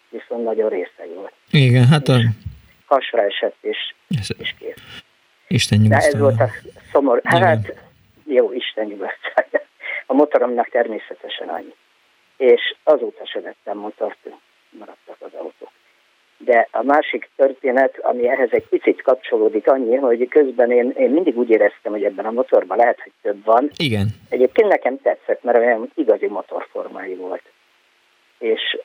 [0.09, 1.33] viszont nagyon részeg volt.
[1.51, 2.19] Igen, hát a...
[2.85, 4.27] Hasra esett, és, ez...
[4.39, 5.03] és kész.
[5.47, 6.49] Isten De ez volt a
[6.91, 7.21] szomor.
[7.23, 7.73] Hát,
[8.25, 9.61] jó, Isten nyugodtsága.
[10.05, 11.75] A motoromnak természetesen annyi.
[12.37, 14.17] És azóta se vettem motort,
[14.69, 15.71] maradtak az autók.
[16.45, 21.37] De a másik történet, ami ehhez egy picit kapcsolódik annyi, hogy közben én, én mindig
[21.37, 23.69] úgy éreztem, hogy ebben a motorban lehet, hogy több van.
[23.77, 24.07] Igen.
[24.29, 27.43] Egyébként nekem tetszett, mert olyan igazi motorformái volt.
[28.39, 28.79] És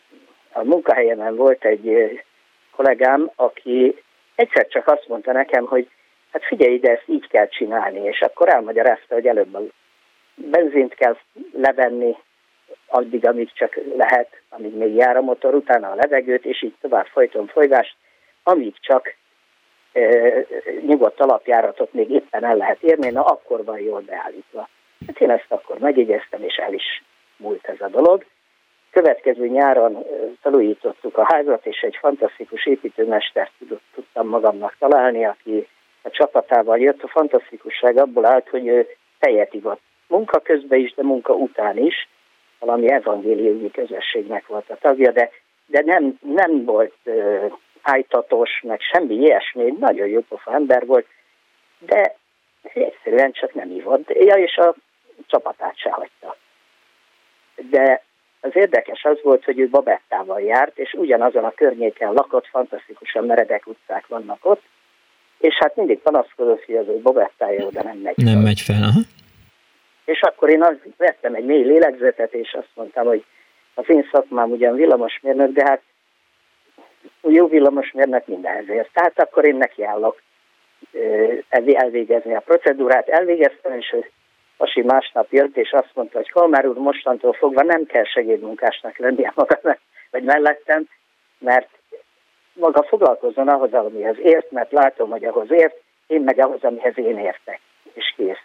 [0.52, 2.20] a munkahelyemen volt egy
[2.70, 4.02] kollégám, aki
[4.34, 5.88] egyszer csak azt mondta nekem, hogy
[6.32, 9.62] hát figyelj ide, ezt így kell csinálni, és akkor elmagyarázta, hogy előbb a
[10.34, 11.16] benzint kell
[11.52, 12.16] levenni,
[12.86, 17.06] addig, amíg csak lehet, amíg még jár a motor, utána a levegőt, és így tovább
[17.06, 17.96] folyton folygást,
[18.42, 19.14] amíg csak
[19.92, 20.00] e,
[20.86, 24.68] nyugodt alapjáratot még éppen el lehet érni, na akkor van jól beállítva.
[25.06, 27.02] Hát én ezt akkor megjegyeztem, és el is
[27.36, 28.24] múlt ez a dolog.
[28.90, 30.04] Következő nyáron
[30.40, 33.52] felújítottuk a házat, és egy fantasztikus építőmestert
[33.94, 35.68] tudtam magamnak találni, aki
[36.02, 37.02] a csapatával jött.
[37.02, 38.86] A fantasztikusság abból állt, hogy ő
[39.18, 42.08] tejet ivott munka közben is, de munka után is,
[42.58, 45.30] valami evangéliumi közösségnek volt a tagja, de,
[45.66, 47.52] de nem, nem volt uh,
[47.82, 51.06] ájtatos, meg semmi ilyesmi, nagyon jó pofa ember volt,
[51.78, 52.16] de
[52.62, 54.74] egyszerűen csak nem ívott, ja, és a
[55.26, 56.36] csapatát se hagyta.
[57.70, 58.02] De
[58.40, 63.66] az érdekes az volt, hogy ő Babettával járt, és ugyanazon a környéken lakott, fantasztikusan meredek
[63.66, 64.62] utcák vannak ott,
[65.38, 68.42] és hát mindig panaszkodott, hogy az ő Babettája oda nem megy Nem fel.
[68.42, 69.00] megy fel, aha.
[70.06, 73.24] És akkor én azt vettem egy mély lélegzetet, és azt mondtam, hogy
[73.74, 75.82] az én szakmám ugyan villamosmérnök, de hát
[77.22, 78.90] jó villamosmérnök mindenhez ért.
[78.92, 80.22] Tehát akkor én nekiállok
[81.60, 83.08] elvégezni a procedúrát.
[83.08, 83.96] Elvégeztem, és
[84.56, 89.32] Pasi másnap jött, és azt mondta, hogy Kalmár úr mostantól fogva nem kell segédmunkásnak lennie
[89.34, 89.60] maga,
[90.10, 90.88] vagy mellettem,
[91.38, 91.68] mert
[92.52, 95.76] maga foglalkozzon ahhoz, amihez ért, mert látom, hogy ahhoz ért,
[96.06, 97.60] én meg ahhoz, amihez én értek,
[97.92, 98.44] és kész.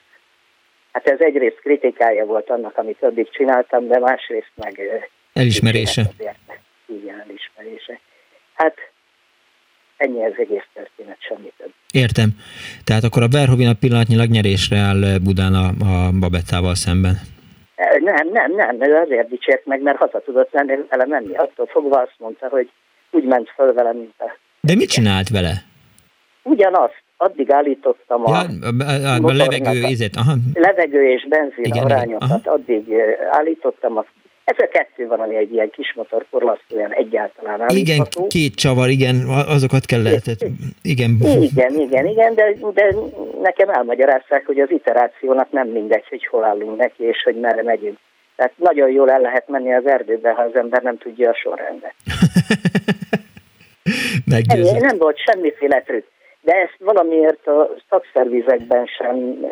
[0.92, 4.80] Hát ez egyrészt kritikája volt annak, amit addig csináltam, de másrészt meg...
[5.34, 6.02] Elismerése.
[6.86, 8.00] Igen, elismerése.
[8.54, 8.76] Hát
[9.98, 11.74] ennyi az egész történet, semmi több.
[11.94, 12.30] Értem.
[12.84, 17.16] Tehát akkor a Verhovina pillanatnyilag nyerésre áll Budán a, a Babettával szemben.
[18.00, 21.36] Nem, nem, nem, azért dicsért meg, mert haza tudott lenni, vele menni.
[21.36, 22.70] Attól fogva azt mondta, hogy
[23.12, 24.38] úgy ment föl vele, mint a...
[24.62, 25.54] De mit csinált vele?
[26.44, 28.38] Ugyanazt, addig állítottam a, ja,
[29.08, 30.34] a, a levegő, ízét, aha.
[30.54, 32.52] levegő és benzin Igen, arányokat, aha.
[32.52, 32.94] addig
[33.32, 33.98] állítottam.
[33.98, 34.06] A,
[34.44, 37.82] ez a kettő van, ami egy ilyen kis motor korlasztóan egyáltalán állítható.
[37.82, 39.16] Igen, két csavar, igen,
[39.48, 40.46] azokat kell lehetett.
[40.82, 42.96] Igen, igen, igen, igen de, de
[43.42, 47.98] nekem elmagyarázták, hogy az iterációnak nem mindegy, hogy hol állunk neki, és hogy merre megyünk.
[48.36, 51.94] Tehát nagyon jól el lehet menni az erdőbe, ha az ember nem tudja a sorrendet.
[54.48, 56.06] Ennyi, nem volt semmiféle trükk.
[56.42, 59.46] De ezt valamiért a szakszervizekben sem,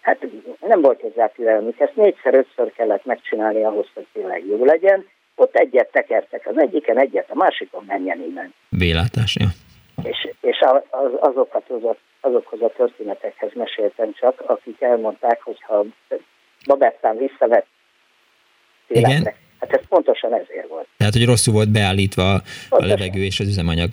[0.00, 0.18] hát
[0.60, 5.06] nem volt hozzá türelmük, ezt négyszer-ötször kellett megcsinálni ahhoz, hogy tényleg jó legyen.
[5.34, 8.54] Ott egyet tekertek az egyiken, egyet a másikon, menjen innen.
[8.68, 9.46] Vélátás, ja.
[10.02, 10.58] És, és
[10.90, 11.70] az, azokat,
[12.20, 15.84] azokhoz a történetekhez meséltem csak, akik elmondták, hogy ha
[16.66, 17.66] Babettán visszavett
[18.88, 19.34] Igen.
[19.60, 20.86] Hát ez pontosan ezért volt.
[20.96, 22.68] Tehát, hogy rosszul volt beállítva pontosan.
[22.70, 23.90] a levegő és az üzemanyag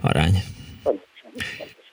[0.00, 0.34] arány.
[0.82, 1.30] Pontosan.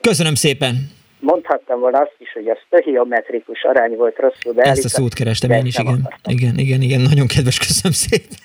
[0.10, 0.98] Köszönöm szépen!
[1.19, 4.85] Mondhattam volna azt is, hogy a stöhiometrikus arány volt rosszul beállítva.
[4.85, 6.13] Ezt a szót kerestem én is, igen.
[6.25, 8.37] Igen, igen, igen, nagyon kedves, köszönöm szépen.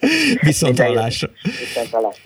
[0.50, 1.30] Viszont hallásra.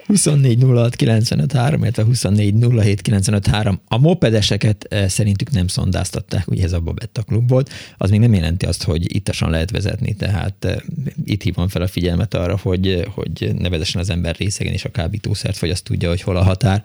[0.06, 3.80] 24 06 95 3, illetve 24 07 95 3.
[3.88, 7.70] A mopedeseket eh, szerintük nem szondáztatták, ugye ez a Babetta klub volt.
[7.98, 10.76] Az még nem jelenti azt, hogy ittasan lehet vezetni, tehát eh,
[11.24, 14.90] itt hívom fel a figyelmet arra, hogy, hogy ne vezessen az ember részegen, és a
[14.90, 16.82] kábítószert vagy azt tudja, hogy hol a határ.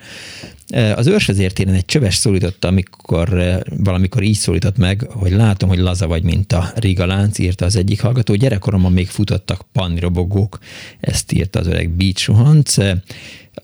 [0.68, 5.70] Eh, az őrsvezértéren egy csöves szólította, amikor akkor eh, valamikor így szólított meg, hogy látom,
[5.70, 8.36] hogy laza vagy, mint a Riga lánc, írta az egyik hallgató.
[8.36, 10.60] Gyerekkoromban még futottak panirobogók,
[11.00, 12.76] ezt írta az öreg Beach Suhanc.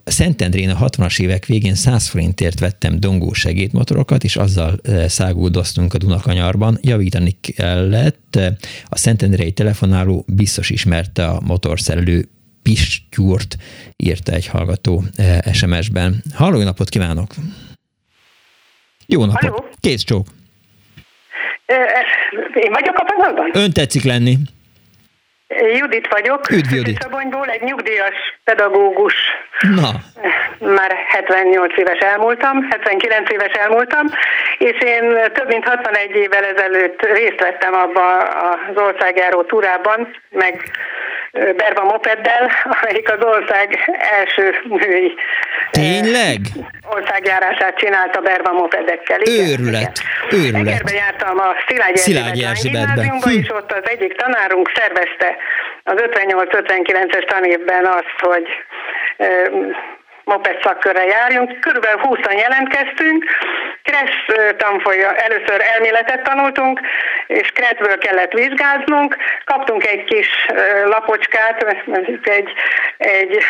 [0.03, 5.98] Szentendrén a 60-as évek végén 100 forintért vettem dongó segédmotorokat, és azzal eh, száguldoztunk a
[5.98, 6.78] Dunakanyarban.
[6.82, 8.40] Javítani kellett.
[8.86, 12.30] A Szentendrei telefonáló biztos ismerte a motorszerelő
[12.61, 13.57] Pistyúrt,
[13.95, 16.24] írta egy hallgató eh, SMS-ben.
[16.34, 17.36] Halló, napot kívánok!
[19.07, 19.41] Jó napot!
[19.41, 19.69] Halló?
[19.81, 20.25] Kész csók!
[22.53, 23.49] Én vagyok a panelban?
[23.53, 24.35] Ön tetszik lenni.
[25.79, 26.49] Judit vagyok.
[26.49, 27.01] Üdv Judit.
[27.01, 29.13] Szabonyból egy nyugdíjas pedagógus.
[29.75, 29.91] Na.
[30.59, 34.05] Már 78 éves elmúltam, 79 éves elmúltam,
[34.57, 40.71] és én több mint 61 évvel ezelőtt részt vettem abba az országjáró túrában, meg
[41.31, 45.13] Berva mopeddel, amelyik az ország első női
[45.71, 46.39] Tényleg?
[46.89, 49.19] országjárását csinálta Berva mopedekkel.
[49.21, 49.91] Igen, őrület,
[50.29, 50.43] igen.
[50.43, 50.67] őrület.
[50.67, 55.35] Egerbe jártam a Szilágyi, Szilágyi gimnáziumba, és ott az egyik tanárunk szervezte
[55.83, 58.47] az 58-59-es tanévben azt, hogy
[60.27, 61.59] moped szakkörre járjunk.
[61.59, 63.25] Körülbelül 20 jelentkeztünk.
[63.83, 66.79] Kressz tanfolya, először elméletet tanultunk,
[67.27, 69.17] és Kresszből kellett vizsgáznunk.
[69.45, 70.29] Kaptunk egy kis
[70.85, 71.63] lapocskát,
[72.23, 72.53] egy,
[72.97, 73.43] egy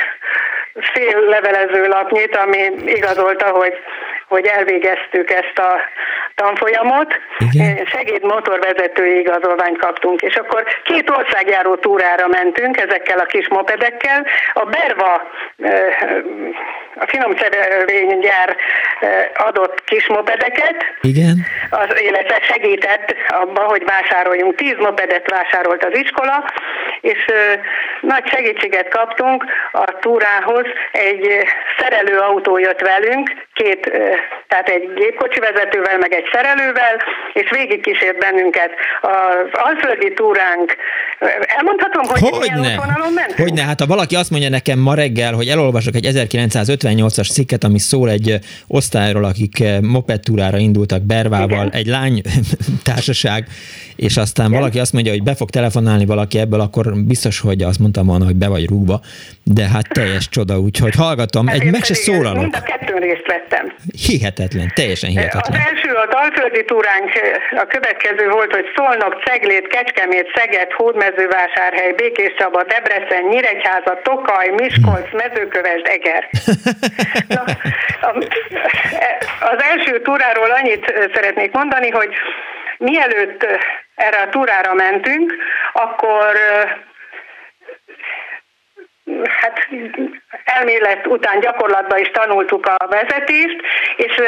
[0.93, 3.73] fél levelező lapnyit, ami igazolta, hogy,
[4.27, 5.79] hogy elvégeztük ezt a
[6.35, 7.19] tanfolyamot.
[7.37, 7.85] Igen.
[7.85, 14.25] Segéd motorvezetői igazolványt kaptunk, és akkor két országjáró túrára mentünk ezekkel a kis mopedekkel.
[14.53, 15.13] A Berva,
[16.95, 18.55] a finomszerelvénygyár
[19.33, 20.85] adott kis mopedeket.
[21.01, 21.45] Igen.
[21.69, 24.55] Az élete segített abban, hogy vásároljunk.
[24.55, 26.45] Tíz mopedet vásárolt az iskola,
[27.01, 27.25] és
[28.01, 30.65] nagy segítséget kaptunk a túrához.
[30.91, 31.45] Egy
[31.77, 33.91] szerelőautó jött velünk, két,
[34.47, 36.95] tehát egy gépkocsi vezetővel, meg egy szerelővel,
[37.33, 38.71] és végig kísért bennünket.
[39.01, 40.75] Az alföldi túránk,
[41.57, 42.75] elmondhatom, hogy Hogyne.
[43.15, 43.39] mentünk?
[43.39, 47.79] Hogyne, hát ha valaki azt mondja nekem ma reggel, hogy elolvasok egy 1958-as cikket, ami
[47.79, 51.71] szól egy osztályról, akik mopedtúrára indultak Bervával, Igen.
[51.71, 52.21] egy lány
[52.89, 53.47] társaság,
[53.95, 54.59] és aztán Igen.
[54.59, 58.25] valaki azt mondja, hogy be fog telefonálni valaki ebből, akkor biztos, hogy azt mondtam volna,
[58.25, 59.01] hogy be vagy rúgva,
[59.43, 62.41] de hát teljes csoda, úgyhogy hallgatom, egy meg se szólalok.
[62.41, 63.73] Mind a kettőn részt vettem.
[64.11, 65.59] Hihetetlen, teljesen hihetetlen.
[65.59, 67.11] Az első, az alföldi túránk
[67.63, 75.09] a következő volt, hogy Szolnok, Ceglét, Kecskemét, Szeged, Hódmezővásárhely, Békés Csaba, Debrecen, Nyíregyháza, Tokaj, Miskolc,
[75.09, 75.19] hmm.
[75.23, 76.29] Mezőkövesd, Eger.
[77.35, 77.43] Na,
[79.53, 82.09] az első túráról annyit szeretnék mondani, hogy
[82.77, 83.47] mielőtt
[83.95, 85.33] erre a túrára mentünk,
[85.73, 86.35] akkor
[89.25, 89.67] hát
[90.43, 93.61] elmélet után gyakorlatban is tanultuk a vezetést,
[93.95, 94.21] és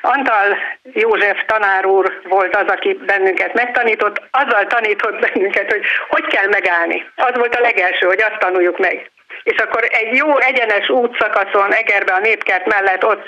[0.00, 6.48] Antal József tanár úr volt az, aki bennünket megtanított, azzal tanított bennünket, hogy hogy kell
[6.48, 7.10] megállni.
[7.16, 9.10] Az volt a legelső, hogy azt tanuljuk meg
[9.42, 13.26] és akkor egy jó egyenes útszakaszon Egerbe a népkert mellett ott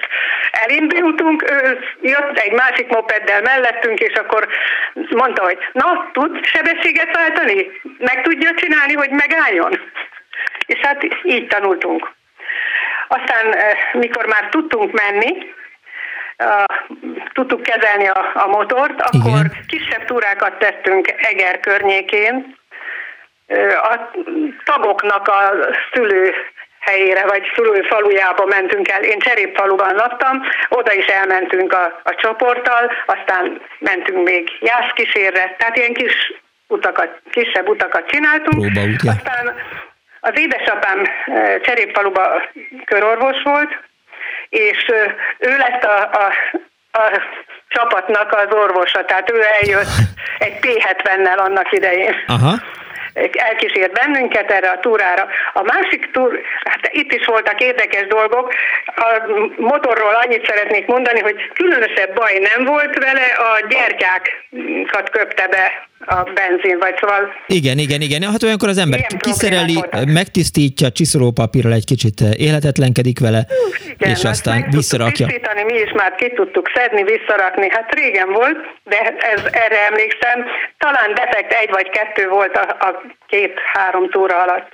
[0.51, 4.49] elindultunk, ő jött egy másik mopeddel mellettünk, és akkor
[5.11, 7.71] mondta, hogy na, tud sebességet váltani?
[7.99, 9.81] Meg tudja csinálni, hogy megálljon?
[10.71, 12.11] És hát így tanultunk.
[13.09, 15.53] Aztán, eh, mikor már tudtunk menni,
[17.33, 19.53] tudtuk kezelni a, a motort, akkor Igen.
[19.67, 22.59] kisebb túrákat tettünk Eger környékén,
[23.83, 24.11] a
[24.65, 25.53] tagoknak a
[25.93, 26.35] szülő
[26.81, 29.03] helyére, vagy szülő falujába mentünk el.
[29.03, 35.93] Én Cserépfaluban laktam, oda is elmentünk a, a csoporttal, aztán mentünk még Jászkísérre, tehát ilyen
[35.93, 36.33] kis
[36.67, 38.67] utakat, kisebb utakat csináltunk.
[39.07, 39.55] Aztán
[40.21, 41.07] az édesapám
[41.63, 42.43] Cserépfaluban
[42.85, 43.71] körorvos volt,
[44.49, 44.87] és
[45.39, 46.33] ő lett a, a,
[46.99, 47.21] a
[47.69, 49.95] csapatnak az orvosa, tehát ő eljött
[50.39, 52.15] egy P70-nel annak idején.
[52.27, 52.55] Aha
[53.33, 55.29] elkísért bennünket erre a túrára.
[55.53, 58.53] A másik túr, hát itt is voltak érdekes dolgok.
[58.87, 59.23] A
[59.57, 66.23] motorról annyit szeretnék mondani, hogy különösebb baj nem volt vele, a gyertyákat köpte be a
[66.23, 67.35] benzin, vagy szóval...
[67.47, 68.23] Igen, igen, igen.
[68.23, 70.05] Hát olyankor az ember kiszereli, voltak.
[70.05, 73.47] megtisztítja, csiszolópapírral egy kicsit életetlenkedik vele,
[73.85, 75.27] igen, és aztán visszarakja.
[75.27, 77.69] Tisztítani, mi is már ki tudtuk szedni, visszarakni.
[77.71, 78.99] Hát régen volt, de
[79.35, 80.45] ez, erre emlékszem.
[80.79, 84.69] Talán defekt egy vagy kettő volt a, a két-három túra alatt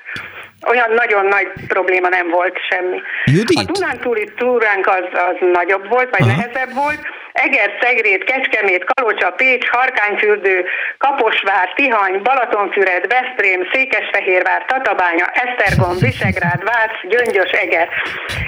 [0.66, 3.01] olyan nagyon nagy probléma nem volt semmi.
[3.24, 3.59] Judit?
[3.59, 6.36] A Dunántúli túránk az, az nagyobb volt, vagy Aha.
[6.36, 7.01] nehezebb volt.
[7.32, 10.64] Eger, Szegrét, Kecskemét, Kalocsa, Pécs, Harkányfürdő,
[10.98, 17.88] Kaposvár, Tihany, Balatonfüred, Veszprém, Székesfehérvár, Tatabánya, Esztergom, Visegrád, Vác, Gyöngyös, Eger.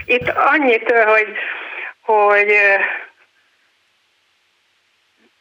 [0.04, 1.28] Itt annyit, hogy,
[2.00, 2.52] hogy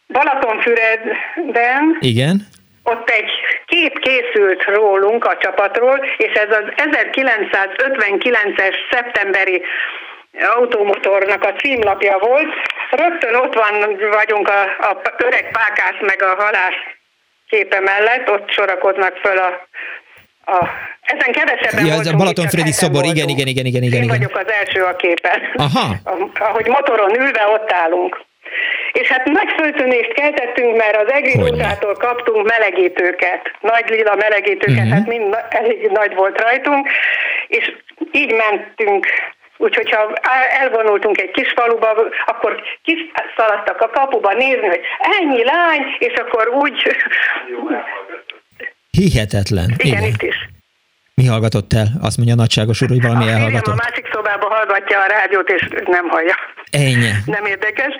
[0.07, 2.47] Balatonfüreden Igen
[2.87, 3.31] ott egy
[3.65, 9.61] kép készült rólunk a csapatról, és ez az 1959-es szeptemberi
[10.55, 12.47] automotornak a címlapja volt.
[12.91, 16.81] Rögtön ott van vagyunk a, a öreg pákász meg a halász
[17.49, 19.67] képe mellett, ott sorakoznak föl a,
[20.51, 20.69] a
[21.01, 24.01] ezen kevesebben ja, ez a Balatonfredi szobor, igen, igen, igen, igen, igen.
[24.01, 25.41] Én vagyok az első a képen.
[25.55, 25.95] Aha.
[26.39, 28.25] Ahogy motoron ülve ott állunk.
[28.91, 34.93] És hát nagy föltűnést keltettünk, mert az Egri utától kaptunk melegítőket, nagy lila melegítőket, uh-huh.
[34.93, 36.89] hát mind elég nagy volt rajtunk,
[37.47, 37.71] és
[38.11, 39.05] így mentünk
[39.57, 40.13] Úgyhogy ha
[40.59, 41.87] elvonultunk egy kis faluba,
[42.25, 44.81] akkor kiszaladtak a kapuba nézni, hogy
[45.19, 46.95] ennyi lány, és akkor úgy...
[48.91, 49.73] Hihetetlen.
[49.77, 50.03] Igen, Igen.
[50.03, 50.35] itt is.
[51.21, 51.87] Mi hallgatott el?
[52.07, 53.73] Azt mondja a nagyságos úr, hogy valami a elhallgatott.
[53.73, 56.35] A másik szobában hallgatja a rádiót, és nem hallja.
[56.71, 57.11] Ennyi.
[57.25, 57.93] Nem érdekes.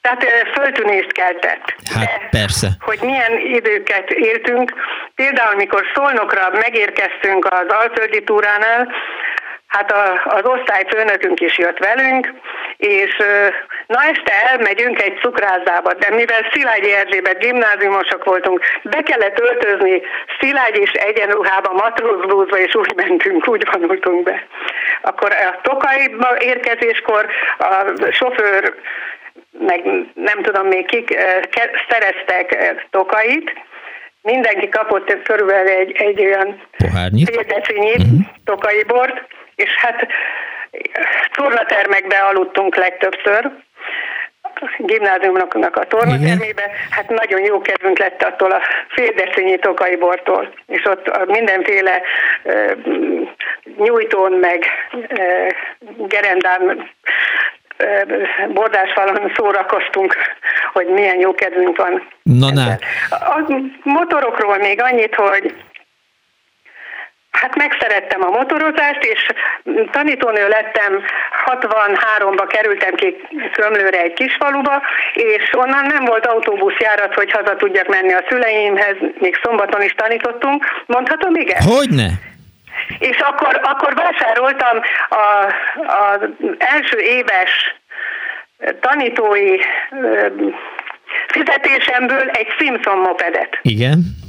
[0.00, 1.64] Tehát föltűnést keltett.
[1.94, 2.68] Hát De, persze.
[2.80, 4.72] Hogy milyen időket éltünk.
[5.14, 8.88] Például, mikor Szolnokra megérkeztünk az Alföldi túránál,
[9.74, 12.32] hát a, az osztályfőnökünk is jött velünk,
[12.76, 13.16] és
[13.86, 20.02] na este elmegyünk egy cukrászdába, de mivel Szilágyi Erzsébet gimnáziumosok voltunk, be kellett öltözni
[20.40, 24.46] Szilágy és egyenruhába, matrózblúzba, és úgy mentünk, úgy vonultunk be.
[25.02, 27.26] Akkor a Tokaiba érkezéskor
[27.58, 28.74] a sofőr
[29.58, 29.82] meg
[30.14, 31.18] nem tudom még kik
[31.88, 33.52] szereztek tokait,
[34.22, 36.62] mindenki kapott körülbelül egy, egy olyan
[37.24, 38.20] fél decinyit uh-huh.
[38.44, 40.06] tokai bort, és hát
[41.32, 43.50] tornatermekbe aludtunk legtöbbször,
[44.78, 51.26] gimnáziumnak a tornatermébe, hát nagyon jó kedvünk lett attól a féldeszényi tokai bortól, és ott
[51.26, 52.00] mindenféle
[52.42, 52.72] uh,
[53.76, 56.90] nyújtón, meg uh, gerendán
[58.48, 60.16] bordásfalon szórakoztunk,
[60.72, 62.08] hogy milyen jó kedvünk van.
[62.22, 62.62] Na, na.
[63.10, 65.54] A motorokról még annyit, hogy
[67.40, 69.26] Hát megszerettem a motorozást, és
[69.90, 71.02] tanítónő lettem,
[71.44, 73.16] 63-ba kerültem ki
[73.52, 74.82] Kömlőre egy kisfaluba,
[75.12, 80.64] és onnan nem volt autóbuszjárat, hogy haza tudjak menni a szüleimhez, még szombaton is tanítottunk.
[80.86, 81.62] Mondhatom, igen?
[81.62, 82.08] Hogyne?
[82.98, 84.80] És akkor, akkor vásároltam
[85.86, 86.28] az
[86.58, 87.74] első éves
[88.80, 89.56] tanítói
[91.26, 93.58] fizetésemből egy Simpson mopedet.
[93.62, 94.22] Igen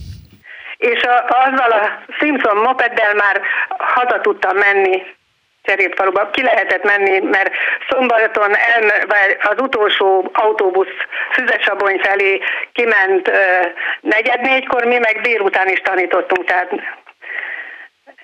[0.91, 3.41] és a, azzal a Simpson mopeddel már
[3.77, 5.03] haza tudtam menni
[5.63, 6.29] Cserépfaluba.
[6.29, 7.51] Ki lehetett menni, mert
[7.89, 8.91] szombaton el,
[9.41, 10.95] az utolsó autóbusz
[11.31, 12.41] Füzesabony felé
[12.73, 13.31] kiment
[14.01, 16.71] negyed négykor, mi meg délután is tanítottunk, tehát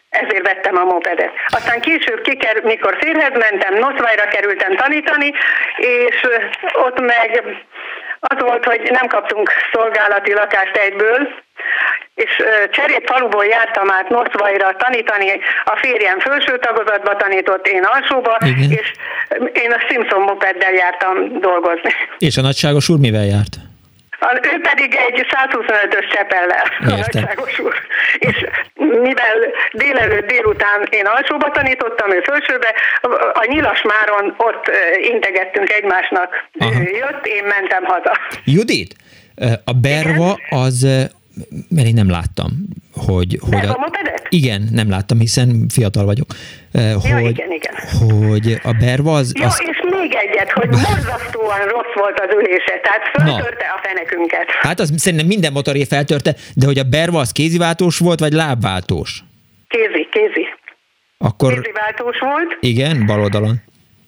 [0.10, 1.32] ezért vettem a mopedet.
[1.48, 5.34] Aztán később, kiker, mikor férhez mentem, Noszvajra kerültem tanítani,
[5.78, 6.28] és
[6.74, 7.44] ott meg
[8.28, 11.28] az volt, hogy nem kaptunk szolgálati lakást egyből,
[12.16, 18.72] és Cserép faluból jártam át Noszvajra tanítani, a férjem felső tagozatba tanított, én alsóba, Igen.
[18.72, 18.92] és
[19.54, 21.92] én a Simpson mopeddel jártam dolgozni.
[22.18, 23.71] És a nagyságos úr mivel járt?
[24.42, 27.74] Ő pedig egy 125-ös csepellel, a nagyságos úr.
[28.20, 28.46] És
[28.76, 29.38] mivel
[29.72, 32.74] délelőtt délután én alsóba tanítottam, ő felsőbe,
[33.34, 34.72] a Nyilasmáron ott
[35.12, 36.30] integettünk egymásnak.
[36.60, 36.72] Aha.
[36.72, 38.18] Ő jött, én mentem haza.
[38.46, 38.96] Judit,
[39.66, 40.88] a Berva az
[41.70, 42.50] mert én nem láttam,
[43.06, 43.40] hogy...
[43.42, 43.92] hogy a, a
[44.30, 46.28] Igen, nem láttam, hiszen fiatal vagyok.
[46.74, 47.74] Ja, hogy, igen, igen.
[48.10, 49.32] Hogy a berva az...
[49.40, 49.62] Ja, az...
[49.70, 53.74] és még egyet, hogy borzasztóan rossz volt az ülése, tehát föltörte Na.
[53.74, 54.46] a fenekünket.
[54.62, 59.24] Hát az szerintem minden motoré feltörte, de hogy a berva az kéziváltós volt, vagy lábváltós?
[59.68, 60.48] Kézi, kézi.
[61.18, 61.54] Akkor...
[61.54, 62.58] Kéziváltós volt.
[62.60, 63.62] Igen, bal oldalon.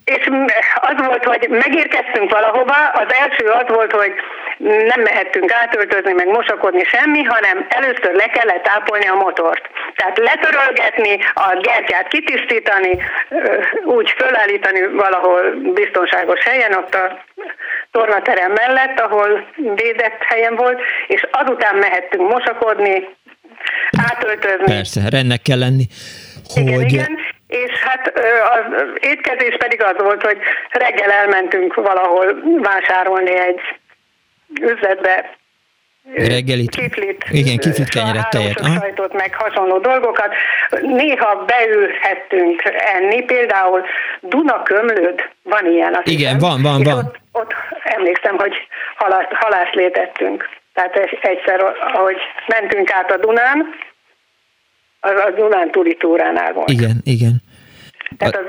[0.04, 0.28] És
[0.74, 4.12] az volt, hogy megérkeztünk valahova, az első az volt, hogy
[4.58, 9.62] nem mehettünk átöltözni, meg mosakodni semmi, hanem először le kellett ápolni a motort.
[9.96, 13.02] Tehát letörölgetni, a gyertyát kitisztítani,
[13.84, 15.42] úgy fölállítani valahol
[15.74, 17.24] biztonságos helyen, ott a
[17.90, 23.08] tornaterem mellett, ahol védett helyen volt, és azután mehettünk mosakodni,
[24.10, 24.64] átöltözni.
[24.64, 25.86] Persze, rendnek kell lenni.
[26.54, 26.62] Hogy...
[26.62, 27.18] Igen, igen,
[27.54, 28.12] és hát
[28.58, 30.38] az étkezés pedig az volt, hogy
[30.70, 33.60] reggel elmentünk valahol vásárolni egy
[34.60, 35.36] üzletbe
[36.14, 36.70] reggelit.
[36.70, 37.24] Kiflit.
[37.30, 38.60] Igen, kiflit kenyeret, tejet.
[38.78, 40.34] sajtot, meg hasonló dolgokat.
[40.80, 42.62] Néha beülhettünk
[42.94, 43.84] enni, például
[44.20, 45.94] Duna kömlőd, van ilyen.
[45.94, 46.96] Azt Igen, van, van, van.
[46.96, 48.54] Ott, ott emlékszem, hogy
[48.96, 50.48] halász, halászlét ettünk.
[50.74, 51.60] Tehát egyszer,
[51.92, 52.16] ahogy
[52.46, 53.74] mentünk át a Dunán,
[55.04, 56.70] az a Dunán túli túránál volt.
[56.70, 57.34] Igen, igen.
[58.18, 58.44] Tehát az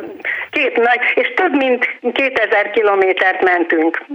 [0.49, 4.05] két nagy, és több mint 2000 kilométert mentünk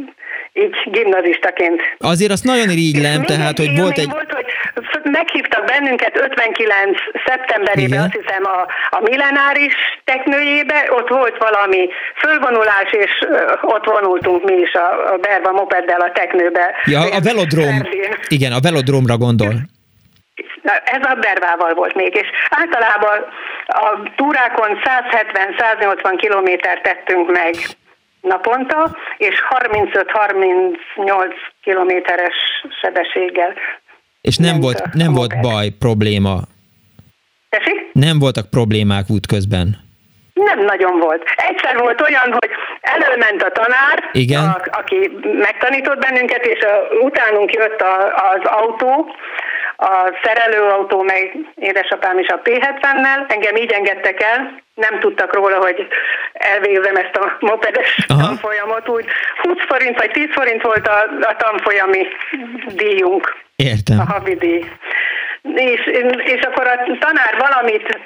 [0.53, 1.81] így gimnazistaként.
[1.99, 4.11] Azért azt nagyon irigylem, tehát, hogy volt egy...
[4.11, 4.47] Volt, hogy
[5.03, 6.99] meghívtak bennünket 59.
[7.27, 8.03] szeptemberében, Igen.
[8.03, 8.59] azt hiszem a,
[8.97, 13.11] a millenáris teknőjébe, ott volt valami fölvonulás, és
[13.63, 16.75] ott vonultunk mi is a, a Berva mopeddel a teknőbe.
[16.85, 17.83] Ja, a velodrom.
[18.29, 19.55] Igen, a velodromra gondol.
[20.63, 23.19] Na, ez a Bervával volt még, és általában
[23.67, 27.55] a túrákon 170-180 kilométert tettünk meg
[28.21, 32.35] naponta, és 35-38 kilométeres
[32.81, 33.55] sebességgel.
[34.21, 36.39] És nem volt, nem volt baj, probléma?
[37.49, 37.91] Tessék?
[37.93, 39.89] Nem voltak problémák útközben?
[40.35, 41.23] Nem nagyon volt.
[41.37, 42.51] Egyszer volt olyan, hogy
[42.81, 44.45] előment a tanár, Igen?
[44.45, 49.15] A, aki megtanított bennünket, és a, utánunk jött a, az autó,
[49.81, 55.87] a szerelőautó, meg édesapám is a P70-nel, engem így engedtek el, nem tudtak róla, hogy
[56.33, 58.21] elvégzem ezt a mopedes Aha.
[58.21, 59.05] tanfolyamot, úgy
[59.43, 62.07] 20 forint vagy 10 forint volt a, a tanfolyami
[62.67, 63.37] díjunk.
[63.57, 63.99] Értem.
[63.99, 64.65] A havi díj.
[65.55, 65.81] És,
[66.25, 67.99] és akkor a tanár valamit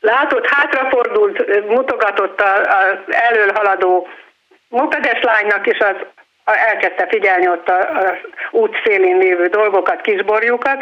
[0.00, 4.08] látott, hátrafordult, mutogatott az elől haladó
[4.68, 5.96] mopedes lánynak, és az
[6.44, 8.16] elkezdte figyelni ott az
[8.50, 10.78] út szélén lévő dolgokat, kisborjukat,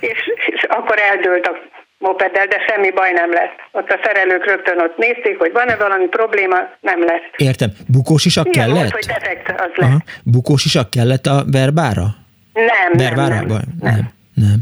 [0.00, 1.56] és, és akkor eldőlt a
[1.98, 3.56] mopeddel, de semmi baj nem lett.
[3.72, 7.32] Ott a szerelők rögtön ott nézték, hogy van-e valami probléma, nem lett.
[7.36, 7.70] Értem.
[7.88, 8.80] Bukós isak Igen, kellett?
[8.80, 9.88] Volt, hogy defekt az lett.
[9.88, 9.98] Aha.
[10.24, 12.06] Bukós isak kellett a verbára?
[12.52, 13.34] Nem, verbára?
[13.34, 13.62] nem, nem.
[13.80, 14.10] nem.
[14.34, 14.58] nem.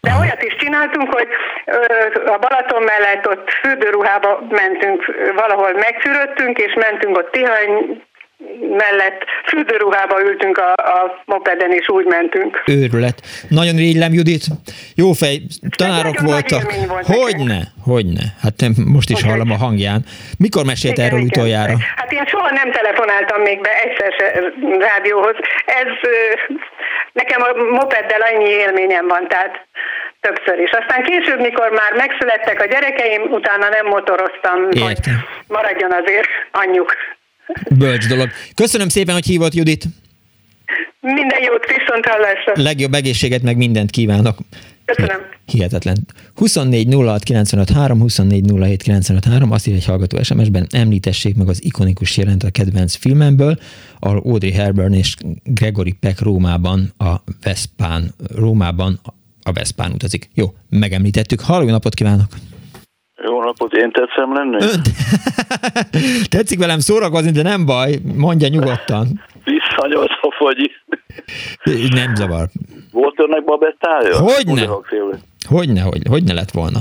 [0.00, 0.20] De Aha.
[0.20, 1.28] olyat is csináltunk, hogy
[2.26, 5.04] a Balaton mellett ott fürdőruhába mentünk,
[5.34, 8.02] valahol megfürödtünk, és mentünk ott Tihany
[8.78, 12.62] mellett fürdőruhába ültünk a, a mopeden, és úgy mentünk.
[12.66, 13.22] Őrület.
[13.48, 14.44] Nagyon régylem, Judit.
[14.94, 15.40] Jó fej,
[15.76, 16.72] tanárok voltak.
[16.88, 18.24] Volt hogyne, hogyne.
[18.42, 20.00] Hát nem, most is hallom a hangján.
[20.38, 21.30] Mikor mesélt igen, erről igen.
[21.32, 21.74] utoljára?
[21.96, 24.26] Hát én soha nem telefonáltam még be egyszer se
[24.78, 25.36] rádióhoz.
[25.66, 25.90] Ez
[27.12, 29.66] nekem a mopeddel annyi élményem van, tehát
[30.20, 30.70] többször is.
[30.70, 34.84] Aztán később, mikor már megszülettek a gyerekeim, utána nem motoroztam, Értem.
[34.84, 35.04] hogy
[35.46, 36.94] maradjon azért anyjuk.
[37.70, 38.28] Bölcs dolog.
[38.54, 39.84] Köszönöm szépen, hogy hívott Judit.
[41.00, 42.62] Minden jót, viszont hallásra.
[42.62, 44.38] Legjobb egészséget, meg mindent kívánok.
[44.84, 45.20] Köszönöm.
[45.46, 45.96] Hihetetlen.
[46.34, 51.48] 24 06 95 3, 24 07 95 3, azt írja egy hallgató SMS-ben, említessék meg
[51.48, 53.58] az ikonikus jelent a kedvenc filmemből,
[53.98, 55.14] ahol Audrey Hepburn és
[55.44, 59.00] Gregory Peck Rómában a Veszpán, Rómában
[59.42, 60.28] a Veszpán utazik.
[60.34, 61.40] Jó, megemlítettük.
[61.40, 62.28] Halló, napot kívánok!
[63.24, 64.56] Jó napot, én tetszem lenni?
[64.60, 64.80] Ön...
[66.34, 69.06] Tetszik velem szórakozni, de nem baj, mondja nyugodtan.
[69.44, 70.70] Visszanyolsz a fogyi.
[71.94, 72.46] Nem zavar.
[72.92, 74.18] Volt önnek babettája?
[74.18, 74.68] Hogyne?
[75.48, 76.78] Hogyne, hogy, hogyne lett volna?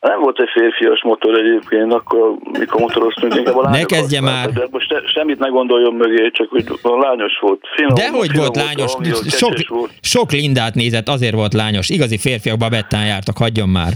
[0.00, 4.52] Nem volt egy férfias motor egyébként, akkor mikor motoroztunk, inkább a Ne kezdje már!
[4.52, 7.60] De most te, semmit ne gondoljon mögé, csak hogy lányos volt.
[7.74, 8.92] Finom, De hogy volt lányos?
[8.92, 9.90] Hangja, sok, volt.
[10.00, 11.88] sok lindát nézett, azért volt lányos.
[11.88, 13.92] Igazi férfiak babettán jártak, hagyjon már.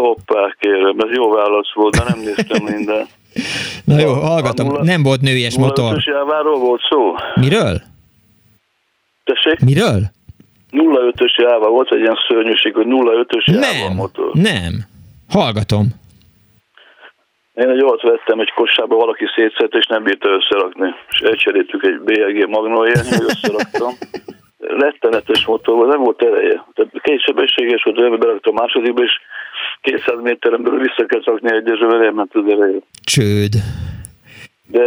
[0.00, 3.06] Hoppá, kérem, ez jó válasz volt, de nem néztem minden.
[3.84, 5.96] Na jó, hallgatom, nulla, nem volt nőies motor.
[6.26, 7.14] 05-ös volt szó.
[7.34, 7.80] Miről?
[9.24, 9.60] Tessék?
[9.60, 10.00] Miről?
[10.70, 14.30] 05-ös járva volt egy ilyen szörnyűség, hogy 05-ös járva a motor.
[14.32, 14.72] Nem,
[15.28, 15.86] hallgatom.
[17.54, 20.94] Én egy olyat vettem egy kossába, valaki szétszett, és nem bírta összerakni.
[21.10, 23.92] És elcseréltük egy BLG Magnóért, hogy összeraktam.
[24.84, 26.64] Rettenetes motor volt, nem volt ereje.
[26.74, 29.12] Tehát két sebességes volt, beraktam a másodikba, és
[29.84, 32.78] 200 méteren belül vissza kell szakni egyesre, elment az ereje.
[33.04, 33.54] Csőd.
[34.66, 34.84] De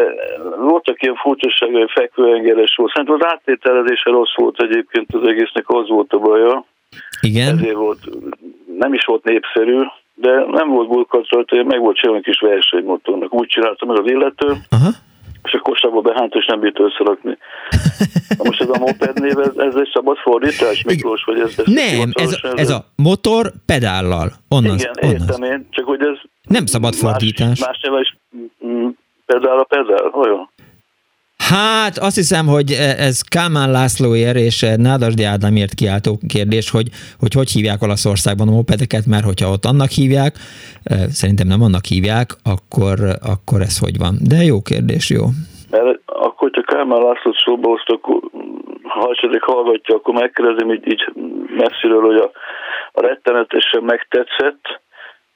[0.60, 2.91] voltak ilyen furcsaságai, hogy fekvőengeres volt.
[2.91, 6.65] Szerintem az áttételezése rossz volt egyébként az egésznek, az volt a baja.
[7.22, 7.57] Igen.
[7.57, 7.99] Ezért volt,
[8.78, 9.80] nem is volt népszerű,
[10.14, 13.34] de nem volt bulkat rajta, meg volt csinálni kis versenymotornak.
[13.34, 14.90] Úgy csinálta meg az illető, Aha.
[15.48, 17.38] És a kosárba behánt, és nem bírt összerakni.
[18.38, 21.24] Na most ez a moped név, ez, ez egy szabad fordítás, Miklós?
[21.24, 24.32] Vagy ez, ez nem, ez, ez, ez a motor pedállal.
[24.49, 25.15] Onnan, Igen, onnan.
[25.15, 27.60] értem én, csak hogy ez nem szabad fordítás.
[27.60, 28.18] Más, más is
[29.26, 30.49] pedál a pedál, olyan?
[31.49, 32.69] Hát azt hiszem, hogy
[33.07, 36.88] ez Kálmán Lászlóér és Nádasdi Ádámért kiáltó kérdés, hogy,
[37.19, 40.34] hogy hogy hívják Olaszországban a mopedeket, mert hogyha ott annak hívják,
[41.19, 42.95] szerintem nem annak hívják, akkor,
[43.34, 44.14] akkor ez hogy van.
[44.32, 45.24] De jó kérdés, jó.
[45.74, 48.18] Mert akkor, hogyha Kálmán Lászlót szóba hozta, akkor
[48.84, 51.03] ha esetleg hallgatja, akkor megkérdezem így, így
[51.61, 52.30] messziről, hogy a,
[52.98, 54.64] a rettenetesen megtetszett,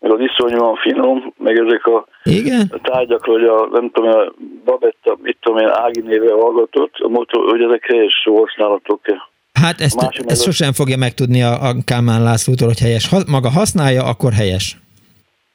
[0.02, 2.72] meg az iszonyúan finom, meg ezek a, Igen?
[2.72, 4.34] a tárgyakról, hogy a, nem tudom, a
[4.66, 9.30] Babetta, mit tudom én, Ági néve hallgatott, a motor, hogy ezek helyes használatok-e.
[9.54, 13.10] Hát ezt, ezt sosem fogja megtudni a, a Kálmán Lászlótól, hogy helyes.
[13.10, 14.78] Ha maga használja, akkor helyes.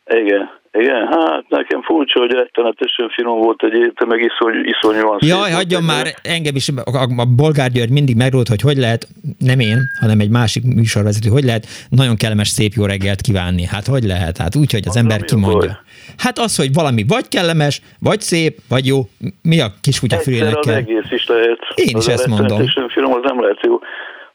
[0.04, 0.55] Igen.
[0.78, 5.82] Igen, hát nekem furcsa, hogy rettenetesen finom volt egy éte, meg iszony, iszonyúan Jaj, hagyjon
[5.82, 9.06] már, engem is, a, a Bolgár György mindig megrólt, hogy hogy lehet,
[9.38, 13.64] nem én, hanem egy másik műsorvezető, hogy lehet nagyon kellemes szép jó reggelt kívánni.
[13.66, 14.36] Hát hogy lehet?
[14.36, 15.78] Hát úgy, hogy az, az ember kimondja.
[16.16, 18.98] Hát az, hogy valami vagy kellemes, vagy szép, vagy jó.
[19.42, 19.68] Mi a
[20.00, 20.74] kutya fülének kell?
[20.74, 21.58] egész is lehet.
[21.74, 22.66] Én is az ezt mondom.
[22.88, 23.78] finom, az nem lehet jó.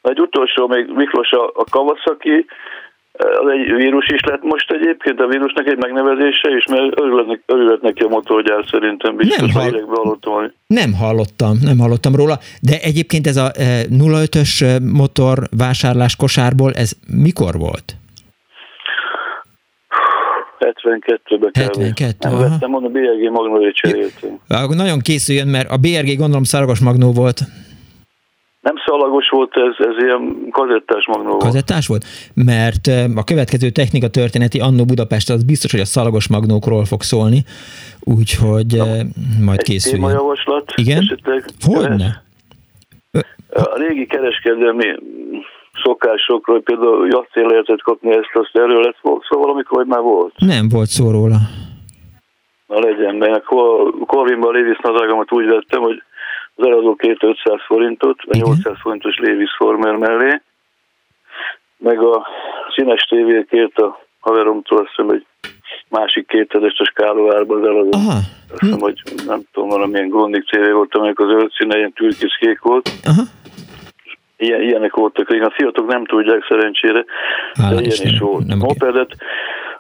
[0.01, 2.45] Egy utolsó még Miklós a, a Kawasaki,
[3.13, 7.81] az egy vírus is lett most egyébként, a vírusnak egy megnevezése is, mert örülhet, örülhet
[7.81, 9.85] neki a motorgyár szerintem, biztos nem, hall...
[9.88, 10.51] hallottam.
[10.67, 16.91] Nem hallottam, nem hallottam róla, de egyébként ez a 05-ös e, motor vásárlás kosárból, ez
[17.23, 17.95] mikor volt?
[20.59, 24.39] 72-be 72, Nem vettem, mondom, BRG Magnói cseréltünk.
[24.69, 27.39] Nagyon készüljön, mert a BRG gondolom szaragos magnó volt.
[28.61, 31.43] Nem szalagos volt, ez, ez ilyen kazettás magnó volt.
[31.43, 32.03] Kazettás volt?
[32.35, 37.39] Mert a következő technika történeti Annó Budapest az biztos, hogy a szalagos magnókról fog szólni,
[37.99, 38.85] úgyhogy Na,
[39.45, 40.05] majd készül.
[40.05, 40.97] Egy javaslat Igen?
[40.97, 41.45] esetleg.
[41.61, 42.23] Hogyne?
[43.53, 44.85] A régi kereskedelmi
[45.83, 50.33] szokásokról, például jacél lehetett kapni ezt, azt erről lett szó szóval amikor hogy már volt?
[50.38, 51.38] Nem volt szó róla.
[52.67, 53.43] Na legyen, mert
[54.05, 56.03] Corvinban a Lévis nadrágomat úgy vettem, hogy
[56.61, 60.41] az eladó két 500 forintot, a 800 forintos Lévis Former mellé,
[61.77, 62.27] meg a
[62.75, 65.25] színes tévé kért a haveromtól, azt hiszem, egy
[65.89, 67.89] másik kétezes a skálóárban az eladó.
[67.91, 68.17] Aha.
[68.51, 72.38] Azt hiszem, hogy nem tudom, valamilyen gondik tévé volt, amelyik az zöld színe ilyen türkis
[72.39, 72.89] kék volt.
[73.03, 73.21] Aha.
[74.41, 77.05] Ilyen, ilyenek voltak, a fiatok nem tudják szerencsére,
[77.53, 78.47] Hála de ilyen is volt.
[78.47, 79.15] Nem Mopedet,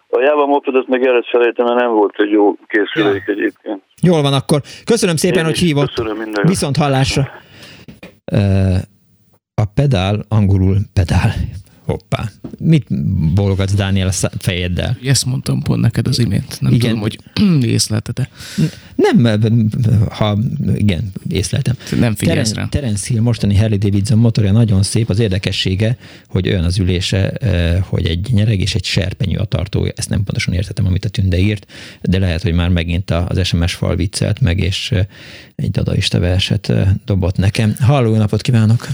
[0.09, 3.33] a Java mopedet meg el felejtem, mert nem volt egy jó készülék ja.
[3.33, 3.81] egyébként.
[4.01, 4.61] Jól van akkor.
[4.85, 5.93] Köszönöm szépen, Én hogy hívott.
[5.93, 6.31] Köszönöm.
[6.43, 7.29] Viszont hallásra.
[9.53, 11.31] A pedál, angolul pedál.
[11.91, 12.31] Hoppá.
[12.59, 12.85] Mit
[13.33, 14.97] bologatsz, Dániel, a fejeddel?
[15.03, 16.57] Ezt mondtam pont neked az imént.
[16.61, 16.89] Nem igen.
[16.89, 17.19] tudom, hogy
[17.75, 18.29] észlelted-e.
[18.95, 19.41] Nem,
[20.09, 20.37] ha
[20.75, 21.75] igen, észleltem.
[21.99, 22.69] Nem figyelsz Teren, rá.
[22.69, 25.09] Terence Hill mostani Harley Davidson motorja nagyon szép.
[25.09, 25.97] Az érdekessége,
[26.27, 27.33] hogy olyan az ülése,
[27.81, 29.91] hogy egy nyereg és egy serpenyő a tartója.
[29.95, 33.73] Ezt nem pontosan értettem, amit a Tünde írt, de lehet, hogy már megint az SMS
[33.73, 34.93] fal viccelt meg, és
[35.55, 36.73] egy dadaista verset
[37.05, 37.75] dobott nekem.
[37.79, 38.87] Halló, napot kívánok!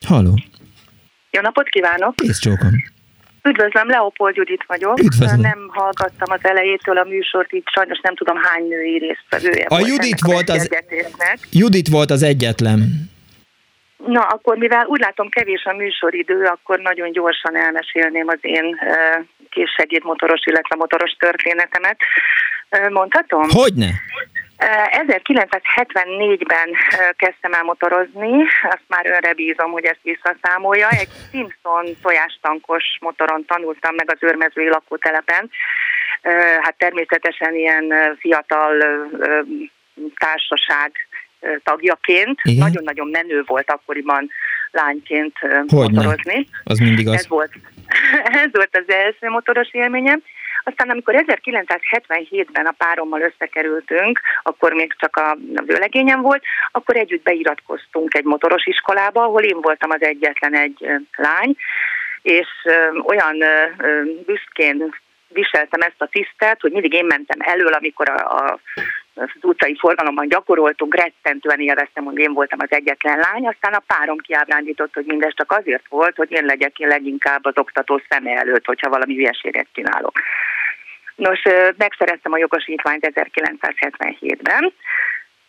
[0.00, 0.38] Halló!
[1.30, 2.14] Jó napot kívánok!
[2.16, 2.70] Kész csókom!
[3.42, 4.98] Üdvözlöm, Leopold Judit vagyok.
[4.98, 5.40] Üdvözlöm.
[5.40, 9.86] Nem hallgattam az elejétől a műsort, így sajnos nem tudom hány női résztvevője a volt
[9.86, 10.68] Judit volt az,
[11.52, 12.78] Judit volt az egyetlen.
[14.06, 18.76] Na, akkor mivel úgy látom kevés a műsoridő, akkor nagyon gyorsan elmesélném az én
[19.50, 21.98] készsegédmotoros, illetve motoros történetemet.
[22.88, 23.48] Mondhatom?
[23.48, 23.90] Hogyne.
[24.60, 26.68] 1974-ben
[27.16, 30.88] kezdtem el motorozni, azt már önre bízom, hogy ezt visszaszámolja.
[30.88, 35.50] Egy Simpson tojástankos motoron tanultam meg az őrmezői lakótelepen.
[36.60, 38.84] Hát természetesen ilyen fiatal
[40.18, 40.92] társaság
[41.62, 42.42] tagjaként.
[42.42, 44.30] Nagyon-nagyon menő volt akkoriban
[44.70, 45.64] lányként Hogyne.
[45.72, 46.46] motorozni.
[46.64, 47.14] Az mindig az.
[47.14, 47.52] Ez volt,
[48.44, 50.22] ez volt az első motoros élményem.
[50.62, 58.14] Aztán amikor 1977-ben a párommal összekerültünk, akkor még csak a vőlegényem volt, akkor együtt beiratkoztunk
[58.14, 61.56] egy motoros iskolába, ahol én voltam az egyetlen egy lány,
[62.22, 62.48] és
[63.04, 63.44] olyan
[64.26, 64.94] büszkén
[65.28, 68.60] viseltem ezt a tisztet, hogy mindig én mentem elől, amikor a, a
[69.14, 74.18] az utcai forgalomban gyakoroltunk, rettentően élveztem, hogy én voltam az egyetlen lány, aztán a párom
[74.18, 78.66] kiábrándított, hogy mindez csak azért volt, hogy én legyek én leginkább az oktató szeme előtt,
[78.66, 80.18] hogyha valami hülyeséget csinálok.
[81.14, 81.42] Nos,
[81.76, 84.72] megszereztem a jogosítványt 1977-ben,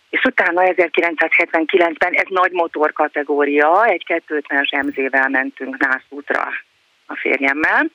[0.10, 6.48] és utána 1979-ben ez nagy motor kategória, egy 250-es MZ-vel mentünk Nászútra
[7.06, 7.90] a férjemmel,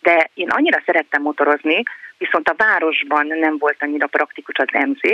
[0.00, 1.82] de én annyira szerettem motorozni,
[2.18, 5.10] viszont a városban nem volt annyira praktikus az MZ,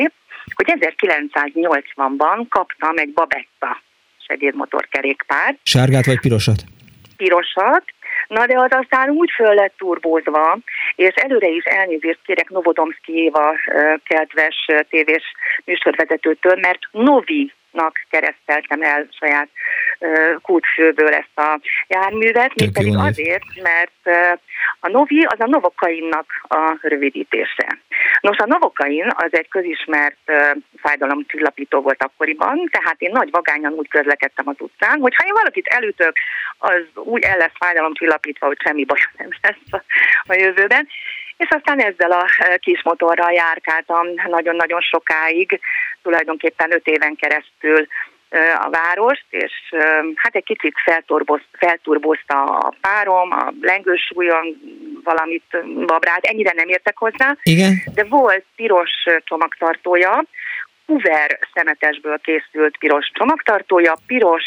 [0.55, 3.81] hogy 1980-ban kaptam egy Babetta
[4.27, 5.57] segédmotorkerékpár.
[5.62, 6.62] Sárgát vagy pirosat?
[7.16, 7.85] Pirosat,
[8.29, 10.59] Na de az aztán úgy föl lett turbózva,
[10.95, 13.55] és előre is elnézést kérek Novodomszki Éva
[14.05, 15.23] kedves tévés
[15.65, 19.49] műsorvezetőtől, mert Novi nak kereszteltem el saját
[20.43, 24.28] kútfőből ezt a járművet, még pedig azért, mert
[24.81, 27.78] a Novi az a Novokainnak a rövidítése.
[28.20, 30.32] Nos, a Novokain az egy közismert
[30.77, 35.66] fájdalomcsillapító volt akkoriban, tehát én nagy vagányan úgy közlekedtem az utcán, hogy ha én valakit
[35.66, 36.16] elütök,
[36.59, 39.82] az úgy el lesz fájdalomcsillapítva, hogy semmi baj nem lesz
[40.27, 40.89] a jövőben
[41.43, 42.24] és aztán ezzel a
[42.59, 45.60] kis motorral járkáltam nagyon-nagyon sokáig,
[46.02, 47.86] tulajdonképpen öt éven keresztül
[48.60, 49.52] a várost, és
[50.14, 50.74] hát egy kicsit
[51.59, 54.56] felturbozta a párom, a lengősúlyon
[55.05, 55.56] valamit
[55.86, 57.82] babrát, ennyire nem értek hozzá, Igen.
[57.94, 58.90] de volt piros
[59.24, 60.24] csomagtartója,
[60.86, 64.44] Hoover szemetesből készült piros csomagtartója, piros,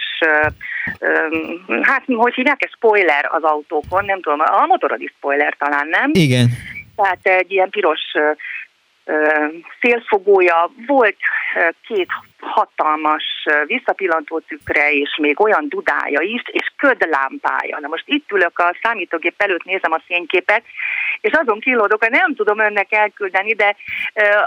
[1.82, 6.10] hát hogy hívják, ez spoiler az autókon, nem tudom, a motorodi spoiler talán, nem?
[6.14, 6.48] Igen.
[6.96, 8.02] Tehát egy ilyen piros
[9.82, 11.18] szélfogója, volt
[11.88, 12.08] két
[12.40, 13.24] hatalmas
[13.66, 17.80] visszapillantó cükre, és még olyan dudája is, és ködlámpája.
[17.80, 20.64] Na most itt ülök a számítógép előtt, nézem a fényképet,
[21.22, 23.76] és azon kilódok, hogy nem tudom önnek elküldeni, de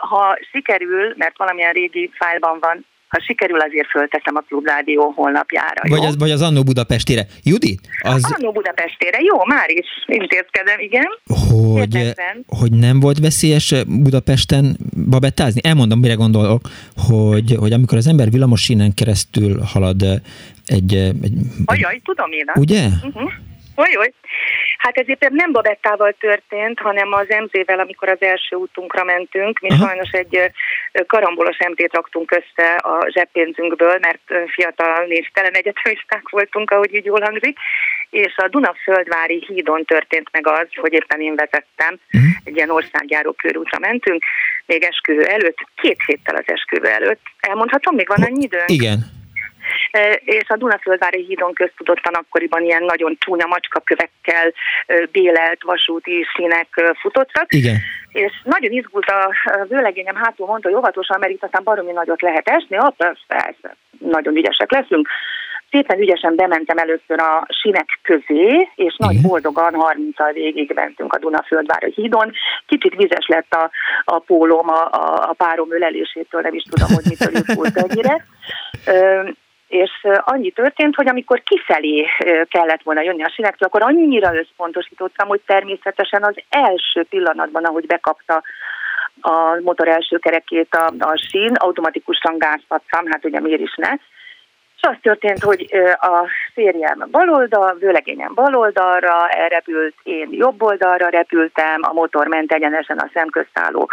[0.00, 5.82] ha sikerül, mert valamilyen régi fájlban van, ha sikerül, azért fölteszem a Klubrádió honlapjára.
[5.88, 7.26] Vagy az, vagy az Annó Budapestére.
[7.42, 7.80] Judit?
[8.00, 8.34] Az...
[8.36, 11.06] Annó Budapestére, jó, már is intézkedem, igen.
[11.26, 12.14] Hogy,
[12.46, 14.76] hogy nem volt veszélyes Budapesten
[15.10, 15.60] babettázni?
[15.64, 16.60] Elmondom, mire gondolok,
[16.96, 20.02] hogy, hogy amikor az ember villamos sínen keresztül halad
[20.66, 20.94] egy...
[20.94, 21.32] egy
[21.64, 22.50] Ajaj, tudom én.
[22.54, 22.86] Ugye?
[22.86, 23.30] Uh-huh.
[23.76, 24.12] Oly, oly.
[24.78, 29.58] Hát ez éppen nem Babettával történt, hanem az MZ-vel, amikor az első útunkra mentünk.
[29.60, 29.86] Mi uh-huh.
[29.86, 30.50] sajnos egy
[31.06, 37.58] karambolos MT-t raktunk össze a zseppénzünkből, mert fiatal névtelen egyetemisták voltunk, ahogy így jól hangzik,
[38.10, 42.30] és a Dunaföldvári hídon történt meg az, hogy éppen én vezettem, uh-huh.
[42.44, 44.24] egy ilyen országjáró körútra mentünk,
[44.66, 47.20] még esküvő előtt, két héttel az esküvő előtt.
[47.40, 48.62] Elmondhatom, még van annyi idő?
[48.66, 49.17] Igen
[50.24, 54.52] és a Dunaföldvári hídon köztudottan akkoriban ilyen nagyon csúnya macskakövekkel
[55.12, 56.68] bélelt vasúti színek
[57.00, 57.52] futottak.
[57.52, 57.76] Igen.
[58.12, 59.30] És nagyon izgult a
[59.68, 62.96] vőlegényem hátul mondta, hogy óvatosan, mert itt aztán baromi nagyot lehet esni, ott
[63.26, 65.08] persze, nagyon ügyesek leszünk.
[65.70, 71.92] Szépen ügyesen bementem először a sinek közé, és nagy boldogan 30-al végig mentünk a Dunaföldvári
[71.94, 72.32] hídon.
[72.66, 73.70] Kicsit vizes lett a,
[74.04, 78.26] a pólóm a, a, a párom ölelésétől, nem is tudom, hogy mitől ült ennyire
[79.68, 79.90] és
[80.24, 82.06] annyi történt, hogy amikor kifelé
[82.48, 88.42] kellett volna jönni a sinektől, akkor annyira összpontosítottam, hogy természetesen az első pillanatban, ahogy bekapta
[89.20, 93.90] a motor első kerekét a, a sín, automatikusan gáztattam, hát ugye miért is ne,
[94.80, 95.66] és az történt, hogy
[95.98, 103.10] a férjem baloldal, vőlegényem baloldalra elrepült, én jobb oldalra repültem, a motor ment egyenesen a
[103.12, 103.90] szemköztálló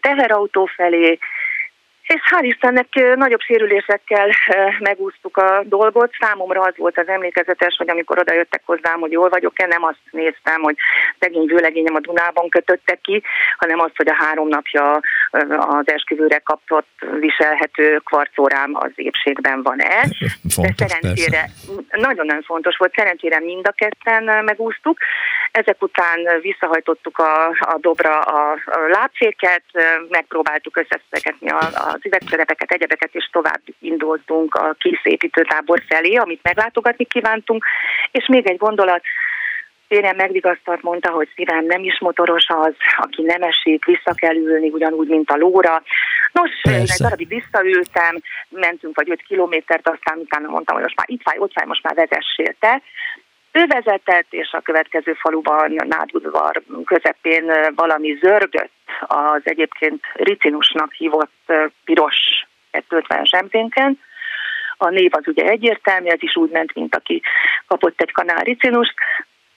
[0.00, 1.18] teherautó felé,
[2.06, 4.30] és hál' Istennek nagyobb sérülésekkel
[4.78, 6.10] megúsztuk a dolgot.
[6.20, 9.98] Számomra az volt az emlékezetes, hogy amikor oda jöttek hozzám, hogy jól vagyok-e, nem azt
[10.10, 10.76] néztem, hogy
[11.18, 13.22] szegény vőlegényem a Dunában kötöttek ki,
[13.56, 15.00] hanem azt, hogy a három napja
[15.58, 16.88] az esküvőre kapott
[17.20, 20.00] viselhető kvarcórám az épségben van-e.
[20.54, 21.44] Fontos, De szerencsére
[21.90, 24.98] nagyon-nagyon fontos volt, szerencsére mind a ketten megúsztuk.
[25.50, 29.62] Ezek után visszahajtottuk a, a dobra a, a lábféket,
[30.08, 36.42] megpróbáltuk összeszedni a, a az üvegszerepeket, egyebeket, és tovább indultunk a kis építőtábor felé, amit
[36.42, 37.64] meglátogatni kívántunk.
[38.10, 39.02] És még egy gondolat,
[39.88, 44.68] Férjem megvigasztalt, mondta, hogy szívem nem is motoros az, aki nem esik, vissza kell ülni,
[44.68, 45.82] ugyanúgy, mint a lóra.
[46.32, 46.80] Nos, Persze.
[46.80, 51.38] egy darabig visszaültem, mentünk vagy 5 kilométert, aztán utána mondtam, hogy most már itt fáj,
[51.38, 52.82] ott fáj, most már vezessél te.
[53.56, 58.72] Ő vezetett, és a következő faluban, Nádudvar közepén valami zörgött
[59.06, 61.52] az egyébként ricinusnak hívott
[61.84, 64.00] piros 250-es emzénken.
[64.76, 67.22] A név az ugye egyértelmű, ez is úgy ment, mint aki
[67.66, 68.94] kapott egy kanál ricinust.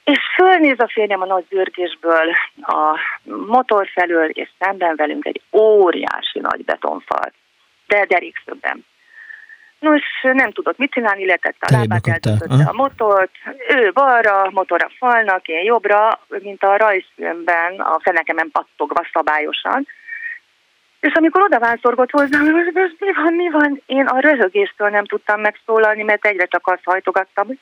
[0.04, 2.32] És fölnéz a férjem a nagy zörgésből
[2.62, 7.32] a motor felől, és szemben velünk egy óriási nagy betonfal,
[7.88, 8.86] de derékszögben.
[9.80, 13.32] Nos, nem tudott mit csinálni, letette a lábát, eltötötte a motort,
[13.70, 19.88] ő balra, motor a falnak, én jobbra, mint a rajzfilmben, a fenekemen pattogva szabályosan.
[21.00, 25.42] És amikor oda vászorgott hozzám, hogy mi van, mi van, én a röhögéstől nem tudtam
[25.42, 27.58] megszólalni, mert egyre csak azt hajtogattam, hogy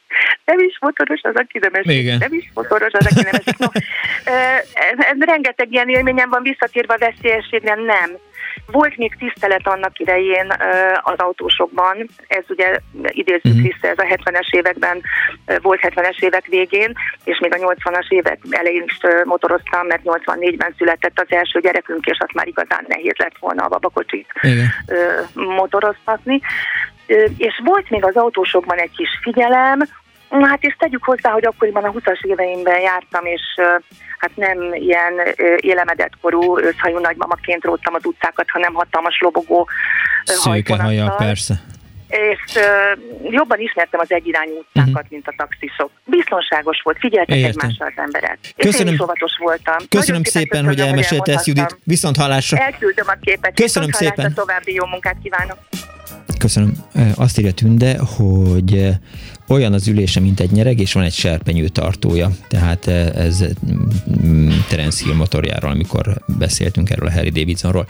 [0.45, 2.17] nem is motoros az, aki nem esik, Igen.
[2.17, 3.57] nem is motoros az, aki nem esik.
[3.57, 3.67] No,
[5.19, 8.11] rengeteg ilyen élményem van, visszatérve a veszélyességre, nem.
[8.71, 10.53] Volt még tisztelet annak idején
[11.01, 13.61] az autósokban, ez ugye idézzük uh-huh.
[13.61, 15.01] vissza, ez a 70-es években
[15.61, 16.93] volt 70-es évek végén,
[17.23, 22.17] és még a 80-as évek elején is motoroztam, mert 84-ben született az első gyerekünk, és
[22.19, 24.67] azt már igazán nehéz lett volna a babakocsit Igen.
[25.33, 26.41] motoroztatni.
[27.37, 29.79] És volt még az autósokban egy kis figyelem,
[30.29, 33.41] Hát és tegyük hozzá, hogy akkoriban a 20-as éveimben jártam, és
[34.17, 35.13] hát nem ilyen
[35.55, 39.69] élemedett korú őszhajú nagymamaként róttam az utcákat, hanem hatalmas lobogó
[40.23, 40.75] Szőke
[41.17, 41.53] persze.
[42.07, 45.09] És uh, jobban ismertem az egyirányú utcákat, uh-huh.
[45.09, 45.91] mint a taxisok.
[46.05, 47.49] Biztonságos volt, figyeltek Értem.
[47.49, 48.37] egymásra az emberek.
[48.55, 49.77] Köszönöm, és én is óvatos voltam.
[49.89, 51.79] Köszönöm szépen, köszönöm, hogy elmesélte ezt, Judit.
[51.83, 52.57] Viszont hallásra.
[52.57, 53.53] Elküldöm a képet.
[53.53, 54.33] Köszönöm Viszont szépen.
[54.33, 55.57] További jó munkát kívánok.
[56.37, 56.73] Köszönöm.
[57.15, 58.89] Azt írja Tünde, hogy
[59.47, 62.29] olyan az ülése, mint egy nyereg, és van egy serpenyő tartója.
[62.47, 63.43] Tehát ez
[64.25, 67.87] mm, Terence Hill motorjáról, amikor beszéltünk erről a Harry Davidsonról.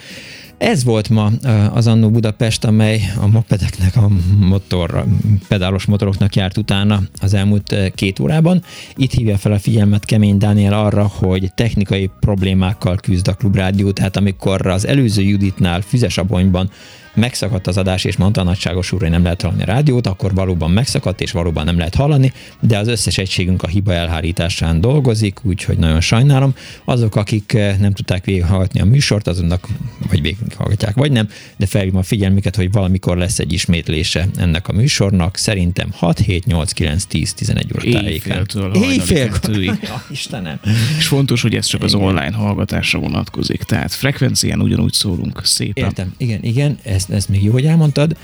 [0.58, 1.32] Ez volt ma
[1.74, 4.10] az Annó Budapest, amely a mopedeknek, a
[4.40, 5.06] motor,
[5.48, 8.64] pedálos motoroknak járt utána az elmúlt két órában.
[8.96, 14.18] Itt hívja fel a figyelmet Kemény Dániel arra, hogy technikai problémákkal küzd a Klubrádió, tehát
[14.18, 16.70] amikor az előző Juditnál Füzesabonyban
[17.18, 20.34] megszakadt az adás, és mondta a nagyságos úr, hogy nem lehet hallani a rádiót, akkor
[20.34, 25.39] valóban megszakadt, és valóban nem lehet hallani, de az összes egységünk a hiba elhárításán dolgozik,
[25.44, 26.56] úgyhogy nagyon sajnálom.
[26.85, 29.68] Azok, akik eh, nem tudták végighallgatni a műsort, azonnak
[30.10, 34.73] vagy végighallgatják, vagy nem, de felhívom a figyelmüket, hogy valamikor lesz egy ismétlése ennek a
[34.73, 38.38] műsornak, szerintem 6, 7, 8, 9, 10, 11 óra tájéken.
[38.73, 40.60] Éjféltől ja, Istenem.
[40.98, 45.84] És fontos, hogy ez csak az online hallgatásra vonatkozik, tehát frekvencián ugyanúgy szólunk szépen.
[45.84, 48.18] Értem, igen, igen, ez ezt, ezt még jó, hogy elmondtad,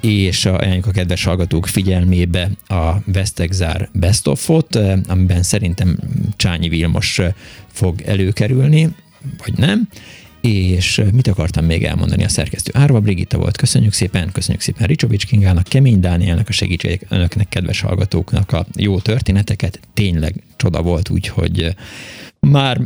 [0.00, 5.98] és ajánljuk a kedves hallgatók figyelmébe a Vesztegzár Best of-ot, eh, amiben szerintem
[6.36, 7.32] Csányi Vilmos eh,
[7.72, 8.88] fog előkerülni,
[9.44, 9.88] vagy nem,
[10.40, 12.24] és eh, mit akartam még elmondani?
[12.24, 12.70] A szerkesztő?
[12.74, 17.80] Árva Brigitta volt, köszönjük szépen, köszönjük szépen Ricsovics Kingának, Kemény Dánielnek a segítség önöknek, kedves
[17.80, 21.74] hallgatóknak a jó történeteket, tényleg csoda volt, úgyhogy
[22.40, 22.80] már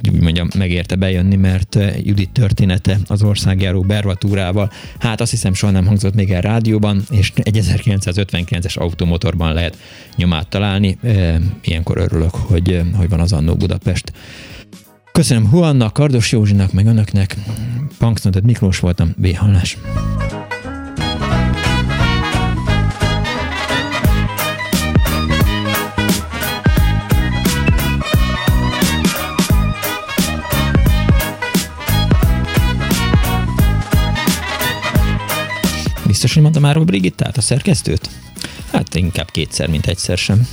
[0.00, 5.54] hogy úgy mondjam, megérte bejönni, mert eh, Judit története az országjáró bervatúrával, hát azt hiszem
[5.54, 9.78] soha nem hangzott még el rádióban, és egy 1959-es automotorban lehet
[10.16, 10.98] nyomát találni.
[11.02, 14.12] Eh, ilyenkor örülök, hogy, eh, hogy van az Annó Budapest.
[15.12, 17.36] Köszönöm Huannak, Kardos Józsinak, meg önöknek.
[17.98, 19.36] Punksnotet Miklós voltam, B.
[19.36, 19.78] Hallás.
[36.20, 38.10] Biztos, hogy mondtam már a Brigittát, a szerkesztőt?
[38.72, 40.48] Hát inkább kétszer, mint egyszer sem.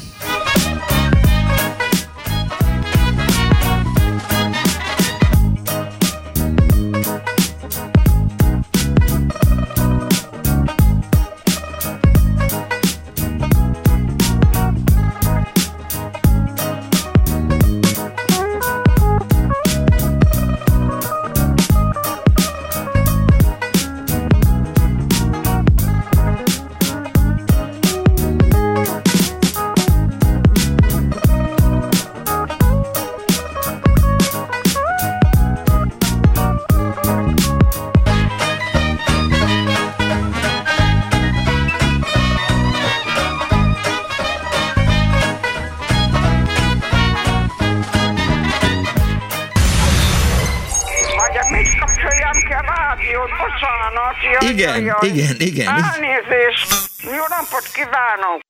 [55.41, 55.67] Igen.
[55.67, 56.67] Elnézést!
[57.03, 58.46] Jó napot kívánok!